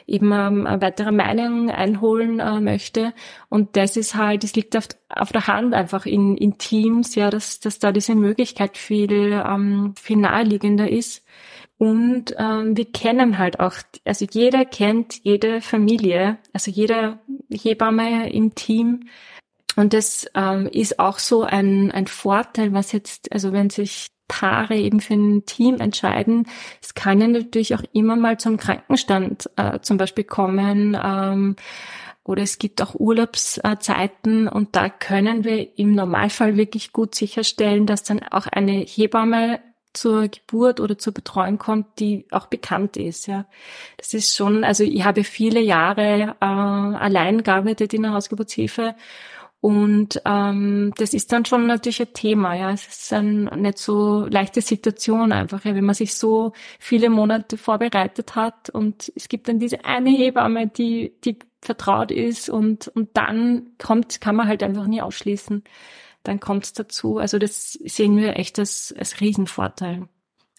eben 0.07 0.31
ähm, 0.31 0.65
eine 0.65 0.81
weitere 0.81 1.11
Meinung 1.11 1.69
einholen 1.69 2.39
äh, 2.39 2.59
möchte. 2.59 3.13
Und 3.49 3.75
das 3.75 3.95
ist 3.95 4.15
halt, 4.15 4.43
das 4.43 4.55
liegt 4.55 4.75
auf, 4.75 4.87
auf 5.09 5.31
der 5.31 5.47
Hand 5.47 5.73
einfach 5.73 6.05
in, 6.05 6.35
in 6.37 6.57
Teams, 6.57 7.15
ja, 7.15 7.29
dass, 7.29 7.59
dass 7.59 7.79
da 7.79 7.91
diese 7.91 8.15
Möglichkeit 8.15 8.77
viel, 8.77 9.43
viel 9.99 10.17
naheliegender 10.17 10.89
ist. 10.89 11.23
Und 11.79 12.35
ähm, 12.37 12.75
wir 12.75 12.91
kennen 12.91 13.37
halt 13.37 13.61
auch, 13.61 13.73
also 14.03 14.25
jeder 14.29 14.65
kennt 14.65 15.23
jede 15.23 15.61
Familie, 15.61 16.37
also 16.51 16.69
jede 16.69 17.19
Hebamme 17.49 18.29
im 18.33 18.53
Team. 18.53 19.07
Und 19.77 19.93
das 19.93 20.27
ähm, 20.35 20.67
ist 20.67 20.99
auch 20.99 21.19
so 21.19 21.43
ein, 21.43 21.89
ein 21.91 22.07
Vorteil, 22.07 22.73
was 22.73 22.91
jetzt, 22.91 23.31
also 23.31 23.53
wenn 23.53 23.69
sich 23.69 24.07
Paare 24.27 24.75
eben 24.75 24.99
für 24.99 25.13
ein 25.13 25.45
Team 25.45 25.79
entscheiden, 25.79 26.47
es 26.81 26.95
kann 26.95 27.21
ja 27.21 27.27
natürlich 27.27 27.73
auch 27.73 27.83
immer 27.93 28.17
mal 28.17 28.37
zum 28.37 28.57
Krankenstand 28.57 29.49
äh, 29.55 29.79
zum 29.79 29.95
Beispiel 29.95 30.25
kommen. 30.25 30.97
Ähm, 31.01 31.55
oder 32.25 32.43
es 32.43 32.57
gibt 32.57 32.81
auch 32.81 32.93
Urlaubszeiten 32.93 34.49
und 34.49 34.75
da 34.75 34.89
können 34.89 35.45
wir 35.45 35.79
im 35.79 35.95
Normalfall 35.95 36.57
wirklich 36.57 36.91
gut 36.91 37.15
sicherstellen, 37.15 37.85
dass 37.85 38.03
dann 38.03 38.21
auch 38.21 38.47
eine 38.47 38.73
Hebamme 38.73 39.61
zur 39.99 40.29
Geburt 40.29 40.79
oder 40.79 40.97
zur 40.97 41.13
Betreuung 41.13 41.57
kommt, 41.57 41.99
die 41.99 42.25
auch 42.31 42.47
bekannt 42.47 42.95
ist. 42.97 43.27
Ja, 43.27 43.45
das 43.97 44.13
ist 44.13 44.35
schon. 44.35 44.63
Also 44.63 44.83
ich 44.83 45.03
habe 45.03 45.23
viele 45.23 45.59
Jahre 45.59 46.35
äh, 46.39 46.45
allein 46.45 47.43
gearbeitet 47.43 47.93
in 47.93 48.03
der 48.03 48.13
Hausgeburtshilfe 48.13 48.95
und 49.61 50.21
ähm, 50.25 50.93
das 50.97 51.13
ist 51.13 51.33
dann 51.33 51.43
schon 51.43 51.67
natürlich 51.67 52.01
ein 52.01 52.13
Thema. 52.13 52.55
Ja, 52.55 52.71
es 52.71 52.87
ist 52.87 53.13
eine 53.13 53.55
nicht 53.57 53.77
so 53.77 54.25
leichte 54.25 54.61
Situation 54.61 55.33
einfach, 55.33 55.65
ja, 55.65 55.75
wenn 55.75 55.83
man 55.85 55.95
sich 55.95 56.15
so 56.15 56.53
viele 56.79 57.09
Monate 57.09 57.57
vorbereitet 57.57 58.35
hat 58.35 58.69
und 58.69 59.11
es 59.15 59.27
gibt 59.27 59.49
dann 59.49 59.59
diese 59.59 59.83
eine 59.83 60.11
Hebamme, 60.11 60.67
die 60.67 61.13
die 61.25 61.37
vertraut 61.61 62.11
ist 62.11 62.49
und 62.49 62.87
und 62.87 63.09
dann 63.17 63.71
kommt, 63.77 64.21
kann 64.21 64.37
man 64.37 64.47
halt 64.47 64.63
einfach 64.63 64.87
nie 64.87 65.01
ausschließen 65.01 65.63
dann 66.29 66.39
kommt 66.39 66.63
es 66.63 66.73
dazu. 66.73 67.17
Also 67.17 67.39
das 67.39 67.73
sehen 67.73 68.15
wir 68.17 68.37
echt 68.37 68.59
als, 68.59 68.93
als 68.97 69.19
Riesenvorteil. 69.19 70.07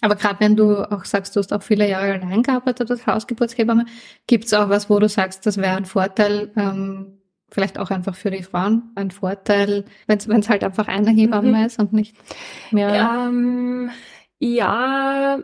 Aber 0.02 0.16
gerade 0.16 0.40
wenn 0.40 0.56
du 0.56 0.90
auch 0.90 1.04
sagst, 1.04 1.36
du 1.36 1.40
hast 1.40 1.52
auch 1.52 1.62
viele 1.62 1.88
Jahre 1.88 2.14
allein 2.14 2.42
gearbeitet 2.42 2.90
als 2.90 3.06
Hausgeburtshebamme, 3.06 3.84
gibt 4.26 4.46
es 4.46 4.54
auch 4.54 4.68
was, 4.68 4.90
wo 4.90 4.98
du 4.98 5.08
sagst, 5.08 5.46
das 5.46 5.58
wäre 5.58 5.76
ein 5.76 5.84
Vorteil, 5.84 6.50
ähm, 6.56 7.18
vielleicht 7.50 7.78
auch 7.78 7.90
einfach 7.90 8.16
für 8.16 8.30
die 8.30 8.42
Frauen, 8.42 8.90
ein 8.96 9.10
Vorteil, 9.10 9.84
wenn 10.06 10.18
es 10.18 10.48
halt 10.48 10.64
einfach 10.64 10.88
eine 10.88 11.10
Hebamme 11.10 11.58
mhm. 11.58 11.66
ist 11.66 11.78
und 11.78 11.92
nicht 11.92 12.16
mehr? 12.72 13.28
Ähm, 13.28 13.90
ja, 14.38 15.38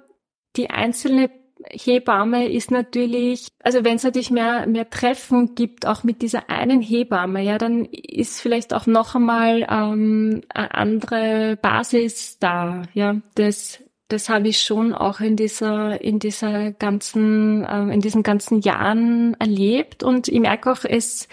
die 0.56 0.70
einzelne 0.70 1.30
Hebamme 1.70 2.48
ist 2.50 2.70
natürlich, 2.70 3.48
also 3.62 3.84
wenn 3.84 3.96
es 3.96 4.04
natürlich 4.04 4.30
mehr, 4.30 4.66
mehr 4.66 4.88
Treffen 4.90 5.54
gibt, 5.54 5.86
auch 5.86 6.04
mit 6.04 6.22
dieser 6.22 6.50
einen 6.50 6.80
Hebamme, 6.80 7.42
ja, 7.42 7.58
dann 7.58 7.84
ist 7.86 8.40
vielleicht 8.40 8.74
auch 8.74 8.86
noch 8.86 9.14
einmal 9.14 9.66
ähm, 9.70 10.42
eine 10.48 10.74
andere 10.74 11.58
Basis 11.60 12.38
da, 12.38 12.82
ja, 12.94 13.16
das 13.34 13.82
das 14.08 14.28
habe 14.28 14.46
ich 14.48 14.60
schon 14.60 14.94
auch 14.94 15.18
in 15.18 15.34
dieser 15.34 16.00
in 16.00 16.20
dieser 16.20 16.70
ganzen 16.70 17.66
ähm, 17.68 17.90
in 17.90 18.00
diesen 18.00 18.22
ganzen 18.22 18.60
Jahren 18.60 19.34
erlebt. 19.40 20.02
Und 20.04 20.28
ich 20.28 20.38
merke 20.38 20.70
auch 20.70 20.84
es 20.84 21.28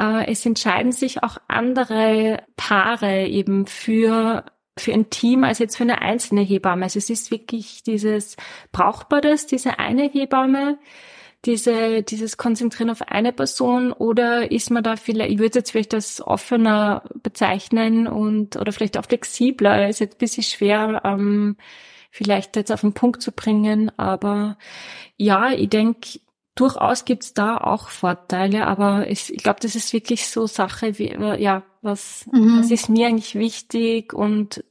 äh, 0.00 0.30
es 0.30 0.46
entscheiden 0.46 0.92
sich 0.92 1.22
auch 1.22 1.36
andere 1.48 2.42
Paare 2.56 3.26
eben 3.26 3.66
für 3.66 4.44
für 4.80 4.92
ein 4.92 5.10
Team 5.10 5.44
als 5.44 5.58
jetzt 5.58 5.76
für 5.76 5.84
eine 5.84 6.02
einzelne 6.02 6.42
Hebamme. 6.42 6.84
Also 6.84 6.98
es 6.98 7.10
ist 7.10 7.30
wirklich 7.30 7.82
dieses, 7.82 8.36
braucht 8.72 9.10
man 9.10 9.22
das, 9.22 9.46
diese 9.46 9.78
eine 9.78 10.08
Hebamme, 10.08 10.78
diese, 11.44 12.02
dieses 12.02 12.36
Konzentrieren 12.36 12.90
auf 12.90 13.02
eine 13.02 13.32
Person 13.32 13.92
oder 13.92 14.50
ist 14.50 14.70
man 14.70 14.82
da 14.82 14.96
vielleicht, 14.96 15.30
ich 15.30 15.38
würde 15.38 15.60
jetzt 15.60 15.70
vielleicht 15.70 15.92
das 15.92 16.20
offener 16.20 17.04
bezeichnen 17.22 18.06
und, 18.08 18.56
oder 18.56 18.72
vielleicht 18.72 18.98
auch 18.98 19.04
flexibler, 19.04 19.88
ist 19.88 20.00
jetzt 20.00 20.16
ein 20.16 20.18
bisschen 20.18 20.42
schwer, 20.42 21.02
ähm, 21.04 21.56
vielleicht 22.10 22.56
jetzt 22.56 22.72
auf 22.72 22.80
den 22.80 22.94
Punkt 22.94 23.22
zu 23.22 23.30
bringen, 23.32 23.92
aber 23.96 24.58
ja, 25.16 25.52
ich 25.52 25.68
denke, 25.68 26.20
durchaus 26.56 27.04
gibt's 27.04 27.34
da 27.34 27.56
auch 27.56 27.88
Vorteile, 27.88 28.66
aber 28.66 29.08
ich, 29.08 29.32
ich 29.32 29.42
glaube, 29.42 29.60
das 29.60 29.76
ist 29.76 29.92
wirklich 29.92 30.26
so 30.26 30.46
Sache 30.46 30.98
wie, 30.98 31.14
ja, 31.38 31.62
was, 31.82 32.26
mhm. 32.32 32.58
was 32.58 32.70
ist 32.70 32.88
mir 32.88 33.06
eigentlich 33.06 33.36
wichtig 33.36 34.12
und 34.12 34.64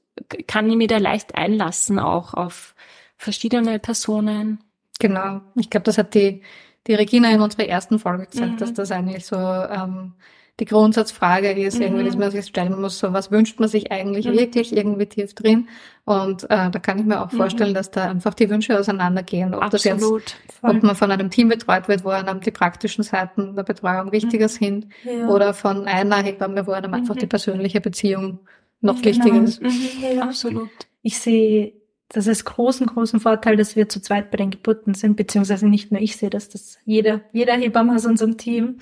kann 0.47 0.69
ich 0.69 0.75
mir 0.75 0.88
da 0.88 0.97
leicht 0.97 1.36
einlassen 1.36 1.99
auch 1.99 2.34
auf 2.34 2.75
verschiedene 3.17 3.80
Personen. 3.80 4.59
Genau. 4.99 5.41
Ich 5.55 5.69
glaube, 5.69 5.84
das 5.84 5.97
hat 5.97 6.13
die, 6.13 6.41
die 6.88 6.93
Regina 6.93 7.32
in 7.32 7.41
unserer 7.41 7.67
ersten 7.67 7.99
Folge 7.99 8.28
gesagt, 8.28 8.53
mhm. 8.53 8.57
dass 8.57 8.73
das 8.73 8.91
eigentlich 8.91 9.25
so 9.25 9.36
ähm, 9.36 10.13
die 10.59 10.65
Grundsatzfrage 10.65 11.51
ist, 11.51 11.80
irgendwie, 11.80 12.03
dass 12.03 12.15
man 12.15 12.32
sich 12.32 12.45
stellen 12.47 12.82
muss, 12.82 12.97
so 12.97 13.13
was 13.13 13.30
wünscht 13.30 13.59
man 13.59 13.69
sich 13.69 13.91
eigentlich 13.91 14.25
mhm. 14.25 14.34
wirklich 14.34 14.75
irgendwie 14.75 15.05
tief 15.05 15.36
drin. 15.36 15.67
Und 16.03 16.45
äh, 16.45 16.71
da 16.71 16.80
kann 16.80 16.97
ich 16.97 17.05
mir 17.05 17.21
auch 17.21 17.32
mhm. 17.32 17.38
vorstellen, 17.38 17.73
dass 17.75 17.91
da 17.91 18.09
einfach 18.09 18.34
die 18.34 18.49
Wünsche 18.49 18.80
auseinandergehen. 18.80 19.53
Ob 19.53 19.61
Absolut. 19.61 20.25
das 20.25 20.34
jetzt, 20.47 20.63
ob 20.63 20.82
man 20.82 20.95
von 20.95 21.11
einem 21.11 21.30
Team 21.30 21.49
betreut 21.49 21.88
wird, 21.88 22.03
wo 22.03 22.09
einem 22.09 22.39
die 22.39 22.49
praktischen 22.49 23.03
Seiten 23.03 23.55
der 23.55 23.63
Betreuung 23.63 24.11
wichtiger 24.11 24.47
mhm. 24.47 24.51
sind, 24.51 24.88
ja. 25.03 25.28
oder 25.28 25.53
von 25.53 25.86
einer 25.86 26.17
Hebamme, 26.17 26.65
wo 26.65 26.71
einem 26.71 26.93
einfach 26.93 27.15
die 27.15 27.28
persönliche 27.28 27.80
Beziehung 27.80 28.39
noch 28.82 29.01
genau. 29.01 29.25
wichtiger 29.25 29.43
ist. 29.43 29.61
Ja, 30.01 30.21
absolut. 30.21 30.69
Ich 31.01 31.19
sehe 31.19 31.73
das 32.09 32.28
ist 32.28 32.45
großen, 32.45 32.88
großen 32.88 33.19
Vorteil, 33.19 33.57
dass 33.57 33.75
wir 33.75 33.89
zu 33.89 34.01
zweit 34.01 34.32
bei 34.32 34.38
den 34.38 34.51
Geburten 34.51 34.93
sind, 34.93 35.17
beziehungsweise 35.17 35.67
nicht 35.67 35.91
nur 35.91 36.01
ich 36.01 36.15
sehe 36.15 36.30
das, 36.30 36.49
dass 36.49 36.80
jeder, 36.86 37.21
jeder 37.34 37.55
Hebamme 37.55 37.95
aus 37.95 38.05
unserem 38.05 38.38
Team 38.38 38.80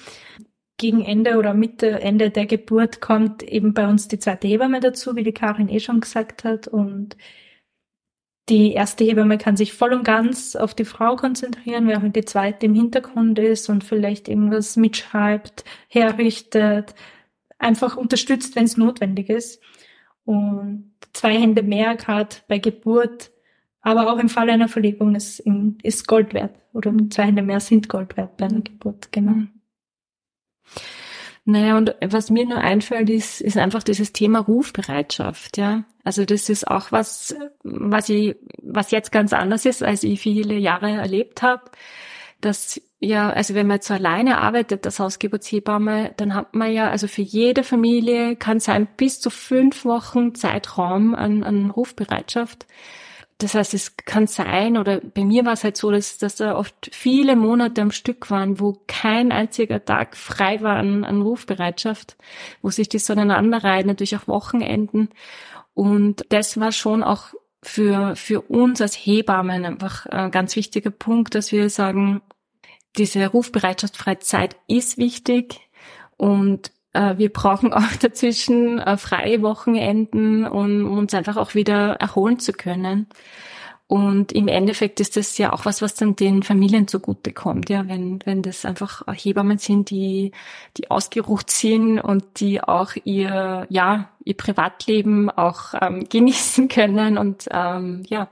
gegen 0.77 1.01
Ende 1.01 1.37
oder 1.37 1.53
Mitte, 1.53 2.01
Ende 2.01 2.29
der 2.29 2.45
Geburt 2.45 3.01
kommt 3.01 3.41
eben 3.43 3.73
bei 3.73 3.87
uns 3.87 4.07
die 4.07 4.19
zweite 4.19 4.47
Hebamme 4.47 4.79
dazu, 4.79 5.15
wie 5.15 5.23
die 5.23 5.33
Karin 5.33 5.69
eh 5.69 5.79
schon 5.79 6.01
gesagt 6.01 6.43
hat. 6.43 6.67
Und 6.67 7.17
die 8.49 8.73
erste 8.73 9.05
Hebamme 9.05 9.37
kann 9.39 9.57
sich 9.57 9.73
voll 9.73 9.93
und 9.93 10.03
ganz 10.03 10.55
auf 10.55 10.75
die 10.75 10.85
Frau 10.85 11.15
konzentrieren, 11.15 11.87
während 11.87 12.15
die 12.15 12.25
zweite 12.25 12.67
im 12.67 12.75
Hintergrund 12.75 13.39
ist 13.39 13.69
und 13.69 13.83
vielleicht 13.83 14.27
irgendwas 14.27 14.75
mitschreibt, 14.75 15.63
herrichtet, 15.87 16.93
einfach 17.57 17.97
unterstützt, 17.97 18.55
wenn 18.55 18.65
es 18.65 18.77
notwendig 18.77 19.29
ist. 19.29 19.61
Und 20.25 20.93
zwei 21.13 21.37
Hände 21.39 21.63
mehr 21.63 21.95
gerade 21.95 22.35
bei 22.47 22.57
Geburt, 22.57 23.31
aber 23.81 24.11
auch 24.11 24.17
im 24.17 24.29
Fall 24.29 24.49
einer 24.49 24.67
Verlegung 24.67 25.15
ist, 25.15 25.43
ist 25.83 26.07
Gold 26.07 26.33
wert. 26.33 26.55
Oder 26.73 26.93
zwei 27.09 27.23
Hände 27.23 27.43
mehr 27.43 27.59
sind 27.59 27.87
Gold 27.87 28.17
wert 28.17 28.37
bei 28.37 28.45
einer 28.45 28.61
Geburt, 28.61 29.11
genau. 29.11 29.31
Mhm. 29.31 29.49
Naja, 31.47 31.77
und 31.77 31.95
was 32.03 32.31
mir 32.31 32.47
nur 32.47 32.57
einfällt, 32.57 33.07
ist, 33.11 33.39
ist 33.39 33.55
einfach 33.55 33.83
dieses 33.83 34.13
Thema 34.13 34.39
Rufbereitschaft, 34.39 35.57
ja. 35.57 35.83
Also 36.03 36.25
das 36.25 36.49
ist 36.49 36.67
auch 36.67 36.91
was, 36.91 37.35
was 37.63 38.09
ich, 38.09 38.35
was 38.63 38.89
jetzt 38.89 39.11
ganz 39.11 39.31
anders 39.31 39.65
ist, 39.65 39.83
als 39.83 40.03
ich 40.03 40.19
viele 40.19 40.57
Jahre 40.57 40.89
erlebt 40.89 41.43
habe 41.43 41.69
dass 42.45 42.81
ja, 43.05 43.29
also 43.29 43.53
wenn 43.53 43.67
man 43.67 43.77
jetzt 43.77 43.87
so 43.87 43.93
alleine 43.93 44.39
arbeitet 44.39 44.85
als 44.85 44.99
Hausgeburtshebamme, 44.99 46.13
dann 46.17 46.33
hat 46.33 46.55
man 46.55 46.71
ja, 46.71 46.89
also 46.89 47.07
für 47.07 47.21
jede 47.21 47.63
Familie 47.63 48.35
kann 48.35 48.59
sein 48.59 48.87
bis 48.97 49.21
zu 49.21 49.29
fünf 49.29 49.85
Wochen 49.85 50.33
Zeitraum 50.33 51.13
an, 51.13 51.43
an 51.43 51.69
Rufbereitschaft. 51.69 52.65
Das 53.37 53.53
heißt, 53.53 53.73
es 53.73 53.97
kann 53.97 54.27
sein, 54.27 54.77
oder 54.77 55.01
bei 55.01 55.23
mir 55.25 55.45
war 55.45 55.53
es 55.53 55.63
halt 55.63 55.77
so, 55.77 55.91
dass, 55.91 56.17
dass 56.17 56.37
da 56.37 56.55
oft 56.55 56.89
viele 56.93 57.35
Monate 57.35 57.81
am 57.81 57.91
Stück 57.91 58.31
waren, 58.31 58.59
wo 58.59 58.81
kein 58.87 59.31
einziger 59.31 59.83
Tag 59.83 60.15
frei 60.15 60.61
war 60.61 60.77
an, 60.77 61.03
an 61.03 61.21
Rufbereitschaft, 61.21 62.15
wo 62.61 62.69
sich 62.69 62.89
das 62.89 63.05
so 63.05 63.13
aneinander 63.13 63.63
reiht, 63.63 63.85
natürlich 63.85 64.15
auch 64.15 64.27
Wochenenden. 64.27 65.09
Und 65.73 66.25
das 66.29 66.59
war 66.59 66.71
schon 66.71 67.03
auch 67.03 67.33
für, 67.61 68.15
für 68.15 68.41
uns 68.41 68.79
als 68.81 68.95
Hebammen 68.95 69.65
einfach 69.65 70.05
ein 70.05 70.31
ganz 70.31 70.55
wichtiger 70.55 70.91
Punkt, 70.91 71.35
dass 71.35 71.51
wir 71.51 71.69
sagen, 71.69 72.21
diese 72.97 73.27
rufbereitschaftsfreie 73.27 74.19
Zeit 74.19 74.55
ist 74.67 74.97
wichtig 74.97 75.59
und 76.17 76.71
äh, 76.93 77.17
wir 77.17 77.31
brauchen 77.31 77.73
auch 77.73 77.91
dazwischen 78.01 78.79
äh, 78.79 78.97
freie 78.97 79.41
Wochenenden, 79.41 80.45
um, 80.47 80.85
um 80.85 80.97
uns 80.97 81.13
einfach 81.13 81.37
auch 81.37 81.55
wieder 81.55 81.95
erholen 81.95 82.39
zu 82.39 82.53
können. 82.53 83.07
Und 83.87 84.31
im 84.31 84.47
Endeffekt 84.47 84.99
ist 84.99 85.15
das 85.15 85.37
ja 85.37 85.53
auch 85.53 85.65
was, 85.65 85.83
was 85.83 85.93
dann 85.93 86.15
den 86.15 86.41
Familien 86.41 86.87
zugute 86.87 87.33
kommt, 87.33 87.69
ja, 87.69 87.87
wenn, 87.87 88.19
wenn 88.25 88.41
das 88.41 88.65
einfach 88.65 89.03
Hebammen 89.07 89.59
sind, 89.59 89.91
die, 89.91 90.31
die 90.77 90.89
ausgeruht 90.89 91.51
sind 91.51 91.99
und 91.99 92.39
die 92.39 92.61
auch 92.63 92.93
ihr, 93.03 93.67
ja, 93.69 94.09
ihr 94.23 94.35
Privatleben 94.35 95.29
auch 95.29 95.75
ähm, 95.79 96.09
genießen 96.09 96.67
können 96.69 97.19
und 97.19 97.47
ähm, 97.51 98.01
ja, 98.07 98.27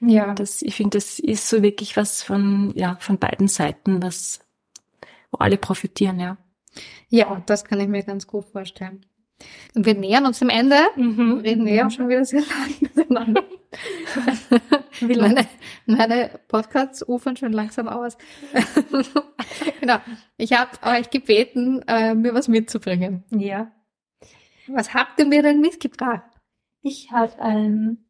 ja. 0.00 0.34
Das, 0.34 0.62
ich 0.62 0.74
finde, 0.74 0.98
das 0.98 1.18
ist 1.18 1.48
so 1.48 1.62
wirklich 1.62 1.96
was 1.96 2.22
von, 2.22 2.72
ja, 2.74 2.96
von 3.00 3.18
beiden 3.18 3.48
Seiten, 3.48 4.02
was, 4.02 4.40
wo 5.30 5.38
alle 5.38 5.56
profitieren, 5.56 6.18
ja. 6.18 6.38
Ja, 7.08 7.42
das 7.46 7.64
kann 7.64 7.80
ich 7.80 7.88
mir 7.88 8.02
ganz 8.02 8.26
gut 8.26 8.46
vorstellen. 8.46 9.04
Und 9.74 9.86
wir 9.86 9.94
nähern 9.94 10.26
uns 10.26 10.38
dem 10.38 10.50
Ende. 10.50 10.76
Mhm. 10.96 11.40
Reden 11.42 11.64
wir 11.64 11.74
ja 11.74 11.90
schon 11.90 12.08
wieder 12.08 12.24
sehr 12.24 12.42
lang 13.08 13.34
Wie 15.00 15.16
meine, 15.16 15.46
meine 15.86 16.40
Podcasts 16.48 17.06
ufern 17.06 17.36
schon 17.36 17.52
langsam 17.52 17.88
aus. 17.88 18.18
genau. 19.80 19.98
Ich 20.36 20.52
habe 20.52 20.70
euch 20.82 21.10
gebeten, 21.10 21.82
äh, 21.86 22.14
mir 22.14 22.34
was 22.34 22.48
mitzubringen. 22.48 23.24
Ja. 23.30 23.72
Was 24.66 24.92
habt 24.92 25.18
ihr 25.18 25.26
mir 25.26 25.42
denn 25.42 25.60
mitgebracht? 25.60 26.22
Ich 26.82 27.10
habe 27.12 27.40
ein 27.40 28.09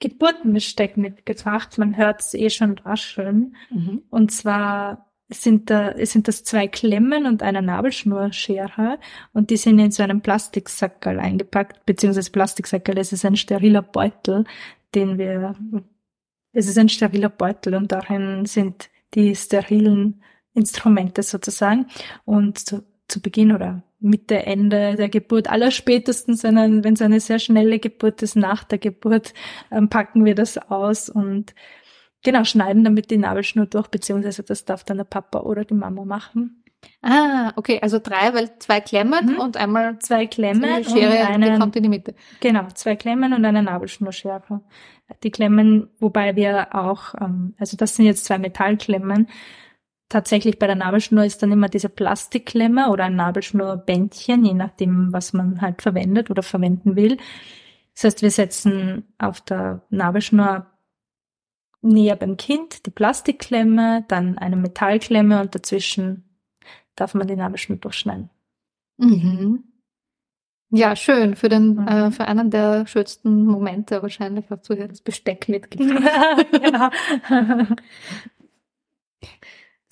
Geburtenbesteck 0.00 0.96
mitgebracht. 0.96 1.78
Man 1.78 1.96
hört 1.96 2.20
es 2.20 2.34
eh 2.34 2.50
schon 2.50 2.78
rascheln. 2.78 3.56
Mhm. 3.70 4.02
Und 4.10 4.30
zwar 4.30 5.06
sind 5.28 5.70
da, 5.70 5.94
sind 6.06 6.28
das 6.28 6.44
zwei 6.44 6.68
Klemmen 6.68 7.26
und 7.26 7.42
eine 7.42 7.62
Nabelschnurschere 7.62 8.98
und 9.32 9.50
die 9.50 9.56
sind 9.56 9.78
in 9.78 9.90
so 9.90 10.02
einem 10.02 10.20
Plastiksackerl 10.20 11.18
eingepackt, 11.18 11.84
beziehungsweise 11.84 12.30
Plastiksackerl, 12.30 12.98
es 12.98 13.12
ist 13.12 13.24
ein 13.24 13.36
steriler 13.36 13.82
Beutel, 13.82 14.44
den 14.94 15.18
wir, 15.18 15.56
es 16.52 16.68
ist 16.68 16.78
ein 16.78 16.88
steriler 16.88 17.28
Beutel 17.28 17.74
und 17.74 17.90
darin 17.90 18.46
sind 18.46 18.88
die 19.14 19.34
sterilen 19.34 20.22
Instrumente 20.54 21.22
sozusagen 21.22 21.86
und 22.24 22.58
zu, 22.58 22.84
zu 23.08 23.20
Beginn 23.20 23.52
oder 23.52 23.82
Mitte, 23.98 24.44
Ende 24.44 24.94
der 24.96 25.08
Geburt, 25.08 25.48
aller 25.48 25.70
spätestens, 25.70 26.44
wenn 26.44 26.84
es 26.84 27.02
eine 27.02 27.20
sehr 27.20 27.38
schnelle 27.38 27.78
Geburt 27.78 28.22
ist, 28.22 28.36
nach 28.36 28.64
der 28.64 28.78
Geburt, 28.78 29.32
ähm, 29.70 29.88
packen 29.88 30.24
wir 30.24 30.34
das 30.34 30.58
aus 30.58 31.08
und 31.08 31.54
genau, 32.22 32.44
schneiden 32.44 32.84
damit 32.84 33.10
die 33.10 33.16
Nabelschnur 33.16 33.66
durch, 33.66 33.88
beziehungsweise 33.88 34.42
das 34.42 34.64
darf 34.64 34.84
dann 34.84 34.98
der 34.98 35.04
Papa 35.04 35.40
oder 35.40 35.64
die 35.64 35.74
Mama 35.74 36.04
machen. 36.04 36.62
Ah, 37.02 37.52
okay, 37.56 37.78
also 37.80 37.98
drei, 37.98 38.34
weil 38.34 38.58
zwei 38.58 38.80
Klemmen 38.80 39.34
mhm. 39.34 39.40
und 39.40 39.56
einmal 39.56 39.98
zwei 39.98 40.26
Klemmen 40.26 40.84
Schere, 40.84 41.20
und 41.22 41.26
eine, 41.26 41.58
kommt 41.58 41.76
in 41.76 41.82
die 41.84 41.88
Mitte. 41.88 42.14
Genau, 42.40 42.66
zwei 42.74 42.96
Klemmen 42.96 43.32
und 43.32 43.44
eine 43.44 43.62
Nabelschnurschere. 43.62 44.60
Die 45.22 45.30
Klemmen, 45.30 45.88
wobei 46.00 46.36
wir 46.36 46.74
auch, 46.74 47.14
ähm, 47.20 47.54
also 47.58 47.76
das 47.76 47.96
sind 47.96 48.06
jetzt 48.06 48.24
zwei 48.24 48.38
Metallklemmen, 48.38 49.28
tatsächlich 50.08 50.58
bei 50.58 50.66
der 50.66 50.76
Nabelschnur 50.76 51.24
ist 51.24 51.42
dann 51.42 51.52
immer 51.52 51.68
diese 51.68 51.88
Plastikklemme 51.88 52.90
oder 52.90 53.04
ein 53.04 53.16
Nabelschnurbändchen, 53.16 54.44
je 54.44 54.54
nachdem, 54.54 55.12
was 55.12 55.32
man 55.32 55.60
halt 55.60 55.82
verwendet 55.82 56.30
oder 56.30 56.42
verwenden 56.42 56.96
will. 56.96 57.16
Das 57.94 58.04
heißt, 58.04 58.22
wir 58.22 58.30
setzen 58.30 59.04
auf 59.18 59.40
der 59.40 59.82
Nabelschnur 59.90 60.66
näher 61.82 62.16
beim 62.16 62.36
Kind 62.36 62.86
die 62.86 62.90
Plastikklemme, 62.90 64.04
dann 64.08 64.38
eine 64.38 64.56
Metallklemme 64.56 65.40
und 65.40 65.54
dazwischen 65.54 66.24
darf 66.94 67.14
man 67.14 67.26
die 67.26 67.36
Nabelschnur 67.36 67.78
durchschneiden. 67.78 68.30
Mhm. 68.98 69.64
Ja, 70.70 70.96
schön. 70.96 71.36
Für 71.36 71.48
den, 71.48 71.76
mhm. 71.76 71.88
äh, 71.88 72.10
für 72.10 72.26
einen 72.26 72.50
der 72.50 72.86
schönsten 72.86 73.44
Momente 73.44 74.02
wahrscheinlich 74.02 74.46
hast 74.50 74.68
du 74.68 74.74
ja 74.74 74.88
das 74.88 75.00
Besteck 75.00 75.48
mitgebracht. 75.48 76.46
genau. 76.52 76.90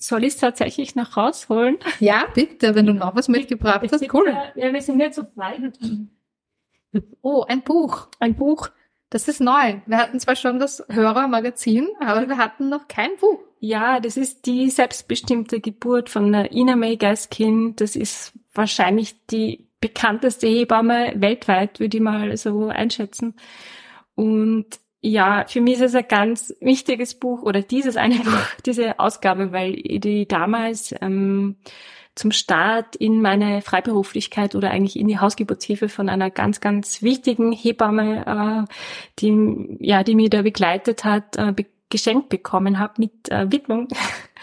Soll 0.07 0.23
ich 0.23 0.35
es 0.35 0.37
tatsächlich 0.37 0.95
noch 0.95 1.17
rausholen? 1.17 1.77
Ja, 1.99 2.25
bitte, 2.33 2.75
wenn 2.75 2.85
du 2.85 2.93
noch 2.93 3.15
was 3.15 3.27
mitgebracht 3.27 3.81
ich, 3.83 3.91
hast. 3.91 4.13
Cool. 4.13 4.35
Ja, 4.55 4.71
wir 4.71 4.81
sind 4.81 4.99
jetzt 4.99 5.15
so 5.15 5.23
frei. 5.35 5.71
Oh, 7.21 7.43
ein 7.47 7.63
Buch. 7.63 8.07
Ein 8.19 8.35
Buch. 8.35 8.69
Das 9.09 9.27
ist 9.27 9.41
neu. 9.41 9.81
Wir 9.85 9.97
hatten 9.97 10.19
zwar 10.19 10.35
schon 10.35 10.59
das 10.59 10.85
Hörermagazin, 10.89 11.87
aber 11.99 12.27
wir 12.27 12.37
hatten 12.37 12.69
noch 12.69 12.87
kein 12.87 13.15
Buch. 13.19 13.39
Ja, 13.59 13.99
das 13.99 14.17
ist 14.17 14.45
die 14.45 14.69
selbstbestimmte 14.69 15.59
Geburt 15.59 16.09
von 16.09 16.33
Ina 16.33 16.75
May 16.75 16.97
Gaskin. 16.97 17.75
Das 17.75 17.95
ist 17.95 18.33
wahrscheinlich 18.53 19.25
die 19.27 19.67
bekannteste 19.81 20.47
Hebamme 20.47 21.13
weltweit, 21.15 21.79
würde 21.79 21.97
ich 21.97 22.03
mal 22.03 22.35
so 22.37 22.67
einschätzen. 22.67 23.35
Und 24.15 24.67
ja, 25.05 25.45
für 25.47 25.61
mich 25.61 25.75
ist 25.75 25.81
es 25.81 25.95
ein 25.95 26.07
ganz 26.07 26.53
wichtiges 26.59 27.13
Buch 27.15 27.43
oder 27.43 27.61
dieses 27.61 27.95
eine 27.95 28.15
Buch, 28.23 28.47
diese 28.65 28.99
Ausgabe, 28.99 29.51
weil 29.51 29.75
die 29.75 30.27
damals 30.27 30.95
ähm, 30.99 31.57
zum 32.15 32.31
Start 32.31 32.95
in 32.95 33.21
meine 33.21 33.61
Freiberuflichkeit 33.61 34.55
oder 34.55 34.71
eigentlich 34.71 34.97
in 34.97 35.07
die 35.07 35.19
Hausgeburtshilfe 35.19 35.89
von 35.89 36.09
einer 36.09 36.31
ganz, 36.31 36.59
ganz 36.59 37.01
wichtigen 37.01 37.51
Hebamme, 37.51 38.65
äh, 38.67 38.73
die, 39.19 39.77
ja, 39.79 40.03
die 40.03 40.15
mir 40.15 40.29
da 40.29 40.41
begleitet 40.41 41.03
hat, 41.03 41.37
äh, 41.37 41.51
be 41.51 41.65
geschenkt 41.87 42.29
bekommen 42.29 42.79
habe 42.79 42.93
mit 42.97 43.29
äh, 43.29 43.49
Widmung. 43.51 43.87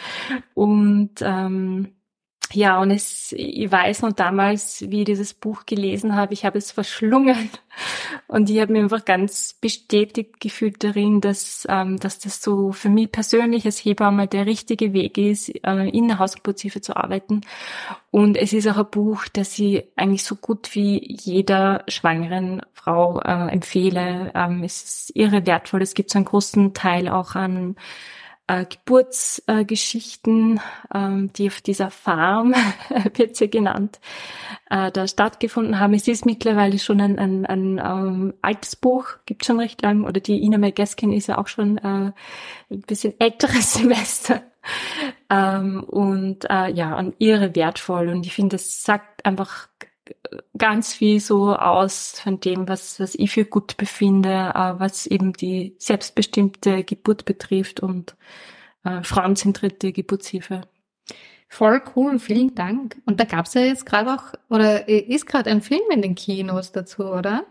Und 0.54 1.10
ähm, 1.22 1.88
ja, 2.55 2.80
und 2.80 2.90
es, 2.90 3.32
ich 3.32 3.70
weiß 3.70 4.03
noch 4.03 4.12
damals, 4.12 4.84
wie 4.88 5.00
ich 5.00 5.07
dieses 5.07 5.34
Buch 5.34 5.66
gelesen 5.66 6.16
habe, 6.16 6.34
ich 6.34 6.44
habe 6.44 6.59
es 6.59 6.70
verschlungen 6.72 7.50
und 8.26 8.50
ich 8.50 8.61
habe 8.61 8.72
mich 8.72 8.82
einfach 8.82 9.05
ganz 9.05 9.55
bestätigt 9.61 10.40
gefühlt 10.40 10.82
darin, 10.84 11.20
dass, 11.20 11.66
ähm, 11.68 11.98
dass 11.98 12.18
das 12.18 12.42
so 12.42 12.72
für 12.72 12.88
mich 12.88 13.11
persönlich 13.11 13.64
als 13.64 13.78
Hebamme 13.78 14.26
der 14.26 14.46
richtige 14.46 14.92
Weg 14.92 15.18
ist, 15.18 15.48
äh, 15.64 15.88
in 15.88 16.09
der 16.09 16.18
Hausgeburtshilfe 16.18 16.80
zu 16.80 16.96
arbeiten. 16.96 17.42
Und 18.11 18.36
es 18.36 18.53
ist 18.53 18.68
auch 18.68 18.76
ein 18.76 18.90
Buch, 18.90 19.24
das 19.32 19.59
ich 19.59 19.84
eigentlich 19.96 20.24
so 20.24 20.36
gut 20.36 20.74
wie 20.74 21.16
jeder 21.22 21.84
schwangeren 21.88 22.62
Frau 22.72 23.20
äh, 23.20 23.48
empfehle. 23.48 24.32
Ähm, 24.34 24.62
es 24.64 24.82
ist 24.82 25.16
irre 25.16 25.46
wertvoll. 25.46 25.82
Es 25.82 25.94
gibt 25.94 26.11
so 26.11 26.18
einen 26.18 26.26
großen 26.26 26.74
Teil 26.74 27.09
auch 27.09 27.34
an 27.34 27.76
äh, 28.47 28.64
Geburtsgeschichten, 28.64 30.60
äh, 30.93 31.28
die 31.36 31.48
auf 31.48 31.60
dieser 31.60 31.90
Farm, 31.90 32.55
wird 33.14 33.36
sie 33.36 33.48
genannt, 33.48 34.01
äh, 34.70 34.90
da 34.90 35.06
stattgefunden 35.06 35.78
haben. 35.78 35.94
Es 35.94 36.09
ist 36.09 36.27
mittlerweile 36.27 36.78
schon 36.78 37.01
ein, 37.01 37.19
ein, 37.19 37.47
ein 37.47 37.78
ähm, 37.78 38.35
altes 38.43 38.77
Buch, 38.77 39.06
gibt 39.27 39.44
schon 39.44 39.60
recht 39.60 39.82
lang, 39.82 40.05
oder 40.05 40.20
die 40.20 40.43
Ina 40.43 40.59
May 40.59 40.73
Gaskin 40.73 41.12
ist 41.12 41.28
ja 41.28 41.39
auch 41.39 41.48
schon 41.48 41.78
äh, 41.78 42.12
ein 42.70 42.81
bisschen 42.86 43.14
älteres 43.19 43.74
Semester. 43.74 44.43
Ähm, 45.31 45.85
und 45.85 46.48
äh, 46.51 46.70
ja, 46.73 46.98
und 46.98 47.14
ihre 47.19 47.55
wertvoll. 47.55 48.09
Und 48.09 48.27
ich 48.27 48.35
finde, 48.35 48.56
das 48.56 48.82
sagt 48.82 49.24
einfach 49.24 49.69
ganz 50.56 50.94
viel 50.94 51.20
so 51.20 51.54
aus 51.54 52.20
von 52.20 52.40
dem, 52.40 52.68
was, 52.68 52.98
was 53.00 53.14
ich 53.14 53.30
für 53.30 53.44
gut 53.44 53.76
befinde, 53.76 54.52
äh, 54.54 54.74
was 54.78 55.06
eben 55.06 55.32
die 55.32 55.74
selbstbestimmte 55.78 56.84
Geburt 56.84 57.24
betrifft 57.24 57.80
und 57.80 58.16
äh, 58.84 59.02
frauenzentrierte 59.02 59.92
Geburtshilfe. 59.92 60.62
Voll 61.48 61.82
cool, 61.94 62.18
vielen 62.18 62.54
Dank. 62.54 62.96
Und 63.04 63.20
da 63.20 63.24
gab's 63.24 63.54
ja 63.54 63.60
jetzt 63.60 63.84
gerade 63.84 64.14
auch, 64.14 64.32
oder 64.48 64.88
ist 64.88 65.26
gerade 65.26 65.50
ein 65.50 65.60
Film 65.60 65.82
in 65.90 66.00
den 66.00 66.14
Kinos 66.14 66.72
dazu, 66.72 67.04
oder? 67.04 67.44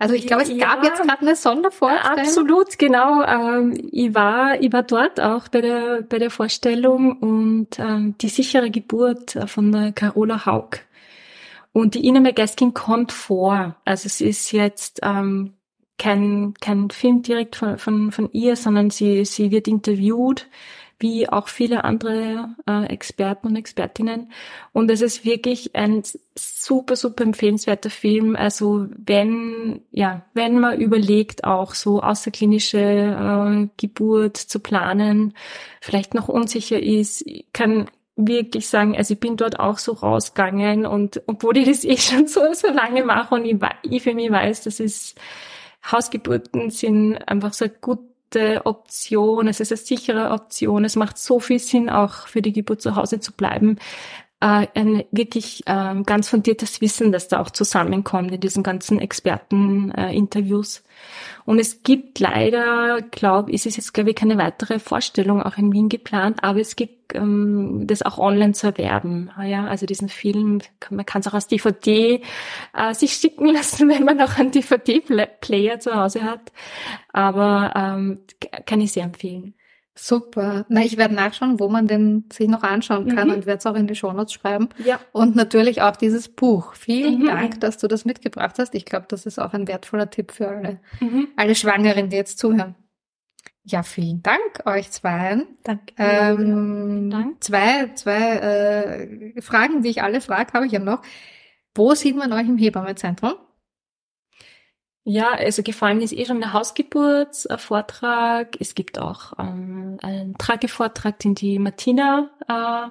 Also 0.00 0.14
ich 0.14 0.28
glaube, 0.28 0.44
es 0.44 0.48
ja, 0.48 0.74
gab 0.74 0.84
jetzt 0.84 1.02
gerade 1.02 1.22
eine 1.22 1.34
Sondervorstellung. 1.34 2.18
Absolut, 2.18 2.78
genau. 2.78 3.22
Ähm, 3.24 3.88
ich 3.90 4.14
war, 4.14 4.60
ich 4.60 4.72
war 4.72 4.84
dort 4.84 5.20
auch 5.20 5.48
bei 5.48 5.60
der 5.60 6.02
bei 6.02 6.20
der 6.20 6.30
Vorstellung 6.30 7.18
und 7.18 7.80
ähm, 7.80 8.14
die 8.18 8.28
sichere 8.28 8.70
Geburt 8.70 9.36
von 9.46 9.72
der 9.72 9.90
Carola 9.90 10.46
Haug 10.46 10.78
und 11.72 11.94
die 11.94 12.06
Ina 12.06 12.20
McGaskin 12.20 12.74
kommt 12.74 13.12
vor. 13.12 13.76
Also 13.84 14.06
es 14.06 14.20
ist 14.20 14.52
jetzt 14.52 15.00
ähm, 15.02 15.54
kein, 15.98 16.54
kein 16.60 16.90
Film 16.90 17.22
direkt 17.22 17.56
von, 17.56 17.78
von, 17.78 18.12
von 18.12 18.30
ihr, 18.32 18.56
sondern 18.56 18.90
sie, 18.90 19.24
sie 19.24 19.50
wird 19.50 19.68
interviewt 19.68 20.46
wie 21.00 21.28
auch 21.28 21.48
viele 21.48 21.84
andere 21.84 22.56
äh, 22.66 22.86
Experten 22.86 23.48
und 23.48 23.56
Expertinnen. 23.56 24.32
Und 24.72 24.90
es 24.90 25.00
ist 25.00 25.24
wirklich 25.24 25.74
ein 25.76 26.02
super, 26.36 26.96
super 26.96 27.22
empfehlenswerter 27.22 27.90
Film. 27.90 28.34
Also 28.34 28.88
wenn, 28.96 29.82
ja, 29.92 30.24
wenn 30.34 30.58
man 30.58 30.80
überlegt, 30.80 31.44
auch 31.44 31.74
so 31.74 32.02
außerklinische 32.02 32.78
äh, 32.78 33.68
Geburt 33.76 34.36
zu 34.36 34.58
planen, 34.58 35.34
vielleicht 35.80 36.14
noch 36.14 36.28
unsicher 36.28 36.82
ist, 36.82 37.24
kann 37.52 37.88
wirklich 38.18 38.68
sagen, 38.68 38.96
also 38.96 39.14
ich 39.14 39.20
bin 39.20 39.36
dort 39.36 39.58
auch 39.58 39.78
so 39.78 39.92
rausgegangen 39.92 40.84
und 40.84 41.22
obwohl 41.26 41.56
ich 41.56 41.68
das 41.68 41.84
eh 41.84 41.96
schon 41.96 42.26
so, 42.26 42.40
so 42.52 42.68
lange 42.68 43.04
mache 43.04 43.34
und 43.34 43.44
ich, 43.44 43.56
ich 43.82 44.02
für 44.02 44.14
mich 44.14 44.30
weiß, 44.30 44.64
dass 44.64 44.80
es 44.80 45.14
Hausgeburten 45.90 46.70
sind 46.70 47.16
einfach 47.28 47.54
so 47.54 47.66
gut 47.68 48.00
gute 48.30 48.66
Option, 48.66 49.48
es 49.48 49.60
ist 49.60 49.72
eine 49.72 49.78
sichere 49.78 50.30
Option, 50.30 50.84
es 50.84 50.96
macht 50.96 51.18
so 51.18 51.40
viel 51.40 51.58
Sinn, 51.58 51.88
auch 51.88 52.26
für 52.26 52.42
die 52.42 52.52
Geburt 52.52 52.82
zu 52.82 52.94
Hause 52.96 53.20
zu 53.20 53.32
bleiben. 53.32 53.78
Äh, 54.40 54.68
ein 54.74 55.04
wirklich 55.10 55.66
äh, 55.66 56.00
ganz 56.04 56.28
fundiertes 56.28 56.80
Wissen, 56.80 57.10
das 57.10 57.26
da 57.26 57.40
auch 57.40 57.50
zusammenkommt 57.50 58.30
in 58.30 58.40
diesen 58.40 58.62
ganzen 58.62 59.00
Experteninterviews. 59.00 60.84
Und 61.44 61.58
es 61.58 61.82
gibt 61.82 62.20
leider, 62.20 63.02
glaube 63.10 63.50
ich, 63.50 63.56
es 63.56 63.66
ist 63.66 63.76
jetzt, 63.78 63.94
glaube 63.94 64.10
ich, 64.10 64.16
keine 64.16 64.38
weitere 64.38 64.78
Vorstellung 64.78 65.42
auch 65.42 65.56
in 65.56 65.72
Wien 65.72 65.88
geplant, 65.88 66.44
aber 66.44 66.60
es 66.60 66.76
gibt 66.76 67.14
ähm, 67.14 67.84
das 67.88 68.02
auch 68.02 68.18
online 68.18 68.52
zu 68.52 68.68
erwerben. 68.68 69.30
Ah 69.34 69.44
ja, 69.44 69.66
also 69.66 69.86
diesen 69.86 70.08
Film, 70.08 70.60
man 70.90 71.04
kann 71.04 71.20
es 71.20 71.26
auch 71.26 71.34
als 71.34 71.48
DVD 71.48 72.22
äh, 72.74 72.94
sich 72.94 73.14
schicken 73.14 73.46
lassen, 73.52 73.88
wenn 73.88 74.04
man 74.04 74.20
auch 74.20 74.38
einen 74.38 74.52
DVD-Player 74.52 75.80
zu 75.80 75.96
Hause 75.96 76.22
hat. 76.22 76.52
Aber 77.12 77.72
ähm, 77.74 78.20
kann 78.66 78.80
ich 78.80 78.92
sehr 78.92 79.04
empfehlen. 79.04 79.54
Super. 80.00 80.64
Na, 80.68 80.82
ich 80.82 80.96
werde 80.96 81.14
nachschauen, 81.14 81.58
wo 81.58 81.68
man 81.68 81.88
den 81.88 82.24
sich 82.32 82.46
noch 82.46 82.62
anschauen 82.62 83.14
kann 83.14 83.28
mhm. 83.28 83.34
und 83.34 83.46
werde 83.46 83.58
es 83.58 83.66
auch 83.66 83.74
in 83.74 83.88
die 83.88 83.96
Shownotes 83.96 84.32
schreiben. 84.32 84.68
Ja. 84.84 85.00
Und 85.10 85.34
natürlich 85.34 85.82
auch 85.82 85.96
dieses 85.96 86.28
Buch. 86.28 86.74
Vielen 86.74 87.22
mhm. 87.22 87.26
Dank, 87.26 87.60
dass 87.60 87.78
du 87.78 87.88
das 87.88 88.04
mitgebracht 88.04 88.56
hast. 88.58 88.76
Ich 88.76 88.84
glaube, 88.84 89.06
das 89.08 89.26
ist 89.26 89.40
auch 89.40 89.54
ein 89.54 89.66
wertvoller 89.66 90.08
Tipp 90.08 90.30
für 90.30 90.48
alle, 90.48 90.78
mhm. 91.00 91.28
alle 91.36 91.56
Schwangeren, 91.56 92.10
die 92.10 92.16
jetzt 92.16 92.38
zuhören. 92.38 92.76
Ja, 93.64 93.82
vielen 93.82 94.22
Dank 94.22 94.66
euch 94.66 94.90
zwei. 94.92 95.44
Danke. 95.64 95.92
Ähm, 95.98 97.10
Dank. 97.10 97.42
Zwei, 97.42 97.90
zwei 97.94 98.36
äh, 98.36 99.42
Fragen, 99.42 99.82
die 99.82 99.90
ich 99.90 100.02
alle 100.02 100.20
frage, 100.20 100.52
habe 100.52 100.66
ich 100.66 100.72
ja 100.72 100.78
noch. 100.78 101.02
Wo 101.74 101.94
sieht 101.94 102.16
man 102.16 102.32
euch 102.32 102.48
im 102.48 102.56
Hebammenzentrum? 102.56 103.34
Ja, 105.08 105.30
also 105.30 105.62
gefallen 105.62 106.02
ist 106.02 106.12
eh 106.12 106.26
schon 106.26 106.40
der 106.40 106.52
Hausgeburtsvortrag. 106.52 108.60
Es 108.60 108.74
gibt 108.74 108.98
auch 108.98 109.32
ähm, 109.38 109.96
einen 110.02 110.36
Tragevortrag, 110.36 111.18
den 111.20 111.34
die 111.34 111.58
Martina 111.58 112.28
äh, 112.46 112.88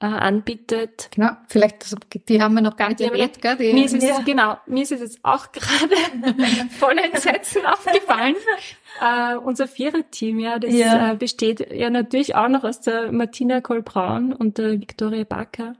äh, 0.00 0.06
anbietet. 0.06 1.08
Genau, 1.12 1.30
vielleicht, 1.48 1.82
das, 1.82 1.96
die 2.28 2.40
haben 2.40 2.54
wir 2.54 2.62
noch 2.62 2.76
gar 2.76 2.90
nicht 2.90 3.00
erwähnt, 3.00 3.42
gell? 3.42 3.56
Die, 3.56 3.72
mir 3.72 3.84
ist 3.84 3.94
es, 3.94 4.04
ja. 4.08 4.20
genau, 4.20 4.58
mir 4.66 4.84
ist 4.84 4.92
es 4.92 5.00
jetzt 5.00 5.18
auch 5.24 5.50
gerade 5.50 5.96
voll 6.70 6.96
Entsetzen 6.98 7.66
aufgefallen. 7.66 8.36
Äh, 9.00 9.36
unser 9.38 9.66
Vierer-Team, 9.66 10.38
ja, 10.38 10.60
das 10.60 10.72
ja. 10.72 11.10
Äh, 11.10 11.16
besteht 11.16 11.72
ja 11.72 11.90
natürlich 11.90 12.36
auch 12.36 12.48
noch 12.48 12.62
aus 12.62 12.80
der 12.80 13.10
Martina 13.10 13.60
Kohl-Braun 13.60 14.32
und 14.32 14.58
der 14.58 14.80
Victoria 14.80 15.24
Backer. 15.24 15.74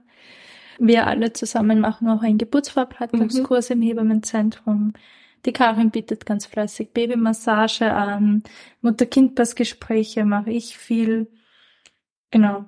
Wir 0.79 1.07
alle 1.07 1.31
zusammen 1.31 1.79
machen 1.79 2.09
auch 2.09 2.23
einen 2.23 2.37
Geburtsvorbereitungskurs 2.37 3.69
mhm. 3.69 3.75
im 3.77 3.81
Hebammenzentrum. 3.83 4.93
Die 5.45 5.53
Karin 5.53 5.91
bietet 5.91 6.25
ganz 6.25 6.45
fleißig 6.45 6.91
Babymassage 6.91 7.91
an, 7.91 8.43
Mutter-Kind-Pass-Gespräche 8.81 10.25
mache 10.25 10.51
ich 10.51 10.77
viel. 10.77 11.27
Genau. 12.29 12.65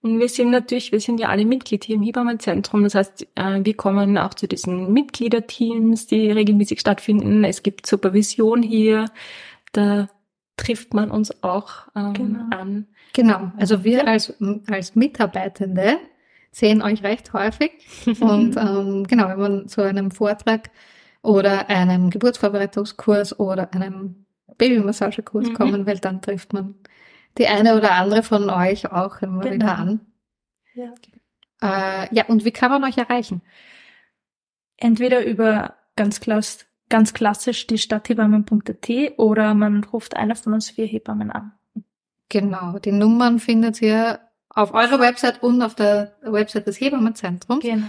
Und 0.00 0.20
wir 0.20 0.28
sind 0.28 0.50
natürlich, 0.50 0.92
wir 0.92 1.00
sind 1.00 1.18
ja 1.18 1.28
alle 1.28 1.44
Mitglied 1.44 1.84
hier 1.84 1.96
im 1.96 2.02
Hebammenzentrum. 2.02 2.84
Das 2.84 2.94
heißt, 2.94 3.26
äh, 3.34 3.64
wir 3.64 3.74
kommen 3.74 4.16
auch 4.16 4.34
zu 4.34 4.46
diesen 4.46 4.92
Mitgliederteams, 4.92 6.06
die 6.06 6.30
regelmäßig 6.30 6.80
stattfinden. 6.80 7.44
Es 7.44 7.62
gibt 7.62 7.86
Supervision 7.86 8.62
hier. 8.62 9.06
Da 9.72 10.08
trifft 10.56 10.94
man 10.94 11.10
uns 11.10 11.42
auch 11.42 11.88
ähm, 11.96 12.12
genau. 12.12 12.56
an. 12.56 12.86
Genau. 13.12 13.50
Also 13.56 13.82
wir 13.82 14.06
als, 14.06 14.34
als 14.68 14.94
Mitarbeitende 14.94 15.98
sehen 16.52 16.80
euch 16.82 17.02
recht 17.02 17.32
häufig. 17.32 17.72
Und 18.20 18.56
ähm, 18.56 19.04
genau, 19.04 19.28
wenn 19.28 19.40
man 19.40 19.68
zu 19.68 19.82
einem 19.82 20.10
Vortrag 20.10 20.70
oder 21.22 21.68
einem 21.68 22.10
Geburtsvorbereitungskurs 22.10 23.38
oder 23.38 23.72
einem 23.74 24.26
Babymassagekurs 24.56 25.48
mhm. 25.48 25.54
kommen 25.54 25.86
will, 25.86 25.98
dann 25.98 26.22
trifft 26.22 26.52
man 26.52 26.74
die 27.36 27.46
eine 27.46 27.76
oder 27.76 27.92
andere 27.92 28.22
von 28.22 28.50
euch 28.50 28.90
auch 28.90 29.20
immer 29.22 29.42
genau. 29.42 29.54
wieder 29.54 29.78
an. 29.78 30.00
Ja. 30.74 30.94
Äh, 31.60 32.14
ja, 32.14 32.26
und 32.26 32.44
wie 32.44 32.50
kann 32.50 32.70
man 32.70 32.84
euch 32.84 32.98
erreichen? 32.98 33.42
Entweder 34.76 35.24
über 35.24 35.74
ganz, 35.96 36.20
klass 36.20 36.68
ganz 36.88 37.12
klassisch 37.12 37.66
die 37.66 37.78
Stadthebammen.at 37.78 39.18
oder 39.18 39.54
man 39.54 39.84
ruft 39.84 40.16
einer 40.16 40.34
von 40.34 40.54
uns 40.54 40.70
vier 40.70 40.86
Hebammen 40.86 41.30
an. 41.30 41.52
Genau, 42.28 42.78
die 42.78 42.92
Nummern 42.92 43.38
findet 43.38 43.80
ihr 43.82 44.20
auf 44.50 44.74
eurer 44.74 45.00
Website 45.00 45.42
und 45.42 45.62
auf 45.62 45.74
der 45.74 46.16
Website 46.22 46.66
des 46.66 46.80
Hebammenzentrums. 46.80 47.62
Genau. 47.62 47.86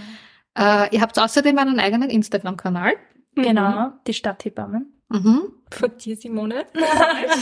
Äh, 0.56 0.94
ihr 0.94 1.00
habt 1.00 1.18
außerdem 1.18 1.56
einen 1.58 1.78
eigenen 1.78 2.10
Instagram-Kanal. 2.10 2.94
Mhm. 3.34 3.42
Genau, 3.42 3.92
die 4.06 4.14
Stadthebammen. 4.14 4.92
Mhm. 5.08 5.52
Von 5.70 5.90
dir, 5.98 6.16
Simone. 6.16 6.66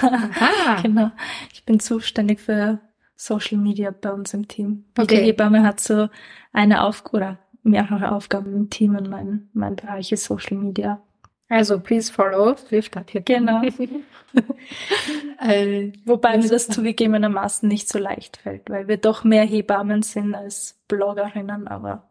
genau. 0.82 1.10
Ich 1.52 1.64
bin 1.64 1.80
zuständig 1.80 2.40
für 2.40 2.80
Social 3.16 3.58
Media 3.58 3.90
bei 3.90 4.12
uns 4.12 4.34
im 4.34 4.48
Team. 4.48 4.84
Okay. 4.96 5.16
Jede 5.16 5.26
Hebamme 5.26 5.62
hat 5.62 5.80
so 5.80 6.08
eine 6.52 6.82
Aufgabe 6.82 7.16
oder 7.16 7.38
mehrere 7.62 8.12
Aufgaben 8.12 8.54
im 8.54 8.70
Team 8.70 8.96
und 8.96 9.08
mein, 9.08 9.48
mein 9.52 9.76
Bereich 9.76 10.12
ist 10.12 10.24
Social 10.24 10.56
Media. 10.56 11.02
Also, 11.48 11.80
please 11.80 12.12
follow 12.12 12.54
die 12.70 13.24
Genau. 13.24 13.62
äh, 15.40 15.92
Wobei 16.04 16.36
mir 16.36 16.48
das 16.48 16.68
zugegebenermaßen 16.68 17.66
nicht 17.68 17.88
so 17.88 17.98
leicht 17.98 18.36
fällt, 18.36 18.68
weil 18.68 18.86
wir 18.86 18.98
doch 18.98 19.24
mehr 19.24 19.44
Hebammen 19.44 20.02
sind 20.02 20.34
als 20.34 20.78
Bloggerinnen, 20.88 21.66
aber 21.66 22.07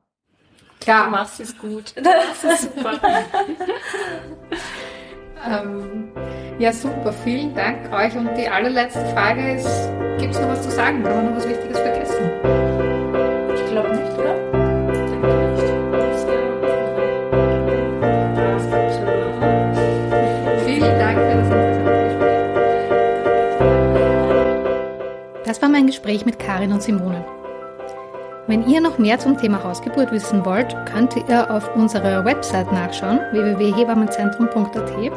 ja. 0.85 1.05
Du 1.05 1.11
machst 1.11 1.39
es 1.39 1.57
gut. 1.57 1.93
Das 2.03 2.43
ist 2.43 2.75
super. 2.75 2.99
ähm, 5.45 6.11
ja, 6.59 6.73
super. 6.73 7.13
Vielen 7.23 7.53
Dank 7.53 7.91
euch. 7.93 8.15
Und 8.15 8.35
die 8.35 8.47
allerletzte 8.47 9.05
Frage 9.07 9.55
ist, 9.55 9.89
gibt 10.19 10.33
es 10.33 10.41
noch 10.41 10.49
was 10.49 10.63
zu 10.63 10.71
sagen? 10.71 11.03
Haben 11.03 11.15
wir 11.15 11.29
noch 11.29 11.37
was 11.37 11.47
Wichtiges 11.47 11.79
vergessen? 11.79 12.31
Ich 13.55 13.65
glaube 13.69 13.89
nicht, 13.89 14.17
oder? 14.17 14.35
Vielen 20.65 20.99
Dank 20.99 21.17
für 21.17 21.35
das 21.37 21.49
interessante 21.49 22.03
Gespräch. 22.05 22.37
Das 25.45 25.61
war 25.61 25.69
mein 25.69 25.87
Gespräch 25.87 26.25
mit 26.25 26.39
Karin 26.39 26.71
und 26.71 26.81
Simone. 26.81 27.36
Wenn 28.47 28.65
ihr 28.65 28.79
noch 28.79 28.97
mehr 28.97 29.19
zum 29.19 29.37
Thema 29.37 29.61
Hausgeburt 29.61 30.13
wissen 30.13 30.45
wollt, 30.45 30.73
könnt 30.85 31.17
ihr 31.17 31.51
auf 31.51 31.75
unserer 31.75 32.23
Website 32.23 32.71
nachschauen, 32.71 33.19
www.hebammenzentrum.at. 33.33 35.11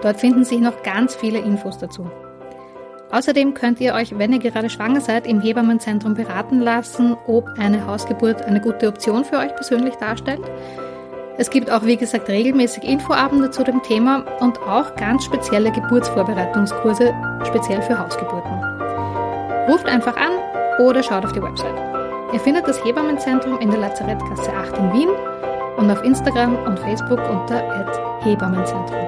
Dort 0.00 0.16
finden 0.16 0.44
sich 0.44 0.60
noch 0.60 0.80
ganz 0.84 1.16
viele 1.16 1.40
Infos 1.40 1.78
dazu. 1.78 2.08
Außerdem 3.10 3.54
könnt 3.54 3.80
ihr 3.80 3.94
euch, 3.94 4.16
wenn 4.16 4.32
ihr 4.32 4.38
gerade 4.38 4.70
schwanger 4.70 5.00
seid, 5.00 5.26
im 5.26 5.40
Hebammenzentrum 5.40 6.14
beraten 6.14 6.60
lassen, 6.60 7.16
ob 7.26 7.48
eine 7.58 7.84
Hausgeburt 7.84 8.42
eine 8.42 8.60
gute 8.60 8.86
Option 8.86 9.24
für 9.24 9.38
euch 9.38 9.54
persönlich 9.56 9.96
darstellt. 9.96 10.42
Es 11.38 11.50
gibt 11.50 11.68
auch, 11.68 11.84
wie 11.84 11.96
gesagt, 11.96 12.28
regelmäßig 12.28 12.84
Infoabende 12.84 13.50
zu 13.50 13.64
dem 13.64 13.82
Thema 13.82 14.24
und 14.38 14.60
auch 14.60 14.94
ganz 14.94 15.24
spezielle 15.24 15.72
Geburtsvorbereitungskurse, 15.72 17.12
speziell 17.44 17.82
für 17.82 17.98
Hausgeburten. 17.98 18.52
Ruft 19.68 19.86
einfach 19.86 20.16
an 20.16 20.30
oder 20.78 21.02
schaut 21.02 21.24
auf 21.24 21.32
die 21.32 21.42
Website. 21.42 21.91
Ihr 22.32 22.40
findet 22.40 22.66
das 22.66 22.82
Hebammenzentrum 22.82 23.60
in 23.60 23.70
der 23.70 23.80
Lazarettgasse 23.80 24.50
8 24.50 24.78
in 24.78 24.92
Wien 24.94 25.08
und 25.76 25.90
auf 25.90 26.02
Instagram 26.02 26.56
und 26.64 26.78
Facebook 26.78 27.20
unter 27.28 27.60
Hebammenzentrum. 28.22 29.06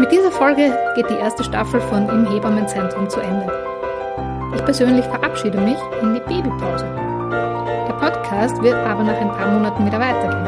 Mit 0.00 0.10
dieser 0.10 0.32
Folge 0.32 0.76
geht 0.96 1.08
die 1.08 1.14
erste 1.14 1.44
Staffel 1.44 1.80
von 1.82 2.08
Im 2.08 2.26
Hebammenzentrum 2.26 3.08
zu 3.08 3.20
Ende. 3.20 3.46
Ich 4.56 4.64
persönlich 4.64 5.04
verabschiede 5.04 5.60
mich 5.60 5.78
in 6.02 6.14
die 6.14 6.20
Babypause. 6.20 6.86
Der 7.86 7.94
Podcast 8.00 8.60
wird 8.60 8.74
aber 8.74 9.04
nach 9.04 9.20
ein 9.20 9.30
paar 9.30 9.52
Monaten 9.52 9.86
wieder 9.86 10.00
weitergehen. 10.00 10.46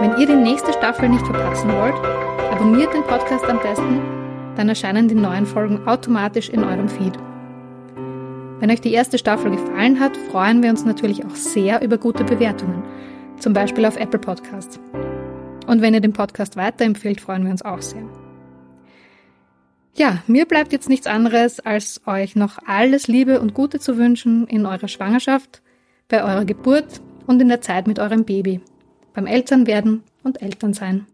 Wenn 0.00 0.20
ihr 0.20 0.26
die 0.28 0.36
nächste 0.36 0.72
Staffel 0.72 1.08
nicht 1.08 1.26
verpassen 1.26 1.72
wollt, 1.72 1.96
abonniert 2.52 2.94
den 2.94 3.02
Podcast 3.02 3.44
am 3.46 3.58
besten, 3.58 4.00
dann 4.54 4.68
erscheinen 4.68 5.08
die 5.08 5.16
neuen 5.16 5.46
Folgen 5.46 5.84
automatisch 5.88 6.48
in 6.48 6.62
eurem 6.62 6.88
Feed. 6.88 7.18
Wenn 8.60 8.70
euch 8.70 8.80
die 8.80 8.92
erste 8.92 9.18
Staffel 9.18 9.50
gefallen 9.50 10.00
hat, 10.00 10.16
freuen 10.16 10.62
wir 10.62 10.70
uns 10.70 10.84
natürlich 10.84 11.24
auch 11.24 11.34
sehr 11.34 11.82
über 11.82 11.98
gute 11.98 12.24
Bewertungen, 12.24 12.82
zum 13.38 13.52
Beispiel 13.52 13.84
auf 13.84 13.96
Apple 13.96 14.20
Podcasts. 14.20 14.78
Und 15.66 15.82
wenn 15.82 15.94
ihr 15.94 16.00
den 16.00 16.12
Podcast 16.12 16.56
weiterempfehlt, 16.56 17.20
freuen 17.20 17.44
wir 17.44 17.50
uns 17.50 17.62
auch 17.62 17.82
sehr. 17.82 18.04
Ja, 19.96 20.22
mir 20.26 20.46
bleibt 20.46 20.72
jetzt 20.72 20.88
nichts 20.88 21.06
anderes, 21.06 21.60
als 21.60 22.00
euch 22.06 22.36
noch 22.36 22.58
alles 22.66 23.06
Liebe 23.06 23.40
und 23.40 23.54
Gute 23.54 23.78
zu 23.78 23.96
wünschen 23.96 24.46
in 24.46 24.66
eurer 24.66 24.88
Schwangerschaft, 24.88 25.62
bei 26.08 26.22
eurer 26.22 26.44
Geburt 26.44 27.00
und 27.26 27.40
in 27.40 27.48
der 27.48 27.60
Zeit 27.60 27.86
mit 27.86 27.98
eurem 27.98 28.24
Baby, 28.24 28.60
beim 29.14 29.26
Elternwerden 29.26 30.02
und 30.22 30.42
Elternsein. 30.42 31.06